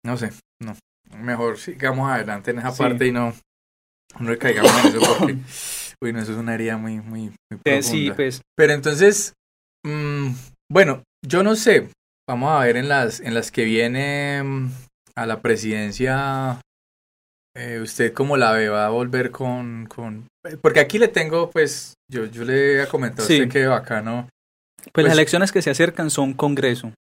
[0.05, 0.31] no sé,
[0.61, 0.75] no.
[1.17, 2.81] Mejor sigamos adelante en esa Sí.
[2.83, 3.33] parte y no
[4.19, 5.37] no recaigamos en eso porque
[6.01, 9.33] uy, no, eso es una herida muy muy muy eh, sí, pues Pero entonces,
[9.85, 10.29] mm,
[10.71, 11.89] bueno, yo no sé.
[12.29, 14.71] Vamos a ver en las en las que viene mm,
[15.15, 16.61] a la presidencia.
[17.55, 18.69] eh, ¿Usted cómo la ve?
[18.69, 20.27] ¿Va a volver con, con...?
[20.61, 23.41] Porque aquí le tengo, pues, yo, yo le he comentado a Sí.
[23.41, 24.27] usted que bacano.
[24.77, 26.93] Pues, Pues- las elecciones que se acercan son Congreso.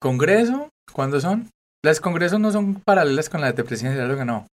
[0.00, 0.68] ¿Congreso?
[0.92, 1.48] ¿Cuándo son?
[1.84, 4.46] Las congresos no son paralelas con las de presidencia, algo que no.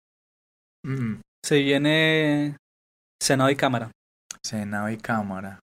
[0.84, 2.56] Mm, Se viene
[3.22, 3.90] Senado y Cámara.
[4.44, 5.60] Senado y Cámara.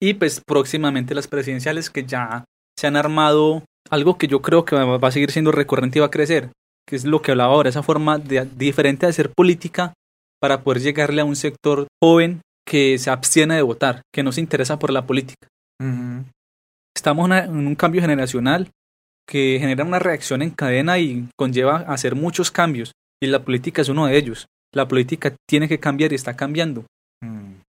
[0.00, 2.44] Y pues próximamente las presidenciales que ya
[2.78, 6.06] se han armado algo que yo creo que va a seguir siendo recurrente y va
[6.06, 6.50] a crecer,
[6.86, 9.92] que es lo que hablaba ahora, esa forma de, diferente de hacer política
[10.40, 14.40] para poder llegarle a un sector joven que se abstiene de votar, que no se
[14.40, 15.48] interesa por la política.
[16.96, 18.70] Estamos en un cambio generacional
[19.28, 22.92] que genera una reacción en cadena y conlleva a hacer muchos cambios,
[23.22, 24.46] y la política es uno de ellos.
[24.74, 26.84] La política tiene que cambiar y está cambiando.
[27.22, 27.60] Mm.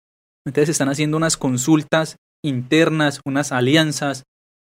[0.46, 4.24] Entonces están haciendo unas consultas internas, unas alianzas.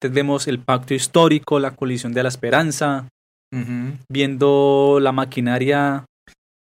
[0.09, 3.07] Vemos el pacto histórico, la colisión de la esperanza,
[4.09, 6.05] viendo la maquinaria.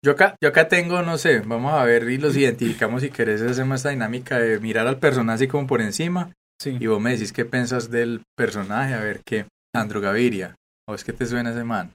[0.05, 3.41] Yo acá, yo acá tengo, no sé, vamos a ver y los identificamos si querés
[3.41, 6.31] hacemos esta dinámica de mirar al personaje así como por encima
[6.61, 6.77] Sí.
[6.79, 9.45] y vos me decís qué pensás del personaje, a ver qué,
[9.75, 10.55] Andro Gaviria,
[10.89, 11.91] o es que te suena ese man.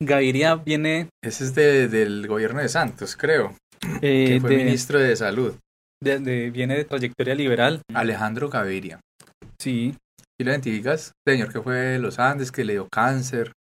[0.00, 3.54] Gaviria viene Ese es de, del gobierno de Santos, creo,
[4.00, 5.54] eh, que fue de, ministro de salud,
[6.02, 7.82] de- viene de trayectoria liberal.
[7.92, 9.00] Alejandro Gaviria.
[9.60, 9.94] Sí,
[10.38, 11.12] ¿Sí lo identificas?
[11.26, 13.52] Señor que fue de los Andes, que le dio cáncer,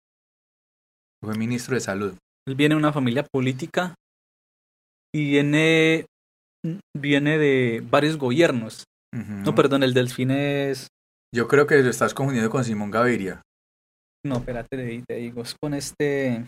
[1.24, 2.14] fue ministro de salud.
[2.46, 3.94] él viene de una familia política
[5.14, 6.04] y viene,
[6.94, 8.84] viene de varios gobiernos.
[9.14, 10.88] No, perdón, el delfín es...
[11.34, 13.40] Yo creo que lo estás confundiendo con Simón Gaviria.
[14.26, 16.46] No, espérate, te digo, es con este...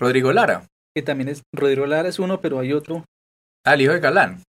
[0.00, 0.66] Rodrigo Lara,
[0.96, 1.42] Que también es...
[1.54, 3.04] Rodrigo Lara es uno, pero hay otro.
[3.64, 4.42] al hijo de Galán,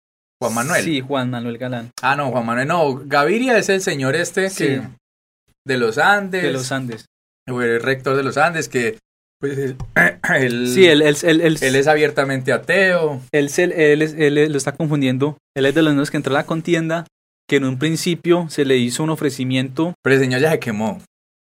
[0.41, 0.83] Juan Manuel.
[0.83, 1.91] Sí, Juan Manuel Galán.
[2.01, 3.01] Ah, no, Juan Manuel, no.
[3.05, 4.81] Gaviria es el señor este que
[5.65, 6.43] de los Andes.
[6.43, 7.05] De los Andes.
[7.47, 8.97] el rector de los Andes, que
[9.39, 9.75] pues él,
[10.39, 13.21] él- Sí, él, él, él, él- él es abiertamente ateo.
[13.31, 15.37] él él lo está confundiendo.
[15.55, 17.05] Él es de los mismos que entró a la contienda,
[17.49, 19.93] que en un principio se le hizo un ofrecimiento.
[20.03, 21.01] Pero el señor ya se quemó.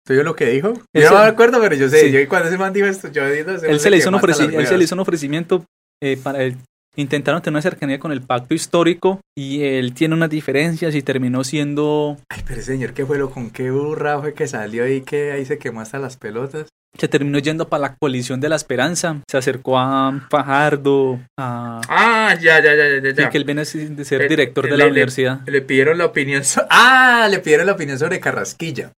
[0.07, 0.73] ¿Tú yo lo que dijo?
[0.97, 2.07] Yo no me acuerdo, pero yo sé.
[2.07, 2.13] Sí.
[2.13, 4.79] Yo cuando ese man dijo esto, yo digo, Él se, le hizo un él se
[4.79, 5.65] le hizo un ofrecimiento
[6.03, 6.57] eh, para él.
[6.99, 11.45] Intentaron tener una cercanía con el pacto histórico y él tiene unas diferencias y terminó
[11.45, 12.17] siendo.
[12.29, 15.31] Ay, pero ese señor, ¿qué fue lo con qué burra fue que salió ahí que
[15.31, 16.67] ahí se quemó hasta las pelotas?
[16.99, 19.23] Se terminó yendo para la coalición de la esperanza.
[19.31, 21.81] Se acercó a Fajardo, a.
[21.89, 24.77] Ah, ya, ya, ya, ya, y que él viene de ser Eh, director de le-
[24.79, 25.41] la le- universidad.
[25.47, 26.43] Le pidieron la opinión.
[26.43, 28.91] so- ah, le pidieron la opinión sobre Carrasquilla.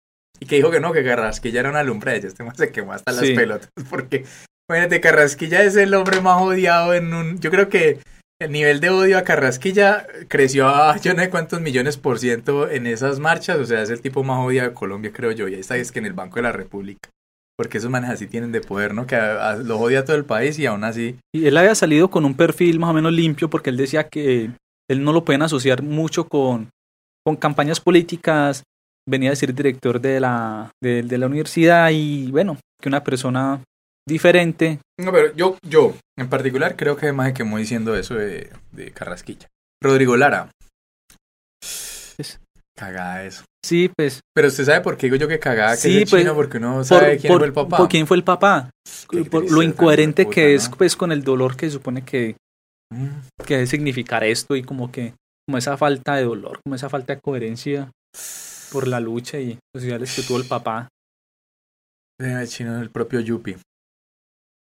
[0.42, 2.32] Y que dijo que no, que Carrasquilla era una lumbre de ellos.
[2.32, 3.34] Este se quemó hasta las Sí.
[3.34, 3.68] pelotas.
[3.90, 4.24] Porque,
[4.70, 7.38] imagínate, Carrasquilla es el hombre más odiado en un.
[7.40, 7.98] Yo creo que
[8.40, 12.70] el nivel de odio a Carrasquilla creció a yo no sé cuántos millones por ciento
[12.70, 13.58] en esas marchas.
[13.58, 15.48] O sea, es el tipo más odiado de Colombia, creo yo.
[15.48, 17.10] Y ahí está, es que en el Banco de la República.
[17.56, 19.06] Porque esos manes así tienen de poder, ¿no?
[19.06, 21.16] Que a- a- odia todo el país y aún así.
[21.34, 24.50] Y él había salido con un perfil más o menos limpio porque él decía que
[24.90, 26.70] él no lo pueden asociar mucho con,
[27.26, 28.62] con campañas políticas.
[29.06, 33.60] Venía a ser director de la, de la universidad y bueno, que una persona
[34.10, 34.78] diferente.
[35.00, 38.90] No, pero yo, yo, en particular, creo que además se quemó diciendo eso de, de
[38.92, 39.46] Carrasquilla.
[39.82, 40.50] Rodrigo Lara.
[42.18, 42.38] Es-
[42.76, 43.44] Cagada eso.
[43.64, 46.08] Sí, pues Pero usted sabe por qué digo yo que cagada que Sí, es el
[46.08, 47.76] pues, chino, porque uno por, sabe quién por- fue el papá.
[47.76, 48.70] por quién fue el papá.
[49.30, 50.76] Por lo incoherente que es ¿no?
[50.78, 52.36] pues con el dolor que supone que,
[52.92, 53.08] Mm.
[53.46, 55.14] que debe significar esto y como que
[55.46, 57.90] como esa falta de dolor, como esa falta de coherencia
[58.72, 60.88] por la lucha y los ideales que tuvo el papá.
[62.18, 63.56] El chino del propio Yupi.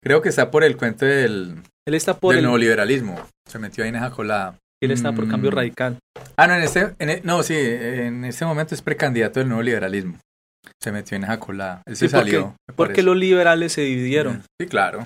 [0.03, 3.19] Creo que está por el cuento del, Él está por del el, neoliberalismo.
[3.47, 4.57] Se metió ahí en esa colada.
[4.83, 5.53] él está por cambio Mm.
[5.53, 5.99] radical.
[6.37, 9.61] Ah, no, en este, en e- no, sí, en este momento es precandidato del nuevo
[9.61, 10.17] liberalismo.
[10.81, 11.83] Se metió en esa colada.
[11.85, 12.55] Él se Sí, porque- salió.
[12.75, 14.41] Porque los liberales se dividieron.
[14.59, 15.05] Sí, claro.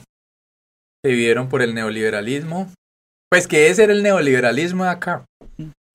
[1.04, 2.72] Se dividieron por el neoliberalismo.
[3.30, 5.26] Pues que ese era el neoliberalismo de acá.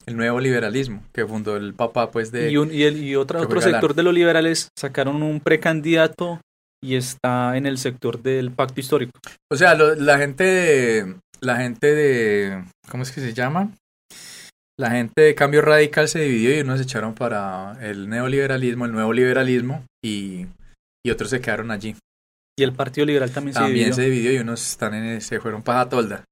[0.06, 2.51] El nuevo liberalismo que fundó el papá, pues, de...
[2.51, 3.62] Y, un, y, el, y otro Galán.
[3.62, 6.40] sector de los liberales sacaron un precandidato
[6.82, 9.12] y está en el sector del pacto histórico.
[9.52, 11.16] O sea, lo- la gente de...
[11.40, 12.65] La gente de...
[12.90, 13.70] ¿Cómo es que se llama?
[14.78, 18.93] la gente de Cambio Radical se dividió y unos se echaron para el neoliberalismo, el
[18.93, 20.47] nuevo liberalismo, y,
[21.05, 21.97] y otros se quedaron allí.
[22.59, 23.94] Y el Partido Liberal también se También dividió.
[23.94, 26.24] se dividió y unos están en, se fueron para Tolda.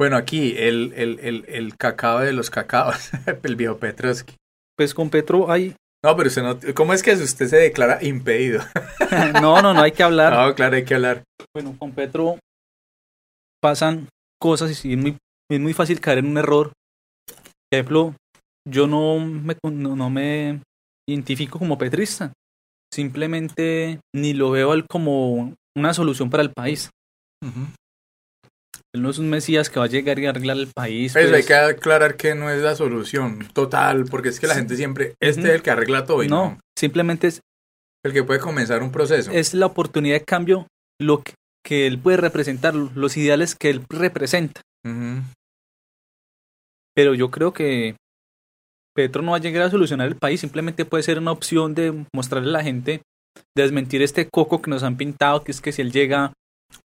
[0.00, 3.10] Bueno, aquí el, el, el, el cacao de los cacaos,
[3.44, 4.34] el viejo Petrovsky.
[4.76, 5.76] Pues con Petro hay...
[6.04, 8.60] No, pero usted no, ¿cómo es que usted se declara impedido?
[9.40, 10.32] no, no, no hay que hablar.
[10.32, 11.22] No, claro, hay que hablar.
[11.54, 12.38] Bueno, con Petro
[13.62, 14.08] pasan
[14.40, 15.16] cosas y es muy,
[15.50, 16.72] es muy fácil caer en un error.
[17.26, 18.14] Por ejemplo,
[18.68, 20.60] yo no me, no, no me
[21.08, 22.32] identifico como petrista.
[22.92, 26.90] Simplemente ni lo veo como una solución para el país.
[28.94, 31.14] Él no es un mesías que va a llegar y arreglar el país.
[31.14, 31.40] Pero pues.
[31.40, 35.14] hay que aclarar que no es la solución total, porque es que la gente siempre,
[35.20, 36.50] este es el que arregla todo y no.
[36.50, 37.40] no, simplemente es,
[38.04, 39.30] El que puede comenzar un proceso.
[39.30, 40.66] es la oportunidad de cambio
[41.00, 41.32] lo que,
[41.64, 44.60] que él puede representar, los ideales que él representa.
[46.94, 47.96] Pero yo creo que
[48.94, 52.04] Petro no va a llegar a solucionar el país, simplemente puede ser una opción de
[52.14, 53.02] mostrarle a la gente,
[53.56, 56.32] desmentir este coco que nos han pintado, que es que si él llega,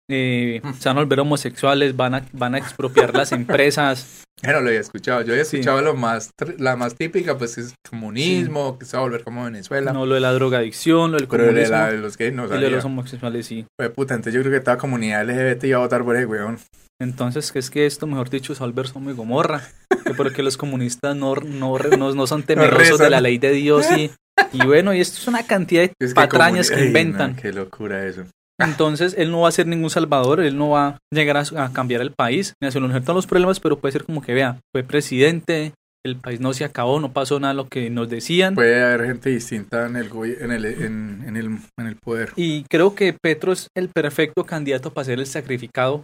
[0.10, 4.24] eh, se van a volver homosexuales, van a, van a expropiar las empresas.
[4.44, 5.22] Bueno, lo había escuchado.
[5.22, 5.58] Yo había Sí.
[5.58, 9.44] escuchado lo más, la más típica, pues es comunismo, que se va a volver como
[9.44, 9.92] Venezuela.
[9.94, 12.44] No lo de la drogadicción, lo del pero de, comunismo la, de los gays no
[12.46, 12.76] y lo de sabía.
[12.76, 13.66] los homosexuales, sí.
[13.80, 16.58] Fue puta, entonces yo creo que toda comunidad LGBT iba a votar por ese weón.
[17.02, 19.62] Entonces, que es que esto, mejor dicho, es volver Sodoma y Gomorra,
[20.06, 23.86] que porque los comunistas no, no, no, no son temerosos de la ley de Dios
[23.98, 24.12] y,
[24.54, 27.36] y bueno, y esto es una cantidad de Es que patrañas que Ey, inventan.
[27.36, 28.24] no, qué locura eso.
[28.60, 31.74] Entonces, él no va a ser ningún salvador, él no va a llegar a, a
[31.74, 34.60] cambiar el país, ni a solucionar todos los problemas, pero puede ser como que vea,
[34.74, 35.74] fue presidente,
[36.06, 38.56] el país no se acabó, no pasó nada lo que nos decían.
[38.56, 40.10] Puede haber gente distinta en el,
[40.40, 41.46] en el, en, en el,
[41.78, 42.32] en el poder.
[42.36, 46.04] Y creo que Petro es el perfecto candidato para ser el sacrificado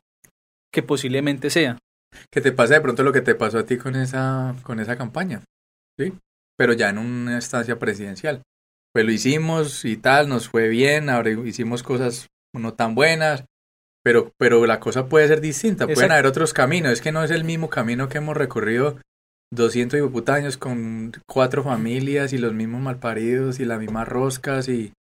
[0.73, 1.77] que posiblemente sea.
[2.31, 4.97] Que te pasa de pronto lo que te pasó a ti con esa, con esa
[4.97, 5.41] campaña,
[5.97, 6.13] ¿sí?
[6.57, 8.41] Pero ya en una estancia presidencial.
[8.93, 12.27] Pues lo hicimos y tal, nos fue bien, ahora hicimos cosas
[12.59, 13.45] no tan buenas,
[14.03, 16.13] pero, pero la cosa puede ser distinta, pueden Exacto.
[16.13, 18.97] haber otros caminos, es que no es el mismo camino que hemos recorrido
[19.51, 24.67] 200 y puta años con cuatro familias y los mismos malparidos y las mismas roscas
[24.69, 24.91] y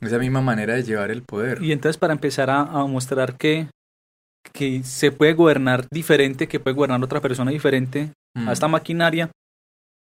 [0.00, 1.62] esa misma manera de llevar el poder.
[1.62, 3.68] Y entonces para empezar a, a mostrar que,
[4.52, 8.48] que se puede gobernar diferente, que puede gobernar otra persona diferente Mm.
[8.48, 9.30] a esta maquinaria,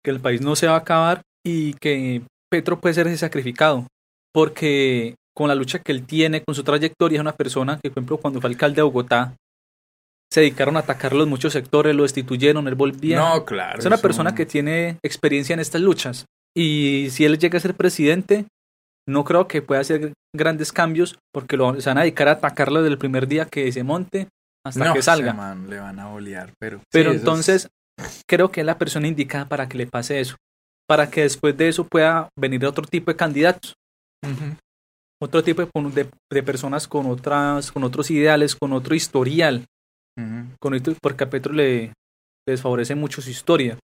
[0.04, 3.86] que el país no se va a acabar y que Petro puede ser ese sacrificado.
[4.32, 8.00] Porque con la lucha que él tiene, con su trayectoria, es una persona que, por
[8.00, 9.34] ejemplo, cuando fue alcalde de Bogotá,
[10.30, 13.18] se dedicaron a atacar los muchos sectores, lo destituyeron, él volvía.
[13.18, 13.78] No, claro.
[13.78, 16.26] es una eso- persona que tiene experiencia en estas luchas.
[16.54, 18.44] Y si él llega a ser presidente,
[19.08, 22.82] no creo que pueda hacer grandes cambios porque lo, se van a dedicar a atacarlo
[22.82, 24.28] desde el primer día que se monte
[24.64, 25.32] hasta no, que salga.
[25.32, 26.80] man le van a bolear, pero...
[26.92, 27.68] Pero sí, eso es- entonces
[28.28, 30.36] creo que es la persona indicada para que le pase eso.
[30.86, 33.72] Para que después de eso pueda venir otro tipo de candidatos,
[34.22, 34.54] Ujú.
[35.22, 39.64] Otro tipo de, personas con otras, con otros ideales, con otro historial,
[40.60, 41.92] con esto- porque a Petro le,
[42.46, 43.78] desfavorece mucho su historia.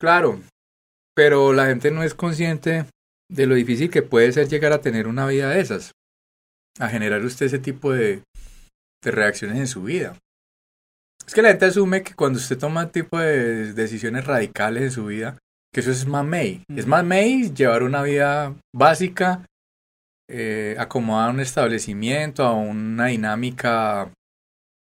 [0.00, 0.40] Claro,
[1.14, 2.86] pero la gente no es consciente
[3.30, 5.92] de lo difícil que puede ser llegar a tener una vida de esas,
[6.78, 8.22] a generar usted ese tipo de,
[9.02, 10.16] de reacciones en su vida.
[11.26, 15.06] Es que la gente asume que cuando usted toma tipo de decisiones radicales en su
[15.06, 15.36] vida,
[15.74, 16.62] que eso es más May.
[16.74, 19.44] Es más May llevar una vida básica,
[20.30, 24.10] eh, acomodar un establecimiento, a una dinámica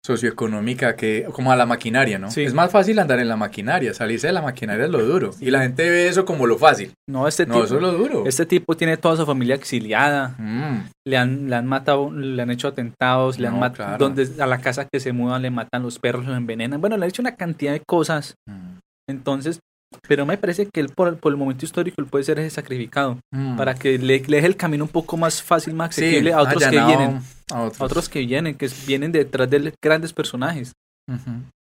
[0.06, 2.30] socioeconómica que como a la maquinaria, ¿no?
[2.30, 2.44] Sí.
[2.44, 5.32] Es más fácil andar en la maquinaria, salirse de la maquinaria es lo duro.
[5.42, 6.94] Y la gente ve eso como lo fácil.
[7.10, 8.24] No, este No, tipo, eso es lo duro.
[8.28, 12.52] este tipo tiene toda su familia exiliada, Mm, le han, le han matado, le han
[12.52, 14.06] hecho atentados, le han matado, claro.
[14.06, 16.80] donde a la casa que se mudan le matan los perros, los envenenan.
[16.80, 18.36] Bueno, le han hecho una cantidad de cosas.
[18.48, 18.78] mm,
[19.10, 19.60] Entonces,
[20.08, 23.20] pero me parece que él por, por el momento histórico él puede ser ese sacrificado
[23.32, 23.56] mm.
[23.58, 26.42] para que le, le deje el camino un poco más fácil, más Sí, asequible a
[26.42, 27.82] otros que vienen, A otros.
[27.82, 30.74] a otros que vienen, que vienen detrás de grandes personajes,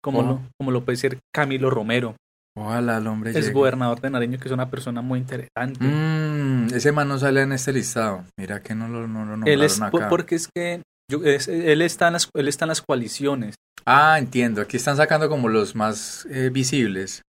[0.04, 0.24] como, Oh.
[0.24, 2.16] lo, como lo puede ser Camilo Romero,
[2.56, 5.80] Ojalá el hombre es gobernador de Nariño, que es una persona muy interesante.
[5.84, 8.26] Mm, ese man no sale en este listado.
[8.38, 9.90] Mira que no lo, no lo nombraron él es acá.
[9.90, 13.56] por- porque es que yo- es- él está en las él está en las coaliciones.
[13.88, 14.62] Ah, entiendo.
[14.62, 17.24] Aquí están sacando como los más eh, visibles.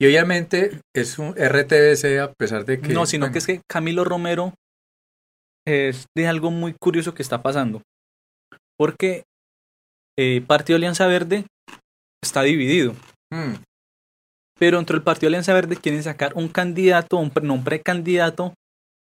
[0.00, 2.92] Y obviamente es un RTBC a pesar de que...
[2.92, 4.52] no, sino bueno, que es que Camilo Romero
[5.66, 7.82] es de algo muy curioso que está pasando.
[8.78, 9.24] Porque
[10.18, 11.46] eh, Partido Alianza Verde
[12.22, 12.92] está dividido.
[13.32, 13.54] mm,
[14.58, 18.54] Pero dentro del Partido Alianza Verde quieren sacar un candidato, un, no, un precandidato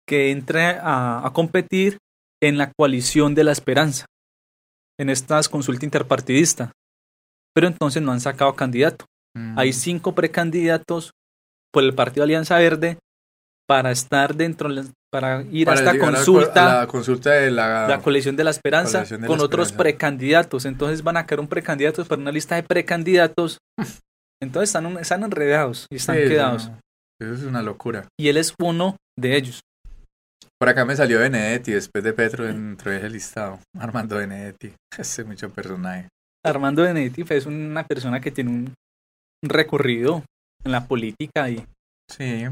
[0.06, 1.97] que entre a, a competir
[2.43, 4.05] en la coalición de la esperanza,
[5.01, 6.73] en estas consulta interpartidista.
[7.55, 9.06] Pero entonces no han sacado candidato.
[9.36, 9.59] Mm.
[9.59, 11.12] Hay cinco precandidatos
[11.73, 12.98] por el partido Alianza Verde
[13.66, 17.31] para estar dentro, de para ir Para a esta a la consulta, a la consulta
[17.31, 19.77] de la, la coalición de la esperanza, de la con otros Esperanza.
[19.78, 20.65] precandidatos.
[20.66, 23.59] Entonces van a quedar un precandidato para una lista de precandidatos.
[24.43, 26.69] Entonces están, están enredados y están Sí, quedados.
[26.69, 26.78] no,
[27.20, 28.06] Eso es una locura.
[28.20, 29.61] Y él es uno de ellos.
[30.59, 33.59] Por acá me salió Benedetti, después de Petro entró ese listado.
[33.78, 34.73] Armando Benedetti.
[34.98, 36.09] Ese es mucho personaje.
[36.44, 38.74] Armando Benedetti es una persona que tiene un
[39.49, 40.23] recorrido
[40.65, 41.65] en la política y,
[42.11, 42.45] Sí.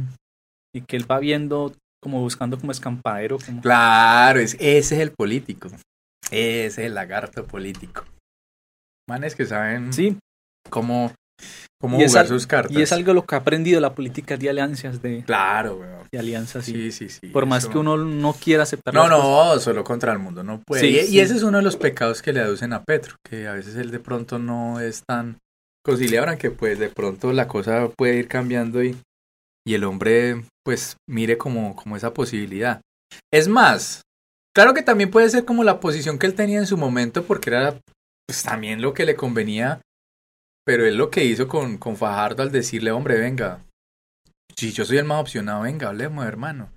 [0.74, 3.38] y que él va viendo como buscando como escampadero.
[3.44, 3.60] Como...
[3.62, 5.68] Claro, es, ese es el político.
[6.30, 8.04] Ese es el lagarto político.
[9.08, 10.16] Manes que saben Sí,
[10.70, 11.12] cómo,
[11.80, 12.76] cómo Y jugar al- sus cartas.
[12.76, 16.64] y es algo lo que ha aprendido la política de alianzas, de, Claro, de alianzas.
[16.64, 17.26] Sí, sí, sí.
[17.28, 20.82] por más que uno no quiera aceptar No, no, solo contra el mundo, no puede.
[20.82, 23.46] Sí, y, y ese es uno de los pecados que le aducen a Petro, que
[23.48, 25.38] a veces él de pronto no es tan
[25.84, 28.96] conciliador, aunque pues de pronto la cosa puede ir cambiando y,
[29.66, 32.80] y el hombre pues mire como, como esa posibilidad.
[33.32, 34.02] Es más,
[34.54, 37.50] claro que también puede ser como la posición que él tenía en su momento, porque
[37.50, 37.78] era
[38.26, 39.80] pues también lo que le convenía,
[40.64, 43.60] pero él lo que hizo con, con Fajardo al decirle, hombre, venga,
[44.56, 46.70] si yo soy el más opcionado, venga, hablemos, hermano.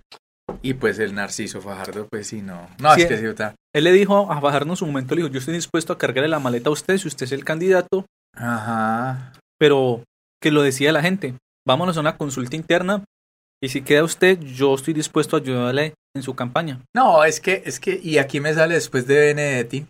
[0.61, 2.67] Y pues el Narciso Fajardo, pues sí, no.
[2.79, 3.55] No, Sí, es que sí, está.
[3.73, 6.29] Él le dijo a Fajardo en su momento, le dijo, yo estoy dispuesto a cargarle
[6.29, 8.05] la maleta a usted si usted es el candidato,
[8.35, 9.31] Ajá.
[9.59, 10.03] pero
[10.41, 11.35] que lo decía la gente.
[11.67, 13.03] Vámonos a una consulta interna
[13.63, 16.81] y si queda usted, yo estoy dispuesto a ayudarle en su campaña.
[16.95, 19.85] No, es que, es que, y aquí me sale después de Benedetti,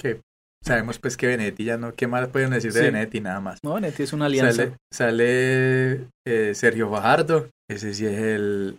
[0.00, 0.20] que
[0.64, 2.84] sabemos pues que Benedetti ya no, ¿qué más pueden decir de Sí.
[2.86, 3.20] Benedetti?
[3.20, 3.58] Nada más.
[3.64, 4.52] No, Benedetti es una alianza.
[4.62, 8.78] Sale, sale eh, Sergio Fajardo, ese sí es el,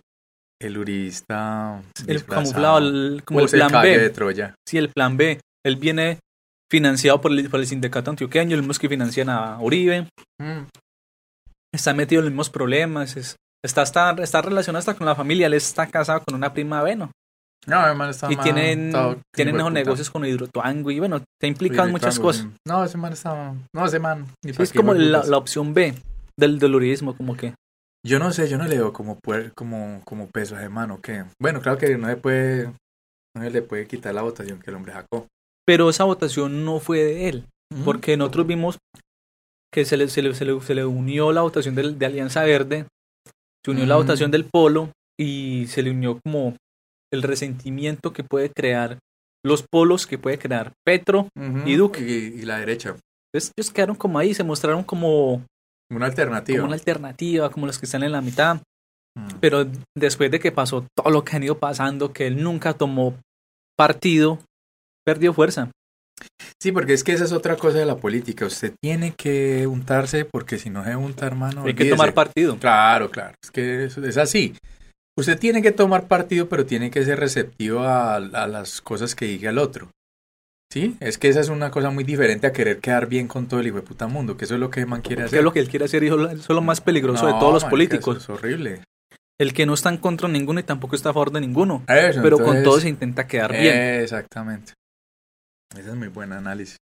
[0.62, 3.98] el uribista el camuflado, el- como O el plan caballo B.
[3.98, 4.54] de Troya.
[4.66, 5.40] Sí, el plan B.
[5.66, 6.18] Él viene
[6.70, 10.06] financiado por el, por el sindicato antioqueño, los mismos que financian a Uribe.
[10.40, 10.66] Mm.
[11.74, 13.16] Está metido en los mismos problemas.
[13.16, 15.46] es- está, está, está relacionado hasta con la familia.
[15.46, 17.10] Él está casado con una prima de Beno.
[17.66, 18.92] No, hermano, está y más- tienen,
[19.34, 20.90] tienen esos negocios con Hidrotuango.
[20.90, 22.46] Y bueno, te implican muchas cosas.
[22.66, 23.54] No, ese man está.
[23.74, 24.26] No, ese man.
[24.44, 25.94] ni Sí, pa' es como la, opción B
[26.38, 27.54] del, del uribismo, como que.
[28.06, 29.18] Yo no sé, yo no le veo como,
[29.54, 31.24] como, como peso a ese man o qué.
[31.38, 32.72] Bueno, claro que no se puede.
[33.36, 35.26] No se le puede quitar la votación que el hombre sacó.
[35.70, 37.44] Pero esa votación no fue de él.
[37.84, 38.78] Porque nosotros vimos
[39.72, 42.42] que se le, se le, se le, se le unió la votación del- de Alianza
[42.42, 42.86] Verde,
[43.64, 46.56] se unió la votación del Polo y se le unió como
[47.12, 48.98] el resentimiento que puede crear,
[49.44, 51.28] los polos que puede crear Petro.
[51.64, 52.00] Y Duque.
[52.00, 52.96] Y, y la derecha.
[53.32, 55.44] Entonces ellos quedaron como ahí, se mostraron como,
[55.92, 56.58] Una alternativa.
[56.58, 58.56] como una alternativa, como los que están en la mitad.
[59.16, 59.28] Mm.
[59.40, 59.66] Pero
[59.96, 63.14] después de que pasó todo lo que han ido pasando, que él nunca tomó
[63.78, 64.40] partido,
[65.04, 65.70] perdió fuerza.
[66.62, 68.44] Sí, porque es que esa es otra cosa de la política.
[68.46, 71.64] Usted tiene que untarse porque si no se unta, hermano.
[71.64, 72.58] Hay que tomar partido.
[72.58, 73.34] Claro, claro.
[73.42, 74.54] Es que eso es así.
[75.18, 79.26] Usted tiene que tomar partido, pero tiene que ser receptivo a, a las cosas que
[79.26, 79.90] diga el otro.
[80.72, 80.96] ¿Sí?
[81.00, 83.66] Es que esa es una cosa muy diferente a querer quedar bien con todo el
[83.66, 85.38] hijo de puta mundo, que eso es lo que man quiere hacer.
[85.40, 87.64] es lo que él quiere hacer, hijo, eso es lo más peligroso de todos los
[87.64, 88.18] marica, políticos.
[88.18, 88.84] eso es horrible.
[89.36, 91.82] El que no está en contra de ninguno y tampoco está a favor de ninguno.
[91.88, 93.74] Eso, Pero con todo se intenta quedar bien.
[94.02, 94.74] Exactamente.
[95.78, 96.76] Ese es muy buen análisis.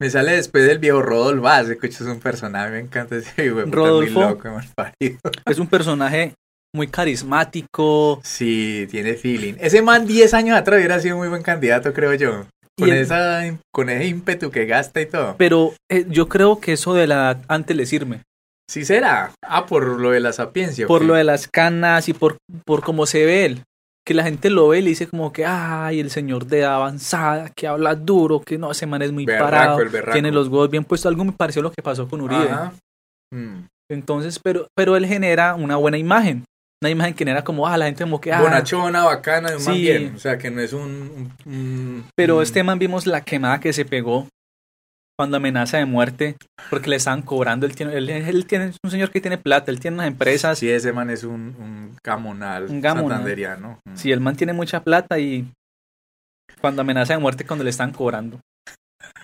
[0.00, 1.48] Me sale después del viejo Rodolfo.
[1.48, 4.20] Ah, ese es un personaje, me encanta ese puta, Rodolfo.
[4.20, 4.60] muy loco.
[5.46, 6.34] Es un personaje
[6.74, 8.20] muy carismático.
[8.22, 9.54] Sí, tiene feeling.
[9.58, 12.46] Ese man 10 años atrás hubiera sido muy buen candidato, creo yo.
[12.78, 13.40] Con, el- esa,
[13.72, 15.34] con ese ímpetu que gasta y todo.
[15.36, 18.22] Pero eh, yo creo que eso de la edad antes le sirve.
[18.70, 19.32] Sí será.
[19.42, 20.84] Ah, por lo de la sapiencia.
[20.84, 23.62] ¿o Por lo de las canas y por, por cómo se ve él.
[24.08, 26.76] Que la gente lo ve y le dice como que, ay, el señor de edad
[26.76, 29.44] avanzada, que habla duro, que no, ese man es muy Berraco,
[29.82, 31.10] parado, tiene los huevos bien puestos.
[31.10, 32.48] Algo me pareció lo que pasó con Uribe.
[33.34, 33.66] Mm.
[33.90, 36.42] Entonces, pero, pero él genera una buena imagen.
[36.82, 39.64] Una imagen que genera como, ah, la gente como que, ah, Bonachona, bacana, de un
[39.64, 39.80] man Sí.
[39.82, 40.14] bien.
[40.16, 40.80] O sea, que no es un...
[41.44, 44.26] un- un- Pero un- este man vimos la quemada que se pegó
[45.18, 46.36] cuando amenaza de muerte
[46.70, 47.66] porque le estaban cobrando.
[47.66, 50.58] Él tiene, él, él tiene, es un señor que tiene plata, él tiene unas empresas.
[50.58, 53.08] Sí, ese man es un, un gamonal Un gamonal.
[53.10, 53.80] santanderiano.
[53.84, 53.96] Mm.
[53.96, 55.50] Si el man tiene mucha plata y
[56.60, 58.40] cuando amenaza de muerte cuando le están cobrando.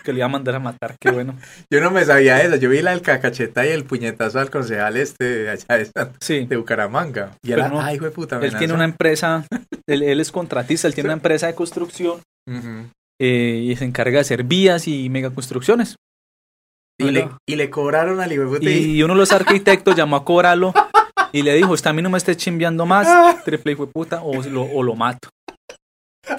[0.04, 1.34] Que le iba a mandar a matar, qué bueno.
[1.72, 2.56] Yo no me sabía eso.
[2.56, 6.12] Yo vi la del cacacheta y el puñetazo al concejal este de allá de, San-
[6.20, 7.30] Sí, de Bucaramanga.
[7.42, 9.46] Y era, no, ay, hijo de puta, él tiene una empresa,
[9.88, 12.88] él, él es contratista, él tiene una empresa de construcción Ujú.
[13.20, 15.96] Eh, y se encarga de hacer vías y megaconstrucciones.
[17.00, 20.16] y, le, y le cobraron al hijo de y- Y uno de los arquitectos llamó
[20.16, 20.72] a cobrarlo
[21.32, 23.06] y le dijo, usted a mí no me esté chimbeando más,
[23.44, 25.28] triple hijo de puta, o lo, o lo mato.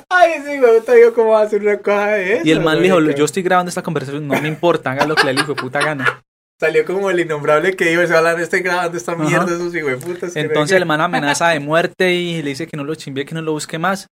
[0.10, 2.48] Ay, ese hijo de puta, digo, ¿cómo va a hacer una cosa de eso?
[2.48, 5.16] Y el man le dijo, yo estoy grabando esta conversación, no me importa, haga lo
[5.16, 6.22] que le dijo de puta gana.
[6.60, 10.36] Salió como el innombrable que iba, se hablan este grabando esta mierda, esos putas.
[10.38, 13.42] Entonces el man amenaza de muerte y le dice que no lo chimbe, que no
[13.42, 14.08] lo busque más.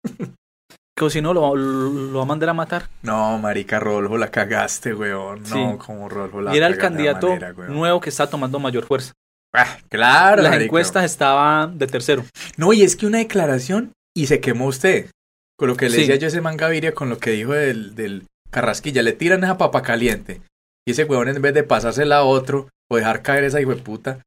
[0.95, 2.89] Que si no, lo, lo, va a mandar a matar.
[3.01, 5.43] No, marica, Rolfo, la cagaste, weón.
[5.49, 7.37] No, como Rolfo la Y era el candidato
[7.69, 9.13] nuevo que está tomando mayor fuerza.
[9.53, 10.41] Ah, claro.
[10.41, 12.23] Las encuestas estaban de tercero.
[12.57, 15.09] No, y es que una declaración y se quemó usted.
[15.57, 18.25] Con lo que le decía yo ese man Gaviria, con lo que dijo del, del
[18.49, 20.41] Carrasquilla, le tiran esa papa caliente.
[20.87, 23.81] Y ese huevón, en vez de pasársela a otro o dejar caer esa hijo de
[23.81, 24.19] puta,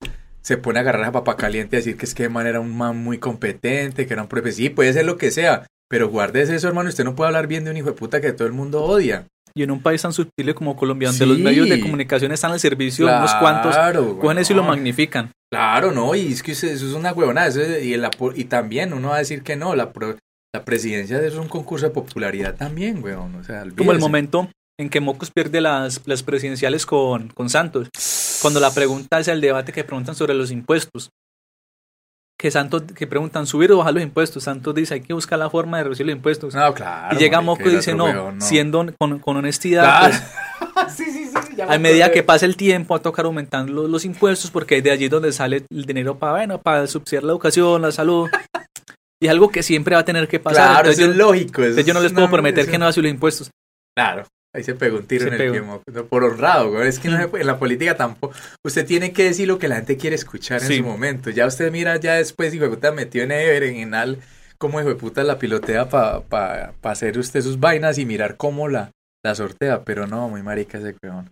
[0.43, 2.77] se pone a agarrar esa papa caliente y decir que es que man era un
[2.77, 4.53] man muy competente, que era un profe.
[4.53, 6.89] Sí, puede ser lo que sea, pero guárdese eso, hermano.
[6.89, 9.29] Usted no puede hablar bien de un hijo de puta que todo el mundo odia.
[9.55, 12.59] Y en un país tan sutil como Colombia, donde los medios de comunicación están al
[12.59, 13.77] servicio de unos cuantos,
[14.21, 15.31] cogen eso y lo magnifican.
[15.53, 17.47] Claro, no, y es que eso es una huevona.
[17.49, 17.95] y,
[18.35, 19.93] y también uno va a decir que no, la,
[20.53, 23.37] la presidencia es un concurso de popularidad también, weón.
[23.37, 24.51] O sea, como el momento
[24.81, 27.89] en que Mocos pierde las, las presidenciales con, con Santos.
[28.43, 31.11] Cuando la pregunta es el debate que preguntan sobre los impuestos
[32.39, 34.45] que Santos, que preguntan subir o bajar los impuestos.
[34.45, 36.55] Santos dice, hay que buscar la forma de reducir los impuestos.
[36.55, 37.17] No, claro.
[37.17, 40.11] Y llega Moco y dice, no, siendo con, con honestidad,
[40.75, 44.51] pues, sí, sí, sí, a medida que pasa el tiempo, a tocar aumentando los, impuestos,
[44.51, 47.93] porque es de allí donde sale el dinero para, bueno, para subsidiar la educación, la
[47.93, 48.29] salud.
[49.21, 50.71] y es algo que siempre va a tener que pasar.
[50.71, 51.63] Claro, eso es lógico.
[51.63, 53.51] yo no les puedo prometer que no va a subir los impuestos.
[53.97, 54.27] Claro.
[54.55, 56.87] Ahí se pegó un tiro en el pie, por honrado, güey.
[56.87, 58.37] Es que en la política tampoco.
[58.63, 61.31] Usted tiene que decir lo que la gente quiere escuchar en su momento.
[61.31, 64.19] Ya usted mira, ya después, hijo de puta, metió en el
[64.57, 68.37] como hijo de puta la pilotea para pa, pa hacer usted sus vainas y mirar
[68.37, 68.93] cómo la,
[69.25, 69.83] la sortea.
[69.83, 71.31] Pero no, muy marica ese weón.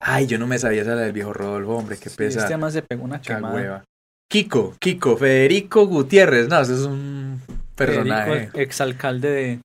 [0.00, 2.40] Ay, yo no me sabía esa del viejo Rodolfo, hombre, qué pesa.
[2.40, 3.84] Este además se pegó una quemada.
[4.30, 6.48] Kiko, Kiko, Federico Gutiérrez.
[6.48, 7.40] No, ese es un
[7.74, 8.50] personaje.
[8.52, 9.60] exalcalde de,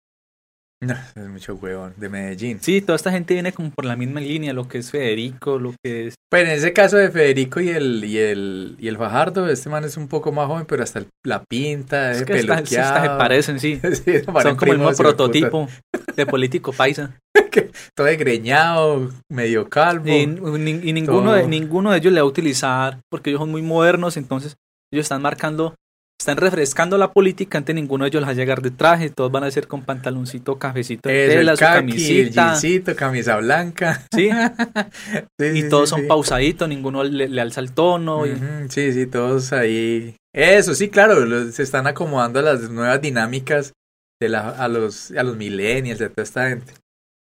[0.87, 2.59] no, es mucho huevón, de Medellín.
[2.61, 5.73] Sí, toda esta gente viene como por la misma línea, lo que es Federico, lo
[5.83, 6.15] que es...
[6.29, 9.83] Pero en ese caso de Federico y el, y el, y el Fajardo, este man
[9.83, 13.79] es un poco más joven, pero hasta la pinta, es que se parecen, sí.
[14.41, 15.67] Son como el mismo prototipo
[16.15, 17.15] de político paisa.
[17.95, 20.07] todo egreñado, medio calvo.
[20.07, 24.17] Y, ninguno, de, ninguno de ellos le va a utilizar, porque ellos son muy modernos,
[24.17, 24.55] entonces
[24.91, 25.75] ellos están marcando
[26.19, 29.43] están refrescando la política, antes ninguno de ellos va a llegar de traje, todos van
[29.43, 32.95] a ser con pantaloncito, cafecito, tela, su camisita.
[32.95, 34.05] camisa blanca.
[34.13, 34.29] Sí.
[35.39, 38.23] y todos son pausaditos, ninguno le, alza el tono.
[38.69, 40.15] Sí, sí, todos ahí.
[40.33, 43.73] Eso, sí, claro, se están acomodando a las nuevas dinámicas
[44.21, 46.73] de la, a los, a los millennials, de toda esta gente.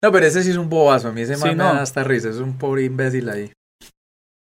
[0.04, 2.30] No, pero ese sí es un bobazo, a mí ese man me da hasta risa,
[2.30, 3.52] es un pobre imbécil ahí.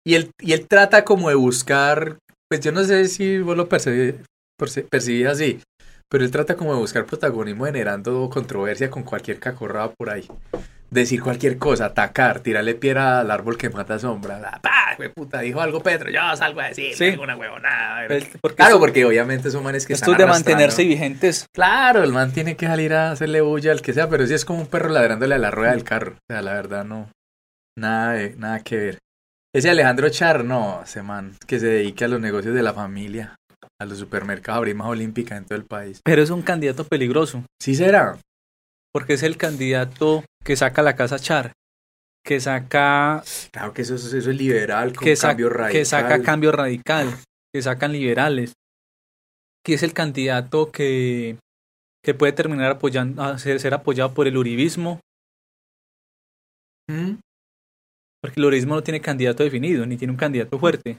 [0.04, 3.68] Y él, y él trata como de buscar pues yo no sé si vos lo
[3.68, 5.60] percibís, así,
[6.08, 10.26] pero él trata como de buscar protagonismo generando controversia con cualquier cacorrada por ahí.
[10.88, 14.60] Decir cualquier cosa, atacar, tirarle piedra al árbol que mata sombra.
[14.62, 14.86] ¡Pah!
[15.14, 17.16] puta, dijo algo Pedro, yo salgo a decir sí.
[17.20, 18.06] una huevonada.
[18.54, 21.46] claro, porque obviamente son manes que Esto es de mantenerse vigentes.
[21.52, 24.44] Claro, el man tiene que salir a hacerle bulla al que sea, pero sí es
[24.44, 26.12] como un perro ladrándole a la rueda del carro.
[26.12, 27.10] O sea, la verdad no.
[27.76, 28.98] Nada, nada que ver.
[29.56, 33.36] Ese Alejandro Char, no, ese man, que se dedique a los negocios de la familia,
[33.80, 36.02] a los supermercados, abrir más olímpica en todo el país.
[36.04, 37.42] Pero es un candidato peligroso.
[37.58, 38.18] Sí será.
[38.92, 41.52] Porque es el candidato que saca la casa Char,
[42.22, 43.22] que saca...
[43.50, 45.72] Claro que eso, eso es liberal, con que cambio radical.
[45.72, 47.16] Que saca cambio radical,
[47.50, 48.52] que sacan liberales.
[49.64, 51.38] Que es el candidato que,
[52.04, 55.00] que puede terminar apoyando, ser, ser apoyado por el uribismo.
[56.90, 57.14] ¿Mm?
[58.26, 60.98] Porque el uribismo no tiene candidato definido, ni tiene un candidato fuerte.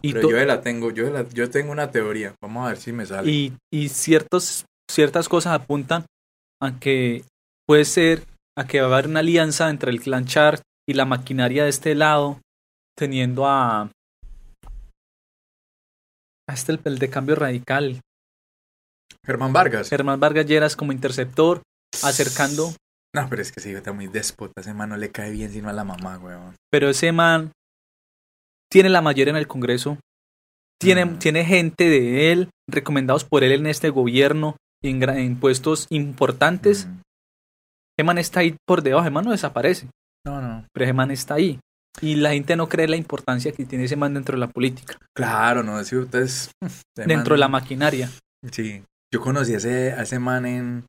[0.00, 3.04] Y Pero yo la tengo, yo, yo tengo una teoría, vamos a ver si me
[3.04, 3.30] sale.
[3.30, 6.06] Y, y ciertos, ciertas cosas apuntan
[6.62, 7.22] a que
[7.66, 8.22] puede ser,
[8.56, 11.68] a que va a haber una alianza entre el clan Char y la maquinaria de
[11.68, 12.40] este lado,
[12.96, 13.90] teniendo a,
[16.48, 18.00] a este el, de cambio radical.
[19.22, 19.90] Germán Vargas.
[19.90, 21.60] Germán Vargas Lleras como interceptor,
[22.02, 22.72] acercando
[23.16, 24.60] no, pero es que ese hijo está muy déspota.
[24.60, 26.54] Ese man no le cae bien sino a la mamá, weón.
[26.70, 27.50] Pero ese man
[28.70, 29.98] tiene la mayoría en el Congreso.
[30.78, 31.18] Tiene, mm.
[31.18, 36.88] tiene gente de él, recomendados por él en este gobierno, en, puestos importantes.
[37.98, 39.04] Ese man está ahí por debajo.
[39.04, 39.88] Ese man no desaparece.
[40.26, 40.66] No, no.
[40.74, 41.58] Pero ese man está ahí.
[42.02, 44.98] Y la gente no cree la importancia que tiene ese man dentro de la política.
[45.14, 46.50] Claro, no, si ustedes...
[46.94, 48.10] Dentro de la maquinaria.
[48.52, 48.82] Sí.
[49.10, 50.84] Yo conocí a ese, a ese man en,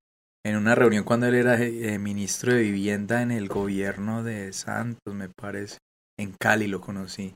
[0.48, 5.14] en una reunión cuando él era eh, ministro de vivienda en el gobierno de Santos,
[5.14, 5.78] me parece.
[6.18, 7.34] En Cali lo conocí.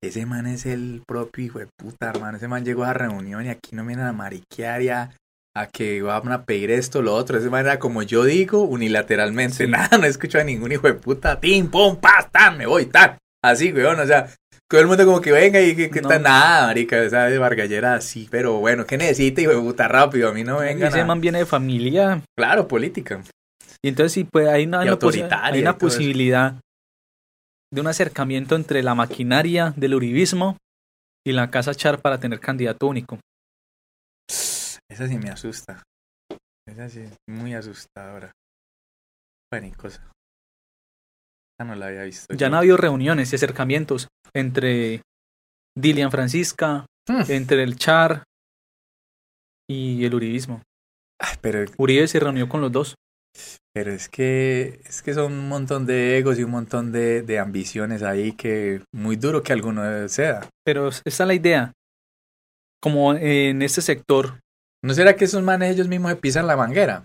[0.00, 2.36] Ese man es el propio hijo de puta, hermano.
[2.36, 5.10] Ese man llegó a la reunión y aquí no vienen a mariquear a,
[5.56, 7.38] a que van a pedir esto, lo otro.
[7.38, 9.66] Ese man era como yo digo, unilateralmente.
[9.68, 11.38] Nada, no escucho a ningún hijo de puta.
[11.38, 13.16] Tim, pum, pas, tan, me voy, tan.
[13.44, 14.28] Así, weón, o sea,
[14.68, 17.94] todo el mundo como que venga y que, que está nada, marica, esa de Vargallera
[17.94, 19.40] así, pero bueno, ¿qué necesita?
[19.40, 20.88] Y de puta rápido, a mí no venga.
[20.88, 22.22] Ese man viene de familia.
[22.36, 23.22] Claro, política.
[23.82, 26.54] Y entonces sí, pues hay una, hay una posibilidad
[27.72, 30.56] de un acercamiento entre la maquinaria del uribismo
[31.26, 33.18] y la Casa Char para tener candidato único.
[34.90, 35.82] Esa sí me asusta.
[36.66, 38.32] Esa sí es muy asustadora.
[39.50, 39.68] Bueno,
[41.58, 41.68] cosa.
[41.68, 42.34] no la había visto.
[42.34, 45.02] Ya han habido reuniones y acercamientos entre
[45.76, 47.30] Dilian Francisca, hmm.
[47.30, 48.24] entre el Char
[49.68, 50.62] y el uribismo.
[51.40, 51.64] pero...
[51.76, 52.94] Uribe se reunió con los dos.
[53.72, 57.38] Pero es que, es que son un montón de egos y un montón de, de
[57.38, 60.48] ambiciones ahí que muy duro que alguno sea.
[60.64, 61.72] Pero esa es la idea.
[62.80, 64.40] Como en este sector.
[64.82, 67.04] ¿No será que esos manes ellos mismos se pisan la manguera?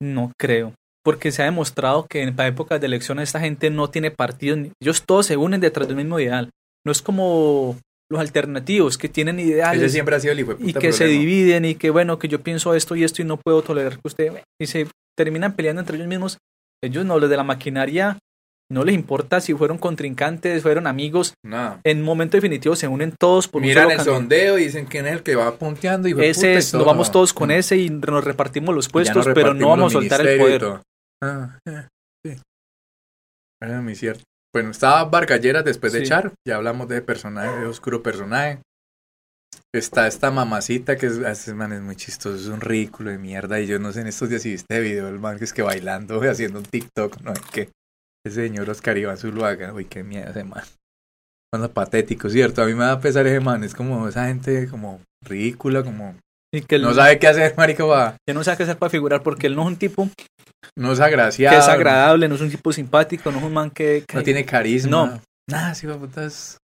[0.00, 0.74] No creo.
[1.04, 4.56] Porque se ha demostrado que en épocas de elecciones esta gente no tiene partido.
[4.80, 6.50] Ellos todos se unen detrás del mismo ideal.
[6.86, 7.76] No es como
[8.10, 9.90] los alternativos que tienen ideales.
[9.90, 12.94] siempre ha sido el Y que se dividen y que bueno, que yo pienso esto
[12.94, 14.32] y esto y no puedo tolerar que usted.
[14.60, 16.38] Y se terminan peleando entre ellos mismos.
[16.84, 18.18] Ellos no, los de la maquinaria,
[18.72, 21.34] no les importa si fueron contrincantes, fueron amigos.
[21.84, 25.06] En momento definitivo se unen todos por Miran un solo el sondeo y dicen quién
[25.06, 26.08] es el que va punteando.
[26.08, 29.68] Y ese es, nos vamos todos con ese y nos repartimos los puestos, pero no
[29.68, 30.80] vamos a soltar el poder.
[31.22, 31.86] Ah, eh,
[32.24, 32.40] sí.
[33.62, 34.24] Era muy cierto.
[34.52, 36.32] Bueno, estaba Barcalleras después de echar.
[36.46, 38.60] Ya hablamos de personaje, de oscuro personaje.
[39.72, 43.60] Está esta mamacita que es, ese man es muy chistoso, es un ridículo de mierda.
[43.60, 45.62] Y yo no sé, en estos días si viste video, el man que es que
[45.62, 47.32] bailando, haciendo un TikTok, ¿no?
[47.52, 47.70] Que
[48.26, 50.64] ese señor Oscar Iván Zuluaga, uy, qué miedo ese man.
[51.52, 52.62] Bueno, patético, ¿cierto?
[52.62, 56.16] A mí me da pesar ese man, es como esa gente como ridícula, como...
[56.54, 58.16] Y que no sabe qué hacer, marico, va.
[58.26, 60.08] Que no sabe qué hacer para figurar, porque él no es un tipo...
[60.76, 61.56] No es agraciado.
[61.56, 64.04] Que es agradable, no es un tipo simpático, no es un man que...
[64.12, 64.90] No tiene carisma.
[64.90, 65.22] No.
[65.48, 66.58] Nada, sí, putas.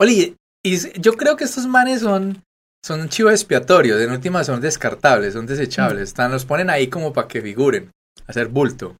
[0.00, 2.42] Oli, y yo creo que estos manes son,
[2.84, 6.04] son chivos expiatorios, en última son descartables, son desechables, mm.
[6.04, 7.90] están, los ponen ahí como para que figuren,
[8.26, 8.96] hacer bulto.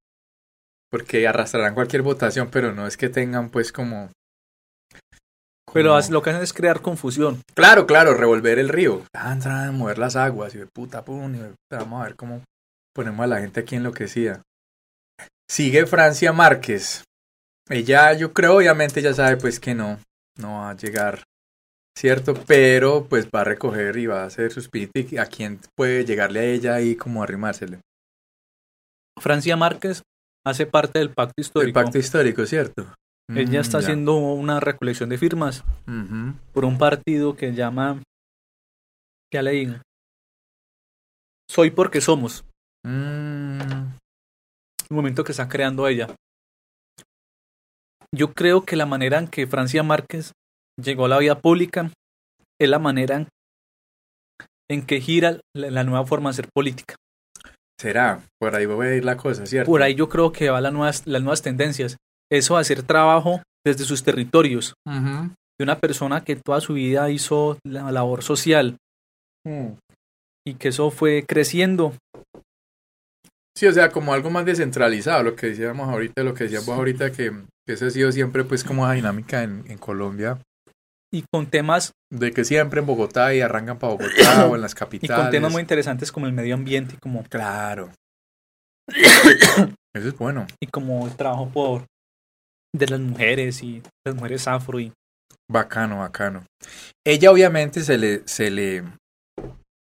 [0.90, 4.10] Porque arrastrarán cualquier votación, pero no es que tengan pues como...
[5.72, 7.42] Pero lo que hacen es crear confusión.
[7.54, 9.04] Claro, claro, revolver el río.
[9.14, 11.40] Ah, entran a mover las aguas y de puta, pum, y
[11.70, 12.42] vamos a ver cómo
[13.00, 14.42] ponemos a la gente aquí enloquecida.
[15.50, 17.02] Sigue Francia Márquez.
[17.70, 19.98] Ella, yo creo, obviamente ya sabe pues que no,
[20.36, 21.22] no va a llegar
[21.96, 22.34] ¿cierto?
[22.46, 26.04] Pero pues va a recoger y va a hacer su espíritu y a quién puede
[26.04, 27.80] llegarle a ella y como arrimársele.
[29.18, 30.02] Francia Márquez
[30.46, 31.78] hace parte del pacto histórico.
[31.78, 32.94] El pacto histórico, ¿cierto?
[33.34, 35.64] Ella está mm, haciendo una recolección de firmas
[36.52, 38.02] por un partido que llama,
[39.32, 39.74] ya le digo,
[41.50, 42.44] Soy porque somos.
[42.84, 43.60] Mm.
[44.88, 46.08] El momento que está creando ella.
[48.14, 50.32] Yo creo que la manera en que Francia Márquez
[50.80, 51.92] llegó a la vida pública
[52.60, 53.26] es la manera
[54.70, 56.96] en que gira la nueva forma de ser política.
[57.80, 59.70] Será, por ahí va a ir la cosa, ¿cierto?
[59.70, 61.96] Por ahí yo creo que van las nuevas, las nuevas tendencias.
[62.30, 64.74] Eso hacer trabajo desde sus territorios.
[64.84, 68.76] De una persona que toda su vida hizo la labor social.
[69.46, 69.72] Mm.
[70.46, 71.94] Y que eso fue creciendo.
[73.60, 77.12] Sí, o sea, como algo más descentralizado, lo que decíamos ahorita, lo que decíamos ahorita,
[77.12, 77.30] que,
[77.66, 80.38] que ese ha sido siempre pues como la dinámica en, en Colombia
[81.12, 81.92] y con temas...
[82.10, 85.14] De que siempre en Bogotá y arrancan para Bogotá o en las capitales.
[85.18, 87.22] Y con temas muy interesantes como el medio ambiente y como...
[87.24, 87.92] Claro.
[88.88, 90.46] Eso es bueno.
[90.58, 91.84] Y como el trabajo por...
[92.74, 94.90] de las mujeres y las mujeres afro y...
[95.50, 96.46] Bacano, bacano.
[97.06, 98.26] Ella obviamente se le...
[98.26, 98.84] Se le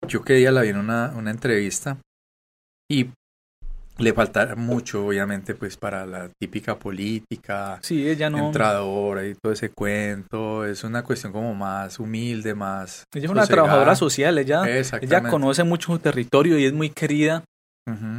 [0.09, 1.99] yo que día la vi en una, una entrevista
[2.91, 3.11] y
[3.99, 7.79] le faltará mucho, obviamente, pues para la típica política.
[7.83, 8.47] Sí, ella no.
[8.47, 10.65] Entradora y todo ese cuento.
[10.65, 13.05] Es una cuestión como más humilde, más.
[13.15, 14.63] Ella es una trabajadora social, ella,
[15.01, 17.43] ella conoce mucho su territorio y es muy querida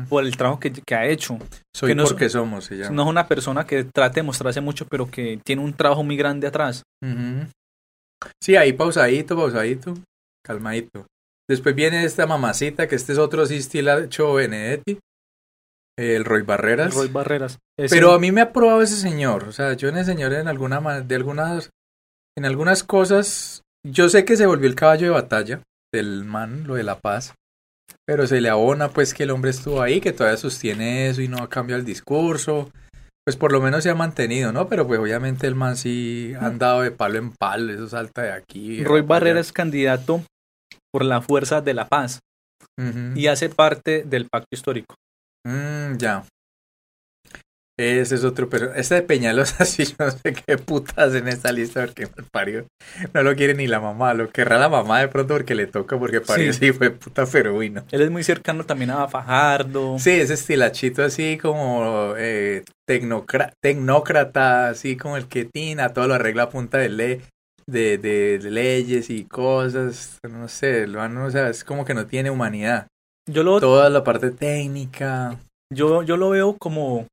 [0.07, 1.37] por el trabajo que, ha hecho.
[1.75, 2.89] Soy no porque somos, ella.
[2.89, 6.17] No es una persona que trate de mostrarse mucho, pero que tiene un trabajo muy
[6.17, 6.83] grande atrás.
[8.41, 9.93] Sí, ahí pausadito, pausadito,
[10.43, 11.05] calmadito.
[11.47, 14.97] Después viene esta mamacita, que este es otro Sistila hecho Benedetti
[15.97, 16.93] el Roy Barreras.
[16.93, 17.59] Roy Barreras.
[17.75, 19.45] Pero a mí me ha probado ese señor.
[19.45, 21.69] O sea, yo en el señor en alguna de algunas
[22.37, 25.61] en algunas cosas yo sé que se volvió el caballo de batalla
[25.93, 27.33] del man, lo de la paz.
[28.05, 31.27] Pero se le abona pues que el hombre estuvo ahí, que todavía sostiene eso y
[31.27, 32.69] no ha cambiado el discurso.
[33.25, 34.69] Pues por lo menos se ha mantenido, ¿no?
[34.69, 38.31] Pero pues obviamente el man sí ha andado de palo en palo, eso salta de
[38.31, 38.83] aquí.
[38.83, 40.23] Roy Barreras es candidato
[40.93, 42.19] por la fuerza de la paz
[43.15, 44.95] y hace parte del pacto histórico.
[45.47, 46.25] Mm, ya.
[47.79, 51.85] Ese es otro pero Este de Peñalosa sí, no sé qué putas en esta lista
[51.85, 52.65] porque mal parió.
[53.13, 55.97] No lo quiere ni la mamá, lo querrá la mamá de pronto porque le toca,
[55.97, 57.85] porque parió sí, fue puta pero bueno.
[57.91, 59.99] Él es muy cercano también a Fajardo.
[59.99, 66.43] Sí, ese estilachito así como eh, tecnócrata, así como el que tina, todo lo arregla
[66.43, 67.21] a punta de, le
[67.67, 72.07] de, de, leyes y cosas, no sé, lo, no, o sea, es como que no
[72.07, 72.87] tiene humanidad.
[73.27, 75.39] Yo lo, Toda la parte técnica.
[75.73, 77.07] Yo, yo lo veo como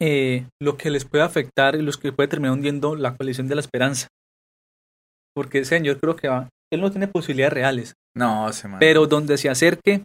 [0.00, 3.54] eh, lo que les puede afectar y los que puede terminar hundiendo la coalición de
[3.54, 4.08] la esperanza.
[5.34, 7.94] Porque señor creo que va, él no tiene posibilidades reales.
[8.14, 10.02] No, se Pero donde se acerque,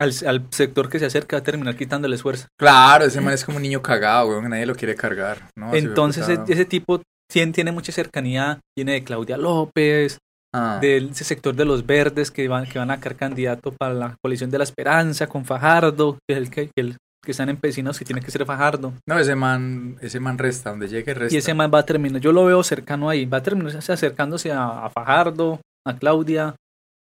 [0.00, 2.48] al, al, sector que se acerca va a terminar quitándole fuerza.
[2.58, 5.50] Claro, ese man es como un niño cagado, weón, nadie lo quiere cargar.
[5.56, 7.00] No, Entonces ese, ese, tipo
[7.30, 10.18] tiene, tiene mucha cercanía, tiene de Claudia López,
[10.54, 10.78] ah.
[10.80, 14.16] de ese sector de los verdes que van, que van a caer candidato para la
[14.22, 18.04] coalición de la esperanza con Fajardo, que es el que, el, que están empecinados que
[18.04, 18.94] tiene que ser Fajardo.
[19.06, 21.34] No, ese man, ese man resta, donde llegue resta.
[21.34, 24.52] Y ese man va a terminar, yo lo veo cercano ahí, va a terminar acercándose
[24.52, 26.54] a, a Fajardo, a Claudia,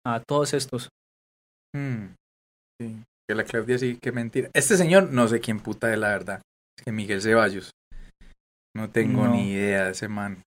[0.05, 0.89] a todos estos.
[1.75, 2.15] Hmm.
[2.81, 4.49] Sí, que la Claudia sí, qué mentira.
[4.53, 6.41] Este señor, no sé quién puta de la verdad.
[6.77, 7.71] Es que Miguel Ceballos.
[8.75, 10.41] No tengo ni idea de ese man.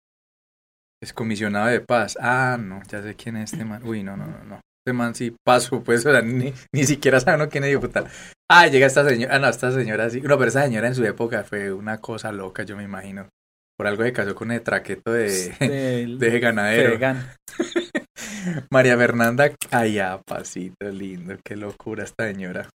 [1.03, 2.17] Es comisionado de paz.
[2.21, 3.83] Ah, no, ya sé quién es este man.
[3.85, 4.61] Uy, no, no, no, no.
[4.85, 8.05] Este man sí paso, pues, o sea, ni, ni siquiera sabe uno quién es puta.
[8.49, 9.35] Ah, llega esta señora.
[9.35, 10.21] Ah, no, esta señora sí.
[10.21, 13.29] No, pero esa señora en su época fue una cosa loca, yo me imagino.
[13.77, 15.27] Por algo se casó con el traqueto de,
[16.19, 16.99] de, ganadero.
[18.71, 22.69] María Fernanda Ay, pasito lindo, qué locura esta señora.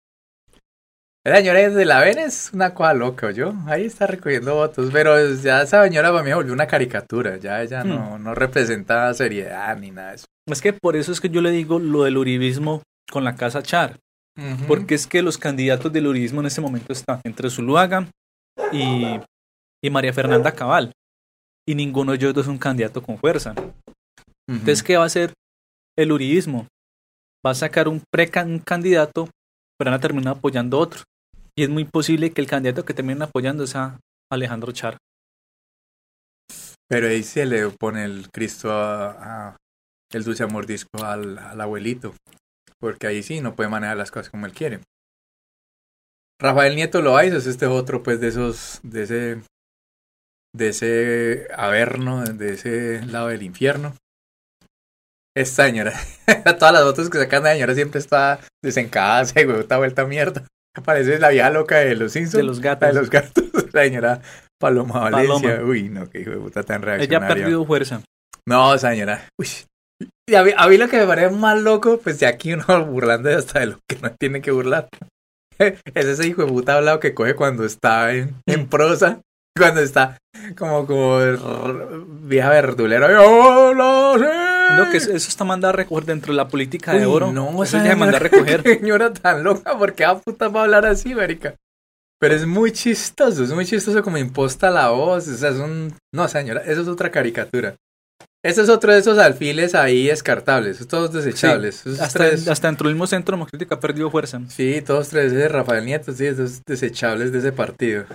[1.27, 3.53] La señora de la Ven es una cosa loca, yo.
[3.65, 7.35] Ahí está recogiendo votos, pero ya esa señora para mí volvió una caricatura.
[7.35, 8.23] Ya ella no, hmm.
[8.23, 10.25] no representa seriedad ni nada de eso.
[10.49, 12.81] Es que por eso es que yo le digo lo del uribismo
[13.11, 13.99] con la casa Char.
[14.69, 18.09] Porque es que los candidatos del uribismo en ese momento están entre Zuluaga
[18.71, 19.19] y,
[19.83, 20.93] y María Fernanda Cabal.
[21.67, 23.53] Y ninguno de ellos dos es un candidato con fuerza.
[24.47, 25.33] Entonces, ¿qué va a hacer
[25.97, 26.67] el uribismo?
[27.45, 29.27] Va a sacar un, pre un candidato,
[29.77, 31.01] pero van a terminar apoyando a otro.
[31.57, 33.99] Y es muy posible que el candidato que termine apoyando sea
[34.31, 34.97] Alejandro Char.
[36.87, 39.57] Pero ahí se le pone el Cristo a,
[40.13, 42.13] el dulce amordisco al, al, abuelito.
[42.79, 44.81] Porque ahí sí no puede manejar las cosas como él quiere.
[46.39, 49.41] Rafael Nieto lo es este otro pues de esos, de ese,
[50.55, 53.95] de ese averno, de ese lado del infierno.
[55.35, 55.93] Esta señora,
[56.59, 60.05] todas las fotos que sacan de la señora siempre está desencada, se güey, está vuelta
[60.05, 60.45] mierda.
[60.83, 62.37] Parece la vieja loca de los Simpsons.
[62.37, 62.89] De los gatos.
[62.89, 63.43] De los gatos.
[63.73, 64.21] La señora
[64.59, 65.61] Paloma Valencia.
[65.63, 67.17] Uy, no, qué hijo de puta tan reaccionaria.
[67.17, 68.01] Ella ha perdido fuerza.
[68.47, 69.27] No, señora.
[69.39, 69.47] Uy.
[70.29, 73.59] Y a, mí, lo que me parece más loco, pues de aquí uno burlando hasta
[73.59, 74.87] de lo que no tiene que burlar.
[75.59, 79.21] es ese hijo de puta hablado que coge cuando está en, en prosa
[79.57, 80.17] cuando está
[80.55, 81.19] como como
[82.21, 83.07] vieja verdulera.
[84.75, 87.31] No, que eso está mandado a recoger dentro de la política de oro.
[87.31, 88.63] No, eso ya mandar a recoger.
[88.63, 91.55] señora tan loca, porque a puta va a hablar así, marica?
[92.19, 95.27] Pero es muy chistoso, es muy chistoso como imposta la voz.
[95.27, 95.93] O sea, es un.
[96.13, 97.75] No, señora, eso es otra caricatura.
[98.43, 101.85] Ese es otro de esos alfiles ahí descartables, todos desechables.
[101.99, 104.39] hasta, hasta dentro del mismo centro democrático ha perdido fuerza.
[104.47, 108.05] Sí, todos tres, ese Rafael Nieto, sí, esos desechables de ese partido.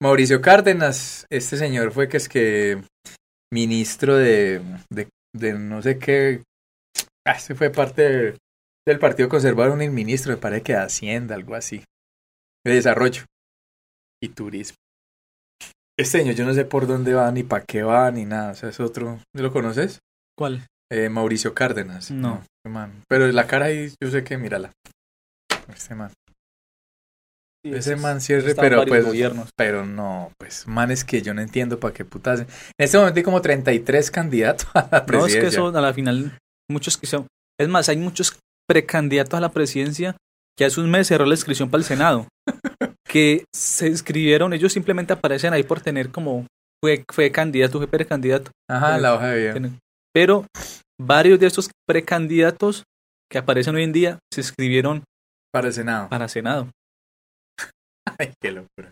[0.00, 2.80] Mauricio Cárdenas, este señor fue que es que
[3.52, 6.42] ministro de, de, de no sé qué,
[7.26, 8.36] ah, se fue parte
[8.86, 11.84] del Partido Conservador, un ministro, me parece que de Hacienda, algo así,
[12.64, 13.24] de Desarrollo
[14.22, 14.76] y Turismo.
[15.98, 18.54] Este señor yo no sé por dónde va, ni para qué va, ni nada, o
[18.54, 19.98] sea, es otro, ¿lo conoces?
[20.36, 20.66] ¿Cuál?
[20.90, 22.10] Eh, Mauricio Cárdenas.
[22.10, 22.44] No.
[22.64, 23.02] no man.
[23.08, 24.72] Pero la cara ahí, yo sé que, mírala.
[25.68, 26.12] Este man
[27.64, 29.50] ese man cierre, pero pues, gobiernos.
[29.56, 32.40] pero no, pues manes que yo no entiendo para qué putas.
[32.40, 32.46] En
[32.78, 35.40] este momento hay como 33 candidatos a la presidencia.
[35.40, 36.38] No, es que eso a la final,
[36.70, 37.26] muchos que son,
[37.60, 40.16] es más, hay muchos precandidatos a la presidencia
[40.56, 42.26] que hace un mes cerró la inscripción para el Senado,
[43.08, 46.46] que se inscribieron, ellos simplemente aparecen ahí por tener como,
[46.82, 48.50] fue, fue candidato, fue precandidato.
[48.68, 49.70] Ajá, la hoja de vida.
[50.12, 50.46] Pero
[51.00, 52.84] varios de estos precandidatos
[53.30, 55.04] que aparecen hoy en día se inscribieron
[55.52, 56.08] para el Senado.
[56.08, 56.68] Para Senado.
[58.20, 58.90] Ay, qué locura.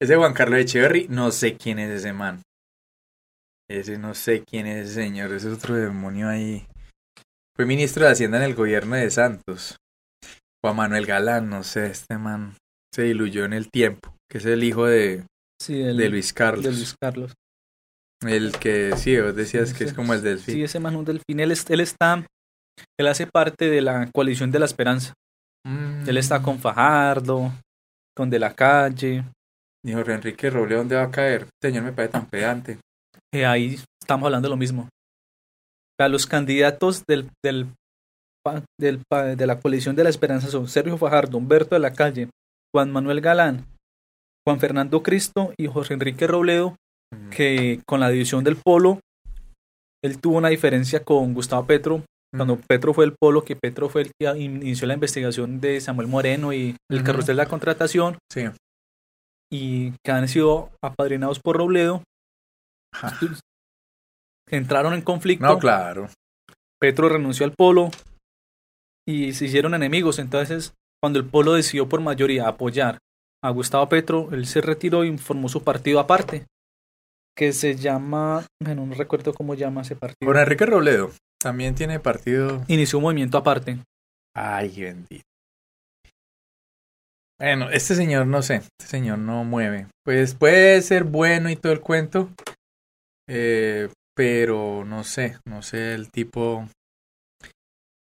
[0.00, 2.42] Ese Juan Carlos Echeverry, no sé quién es ese man.
[3.68, 6.66] Ese no sé quién es ese señor, ese otro demonio ahí.
[7.54, 9.76] Fue ministro de Hacienda en el gobierno de Santos.
[10.64, 12.56] Juan Manuel Galán, no sé, este man
[12.94, 15.24] se diluyó en el tiempo, que es el hijo de,
[15.68, 16.64] de Luis Carlos.
[16.64, 17.32] De Luis Carlos.
[18.26, 20.54] El que, sí, vos decías que es como el delfín.
[20.54, 21.40] Sí, ese man un delfín.
[21.40, 22.26] Él, él está,
[22.98, 25.14] él hace parte de la coalición de la esperanza.
[26.06, 26.60] Él está con mm.
[26.60, 27.52] Fajardo,
[28.16, 29.24] con De la Calle.
[29.84, 31.46] Y Jorge Enrique Roble, ¿dónde va a caer?
[31.62, 32.78] Señor, me parece tan pedante.
[33.32, 34.88] Eh, ahí estamos hablando de lo mismo.
[35.98, 37.68] A los candidatos del, del,
[38.78, 39.02] del,
[39.36, 42.28] de la coalición de la esperanza son Sergio Fajardo, Humberto de la Calle,
[42.74, 43.66] Juan Manuel Galán,
[44.46, 46.76] Juan Fernando Cristo y Jorge Enrique Robledo,
[47.30, 49.00] que con la división del polo,
[50.02, 52.02] él tuvo una diferencia con Gustavo Petro,
[52.34, 56.06] cuando Petro fue el polo, que Petro fue el que inició la investigación de Samuel
[56.08, 58.44] Moreno y el carrusel de la contratación, Sí.
[59.52, 62.02] y que han sido apadrinados por Robledo,
[64.48, 65.46] entraron en conflicto.
[65.46, 66.08] No, claro.
[66.80, 67.90] Petro renunció al polo
[69.06, 70.18] y se hicieron enemigos.
[70.18, 72.98] Entonces, cuando el polo decidió por mayoría apoyar
[73.42, 76.46] a Gustavo Petro, él se retiró y formó su partido aparte,
[77.36, 80.26] que se llama, bueno, no recuerdo cómo llama ese partido.
[80.28, 82.62] Jorge Enrique Robledo también tiene partido.
[82.68, 83.78] Inició un movimiento aparte.
[84.34, 85.24] Ay, bendito.
[87.38, 89.86] Bueno, este señor no sé, este señor no mueve.
[90.04, 92.28] Pues puede ser bueno y todo el cuento,
[93.26, 96.68] eh, pero no sé, no sé, el tipo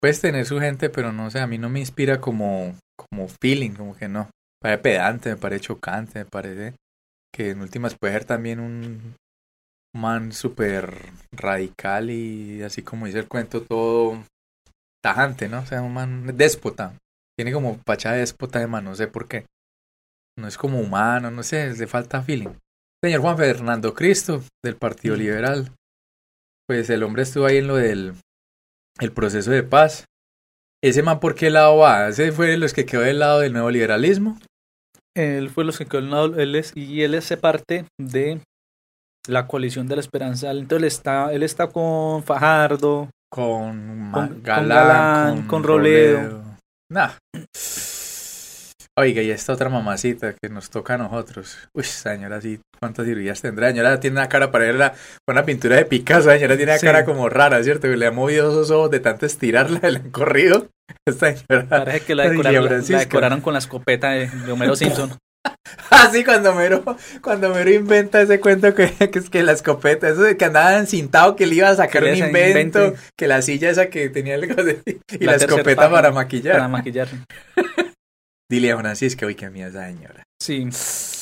[0.01, 3.72] puedes tener su gente, pero no sé, a mí no me inspira como, como feeling,
[3.72, 4.23] como que no.
[4.64, 6.73] Me parece pedante, me parece chocante, me parece
[7.31, 9.15] que en últimas puede ser también un
[9.95, 10.94] man súper
[11.32, 14.24] radical y así como dice el cuento, todo
[15.03, 15.60] tajante, ¿no?
[15.60, 16.98] O sea, un man déspota.
[17.38, 19.45] Tiene como pacha de déspota de man, no sé por qué.
[20.38, 22.53] No es como humano, no sé, le falta feeling.
[23.03, 25.72] Señor Juan Fernando Cristo, del Partido Liberal.
[26.68, 28.14] Pues el hombre estuvo ahí en lo del
[28.99, 30.06] el proceso de paz.
[30.84, 32.10] ¿Ese man por qué lado va?
[32.10, 34.38] ¿Ese fue de los que quedó del lado del nuevo liberalismo?
[35.16, 38.41] Él fue los que quedó del lado, él es, y él es parte de
[39.28, 40.52] la coalición de la esperanza.
[40.52, 46.41] Entonces él está, él está con Fajardo, Con, Ma- Con- con Galán, Galán, con Robledo.
[46.91, 47.12] Nah.
[48.98, 51.58] Oiga, y esta otra mamacita que nos toca a nosotros.
[51.74, 53.70] Uy, señora, sí, ¿cuántas cirugías tendrá?
[53.70, 54.94] Señora tiene una cara para verla
[55.26, 56.30] con una pintura de Picasso.
[56.32, 56.86] Señora tiene una Sí.
[56.86, 57.88] cara como rara, ¿cierto?
[57.88, 60.68] Que le ha movido esos ojos de tanto estirarla, le han corrido.
[61.08, 61.66] Esta señora.
[61.70, 65.12] parece que la decoraron, la- la decoraron con la escopeta de, de Homero Simpson.
[65.90, 66.84] Así cuando Mero,
[67.22, 70.78] cuando Mero inventa ese cuento que, que es que la escopeta, eso de que andaba
[70.78, 74.44] encintado que le iba a sacar un invento, que la silla esa que tenía el
[75.20, 76.56] y la, escopeta para maquillar.
[76.56, 77.07] Para maquillar.
[78.52, 80.24] Dile a Francisca, uy, qué mía esa señora.
[80.41, 80.68] Sí,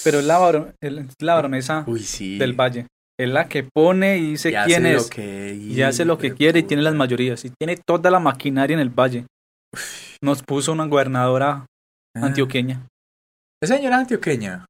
[0.03, 2.37] pero es la, el- la baronesa Uy, sí.
[2.37, 2.87] del Valle.
[3.19, 5.03] Es la que pone y dice Y quién hace es.
[5.03, 7.43] Lo que, y hace lo que quiere y tiene las mayorías.
[7.45, 9.25] Y tiene toda la maquinaria en el Valle.
[10.23, 11.65] Nos puso una gobernadora
[12.15, 12.25] Ah.
[12.27, 12.81] antioqueña.
[13.61, 14.65] Esa señora antioqueña.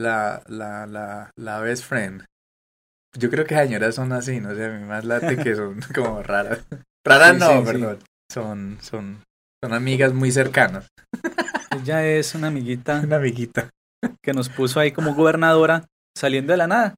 [0.00, 2.24] La, la, la, la best friend.
[3.18, 6.22] Yo creo que señoras son así, no sé, a mí más late que son como
[6.22, 6.64] raras.
[7.06, 7.64] Raras Sí, no, sí, sí.
[7.64, 7.98] perdón.
[8.30, 9.22] Son, son,
[9.62, 10.88] son amigas muy cercanas.
[11.70, 13.70] Ella es una amiguita Una amiguita.
[14.22, 15.84] que nos puso ahí como gobernadora
[16.16, 16.94] saliendo de la nada.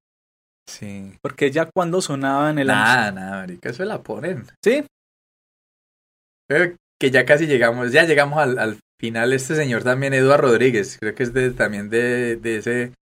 [0.69, 1.17] Sí.
[1.23, 2.67] Porque ella cuando sonaba en el...
[2.69, 4.47] Nada, nada, marica, eso la ponen.
[4.65, 4.85] Sí,
[6.49, 9.35] Creo que ya casi llegamos, ya llegamos al, al final.
[9.35, 12.95] Este señor también, Eduardo Rodríguez, creo que es de, también de, de ese,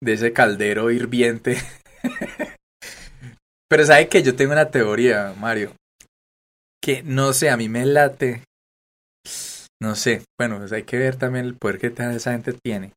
[0.00, 1.56] de ese caldero hirviente.
[3.68, 5.72] Pero sabe que yo tengo una teoría, Mario,
[6.80, 8.44] que no sé, a mí me late.
[9.82, 12.92] No sé, bueno, pues hay que ver también el poder que esa gente tiene.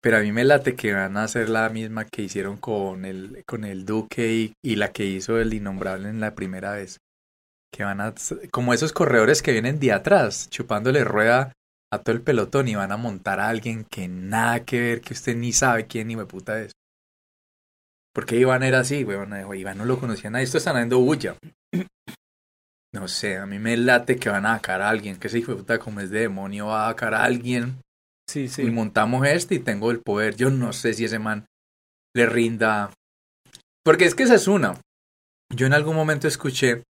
[0.00, 3.42] Pero a mí me late que van a hacer la misma que hicieron con el,
[3.44, 6.98] con el Duque y, y la que hizo el Innombrable en la primera vez
[7.72, 8.14] que van a,
[8.50, 11.52] como esos corredores que vienen de atrás, chupándole rueda
[11.92, 15.14] a todo el pelotón y van a montar a alguien que nada que ver, que
[15.14, 16.72] usted ni sabe quién ni me puta es.
[18.14, 21.36] Porque Iván era así, weón, Iván no lo conocía nadie, esto está dando bulla.
[22.94, 25.52] No sé, a mí me late que van a sacar a alguien, que ese hijo
[25.52, 27.78] de puta como es de demonio va a sacar a alguien
[28.26, 28.70] sí, y sí.
[28.70, 30.36] montamos este y tengo el poder.
[30.36, 31.44] Yo no sé si ese man
[32.14, 32.92] le rinda.
[33.84, 34.80] Porque es que esa es una.
[35.54, 36.84] Yo en algún momento escuché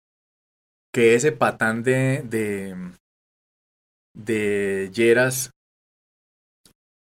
[0.93, 2.23] que ese patán de.
[2.23, 2.77] de.
[4.15, 5.51] de Lleras.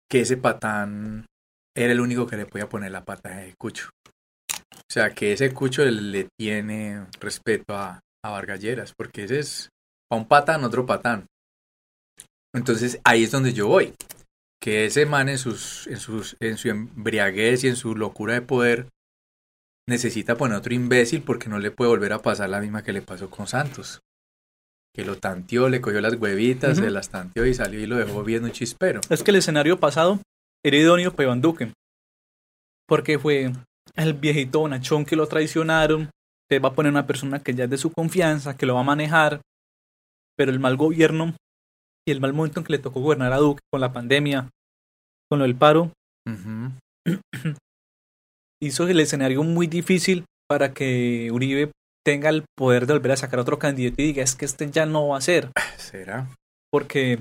[0.10, 1.26] Que ese patán
[1.76, 3.90] era el único que le podía poner la pata de Cucho.
[4.74, 9.40] O sea, que ese Cucho le, le tiene respeto a, a Vargas Lleras, porque ese
[9.40, 9.70] es
[10.10, 11.28] a un patán, otro patán.
[12.56, 13.94] Entonces ahí es donde yo voy
[14.62, 18.42] que ese man en, sus, en, sus, en su embriaguez y en su locura de
[18.42, 18.88] poder
[19.88, 23.02] necesita poner otro imbécil porque no le puede volver a pasar la misma que le
[23.02, 24.02] pasó con Santos.
[24.94, 26.86] Que lo tanteó, le cogió las huevitas, Ujú.
[26.86, 29.02] se las tanteó y salió y lo dejó viendo un chispero.
[29.10, 30.20] Es que el escenario pasado
[30.66, 31.72] era idóneo para Iván Duque.
[32.88, 33.52] Porque fue
[33.96, 36.10] el viejito bonachón que lo traicionaron.
[36.50, 38.80] Que va a poner una persona que ya es de su confianza, que lo va
[38.80, 39.42] a manejar.
[40.38, 41.36] Pero el mal gobierno
[42.08, 44.50] y el mal momento en que le tocó gobernar a Duque con la pandemia,
[45.30, 45.92] con lo del paro,
[48.62, 51.72] hizo el escenario muy difícil para que Uribe
[52.06, 54.86] tenga el poder de volver a sacar otro candidato y diga es que este ya
[54.86, 55.52] no va a ser.
[55.78, 56.34] ¿Será?
[56.72, 57.20] Porque,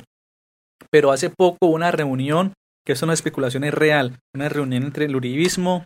[0.90, 2.52] pero hace poco una reunión,
[2.84, 5.84] que es una especulación es real, una reunión entre el Uribismo,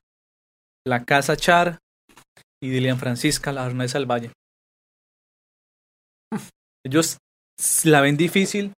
[0.87, 1.79] la Casa Char
[2.63, 4.33] y Dilian Francisca, la Jornada del Valle.
[6.85, 7.19] Ellos
[7.85, 8.73] la ven difícil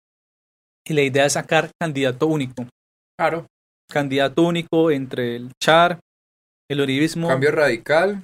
[0.86, 2.66] y la idea es sacar candidato único.
[3.19, 3.47] Claro.
[3.90, 6.01] Candidato único entre el Char,
[6.73, 7.28] el Uribismo.
[7.28, 8.23] Cambio radical,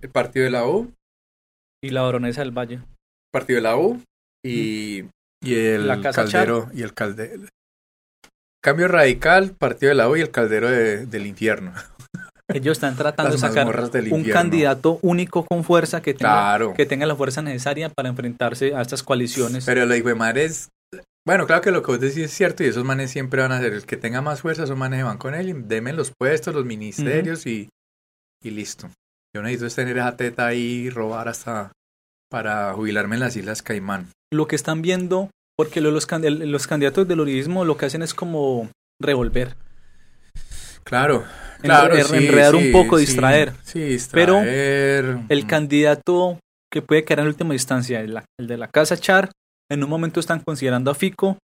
[0.00, 0.92] el partido de la U.
[1.84, 2.80] Y la Baronesa del Valle.
[3.32, 4.02] Partido de la U
[4.44, 5.04] y,
[5.42, 6.68] y el La Casa Caldero.
[6.74, 7.42] Y el Caldero.
[8.62, 11.72] Cambio radical, partido de la U y el Caldero de- del infierno.
[12.52, 13.66] Ellos están tratando de sacar
[14.10, 16.74] un candidato único con fuerza que tenga, Claro.
[16.74, 19.64] que tenga la fuerza necesaria para enfrentarse a estas coaliciones.
[19.64, 20.68] Pero lo de es.
[21.24, 23.60] Bueno, claro que lo que vos decís es cierto y esos manes siempre van a
[23.60, 26.54] ser el que tenga más fuerza, esos manes van con él y denme los puestos,
[26.54, 27.68] los ministerios y,
[28.42, 28.90] y listo.
[29.34, 31.72] Yo necesito es tener esa teta ahí y robar hasta
[32.30, 34.08] para jubilarme en las Islas Caimán.
[34.32, 38.02] Lo que están viendo, porque lo- los, el- los candidatos del uribismo lo que hacen
[38.02, 38.68] es como
[39.00, 39.56] revolver.
[40.84, 41.24] Claro,
[41.60, 41.94] claro.
[42.04, 43.52] sí, enredar un poco, sí, distraer.
[43.62, 43.78] Sí,
[44.12, 45.04] Pero distraer.
[45.28, 46.38] El Mm, candidato
[46.72, 49.30] que puede quedar en última instancia, el, el de la Casa Char,
[49.70, 51.38] en un momento están considerando a Fico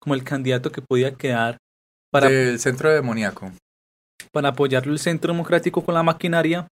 [0.00, 1.56] como el candidato que podía quedar
[2.12, 3.50] para, Del centro demoníaco.
[4.32, 6.66] Para apoyarlo el Centro Democrático con la maquinaria.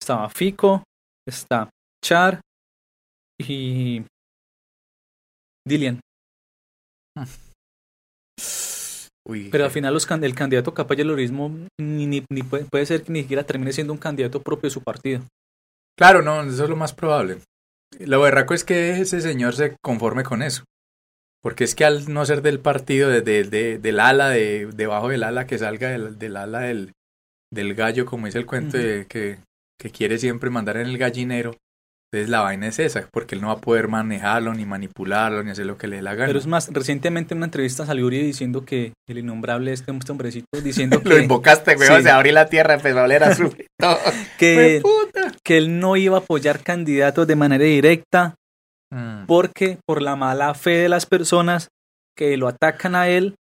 [0.00, 0.82] Estaba Fico,
[1.26, 1.68] está
[2.04, 2.40] Char
[3.40, 4.04] y
[5.66, 6.00] Dilian.
[9.26, 10.72] Uy, Pero al final los can- el candidato
[11.78, 14.74] ni, ni, ni puede, puede ser que ni siquiera termine siendo un candidato propio de
[14.74, 15.22] su partido.
[15.98, 17.38] Claro, no, eso es lo más probable.
[17.98, 20.64] Lo berraco es que ese señor se conforme con eso.
[21.42, 25.08] Porque es que al no ser del partido, de, de- de- del ala, de, debajo
[25.08, 26.92] del ala, que salga del, del ala del,
[27.52, 29.38] del gallo, como dice el cuento, de que,
[29.80, 31.54] que quiere siempre mandar en el gallinero.
[32.10, 35.50] Entonces la vaina es esa, porque él no va a poder manejarlo, ni manipularlo, ni
[35.50, 36.28] hacer lo que le dé la gana.
[36.28, 40.10] Pero es más, recientemente en una entrevista salió Uribe diciendo que el innombrable este, este
[40.12, 42.02] hombrecito, diciendo Lo que, invocaste, güey, Sí.
[42.02, 43.54] se abrió la tierra, empezó a oler azul.
[43.78, 43.94] No,
[44.38, 45.32] que, puta.
[45.44, 48.34] que él no iba a apoyar candidatos de manera directa
[48.92, 49.26] Mm.
[49.26, 51.68] porque por la mala fe de las personas
[52.16, 53.34] que lo atacan a él,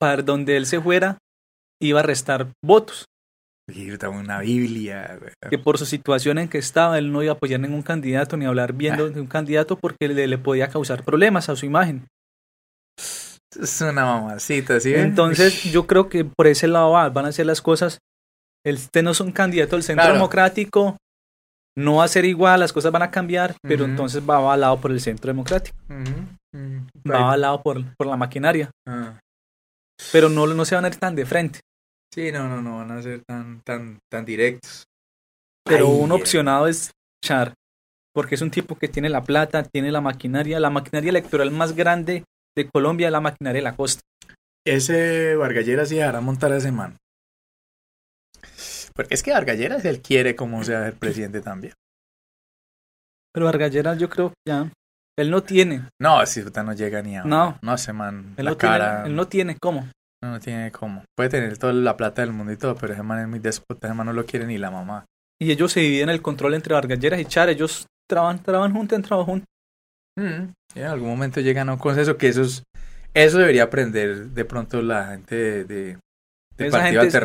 [0.00, 1.18] para donde él se fuera,
[1.82, 3.04] iba a restar votos.
[4.08, 5.18] Una Biblia.
[5.50, 8.44] Que por su situación en que estaba, él no iba a apoyar ningún candidato ni
[8.46, 12.06] hablar bien de un candidato porque le, le podía causar problemas a su imagen.
[13.60, 14.94] Es una mamacita, ¿sí?
[14.94, 17.98] Entonces, yo creo que por ese lado va- van a ser las cosas.
[18.64, 20.14] Este no es un candidato del centro Claro.
[20.14, 20.96] democrático,
[21.76, 24.90] no va a ser igual, las cosas van a cambiar, pero entonces va avalado por
[24.90, 25.76] el centro democrático,
[27.10, 29.18] va avalado por, por la maquinaria, Ah.
[30.12, 31.60] pero no, no se van a ir tan de frente.
[32.14, 34.84] Sí, no, no, no van a ser tan, tan, tan directos.
[35.64, 36.92] Pero Ay, un opcionado es
[37.24, 37.52] Char,
[38.14, 41.74] porque es un tipo que tiene la plata, tiene la maquinaria, la maquinaria electoral más
[41.74, 42.24] grande
[42.56, 44.00] de Colombia, es la maquinaria de la costa.
[44.66, 46.96] Ese Vargalleras sí dejará montar a ese man.
[48.96, 51.74] Porque es que Vargalleras él quiere como sea el presidente también.
[53.32, 54.70] Pero Vargalleras yo creo que ya,
[55.18, 57.24] él no tiene, No, si puta no llega ni a.
[57.24, 57.58] No.
[57.62, 58.34] No, ese man.
[58.36, 58.94] él la no, cara.
[58.96, 59.88] tiene, él no tiene cómo.
[60.22, 61.04] no, no tiene cómo.
[61.16, 63.86] Puede tener toda la plata del mundo y todo, pero ese man es muy déspota.
[63.86, 65.06] Ese man no lo quiere ni la mamá.
[65.40, 69.26] Y ellos se dividen el control entre Vargalleras y Char, ellos trabajan, trabajan juntos, trabajan
[69.26, 69.48] juntos.
[70.18, 72.62] Mm, y en algún momento llegan a un consenso que eso es,
[73.12, 75.98] eso debería aprender de pronto la gente de, de,
[76.56, 77.20] de Esa gente, esa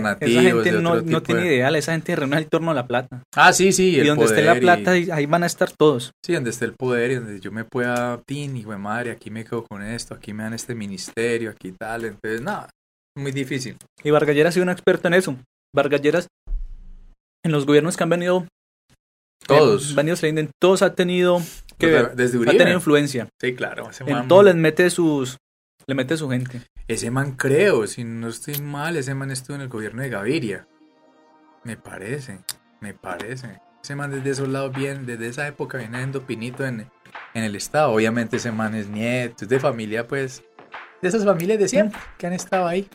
[0.81, 3.23] no, tiene de- ideal, esa gente reúne en torno a la plata.
[3.35, 3.91] Ah, sí, sí.
[3.91, 6.11] Y, el donde esté la plata, y- ahí- van a estar todos.
[6.25, 9.29] Sí, donde esté el poder y donde yo me pueda, tin, hijo de madre, aquí
[9.31, 12.05] me quedo con esto, aquí me dan este ministerio, aquí tal.
[12.05, 12.69] Entonces, nada,
[13.17, 13.77] muy difícil.
[14.03, 15.35] Y Vargalleras ha sido un experto en eso.
[15.73, 16.27] Vargalleras,
[17.45, 18.45] en los gobiernos que han venido,
[19.47, 19.91] Todos.
[19.91, 21.41] eh, venido saliendo, en todos ha tenido
[21.77, 23.27] que Desde ha tenido influencia.
[23.41, 23.89] Sí, claro.
[24.05, 25.37] En man, todo les mete sus,
[25.87, 26.61] le mete su gente.
[26.87, 30.67] Ese man creo, si no estoy mal, ese man estuvo en el gobierno de Gaviria.
[31.63, 32.39] Me parece,
[32.79, 33.61] me parece.
[33.83, 36.91] Ese man desde esos lados bien, desde esa época viene siendo pinito en,
[37.33, 37.91] en el estado.
[37.91, 40.43] Obviamente ese man es nieto, es de familia pues,
[41.01, 42.89] de esas familias de siempre que han estado ahí.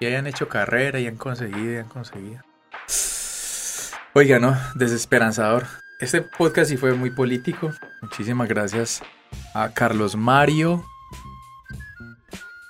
[0.00, 2.42] Y hayan hecho carrera y han conseguido y han conseguido.
[4.14, 5.66] Oiga, no, desesperanzador.
[6.00, 7.70] Este podcast sí fue muy político.
[8.02, 9.02] Muchísimas gracias
[9.54, 10.84] a Carlos Mario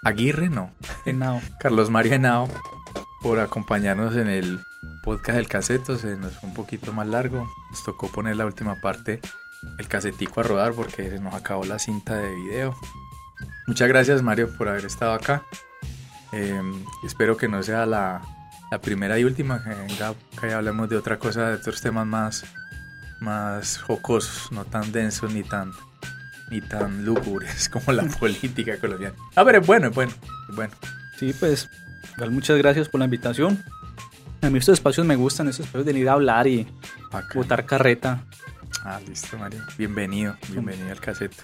[0.03, 0.71] Aguirre, no.
[1.05, 1.43] Henao.
[1.59, 2.49] Carlos Mario Henao
[3.21, 4.61] por acompañarnos en el
[5.03, 5.99] podcast del caseto.
[5.99, 7.47] Se nos fue un poquito más largo.
[7.71, 9.21] Nos tocó poner la última parte,
[9.79, 12.75] el casetico a rodar porque se nos acabó la cinta de video.
[13.67, 15.43] Muchas gracias Mario por haber estado acá.
[16.33, 18.23] Em, espero que no sea la,
[18.81, 22.45] primera y última, que, venga, que hablemos de otra cosa, de otros temas más,
[23.21, 25.73] más jocosos, no tan densos ni tan,
[26.51, 29.15] ni tan lúgubres como la política colombiana.
[29.37, 30.13] A ver, es bueno, es bueno,
[30.49, 30.75] es bueno.
[31.19, 31.69] Sí, pues,
[32.31, 33.63] muchas gracias por la invitación.
[34.43, 36.67] A mí estos espacios me gustan, estos espacios de ir a hablar y
[37.35, 38.25] botar carreta.
[38.83, 39.63] Ah, listo, Mario.
[39.77, 41.43] Bienvenido, bienvenido al caseto.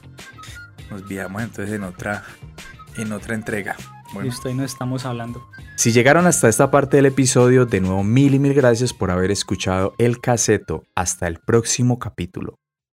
[0.91, 2.25] Nos veamos entonces en otra,
[2.97, 3.77] en otra entrega.
[4.23, 5.47] Listo, ahí nos estamos hablando.
[5.75, 9.31] Si llegaron hasta esta parte del episodio, de nuevo mil y mil gracias por haber
[9.31, 10.85] escuchado el caseto.
[10.95, 12.59] Hasta el próximo capítulo.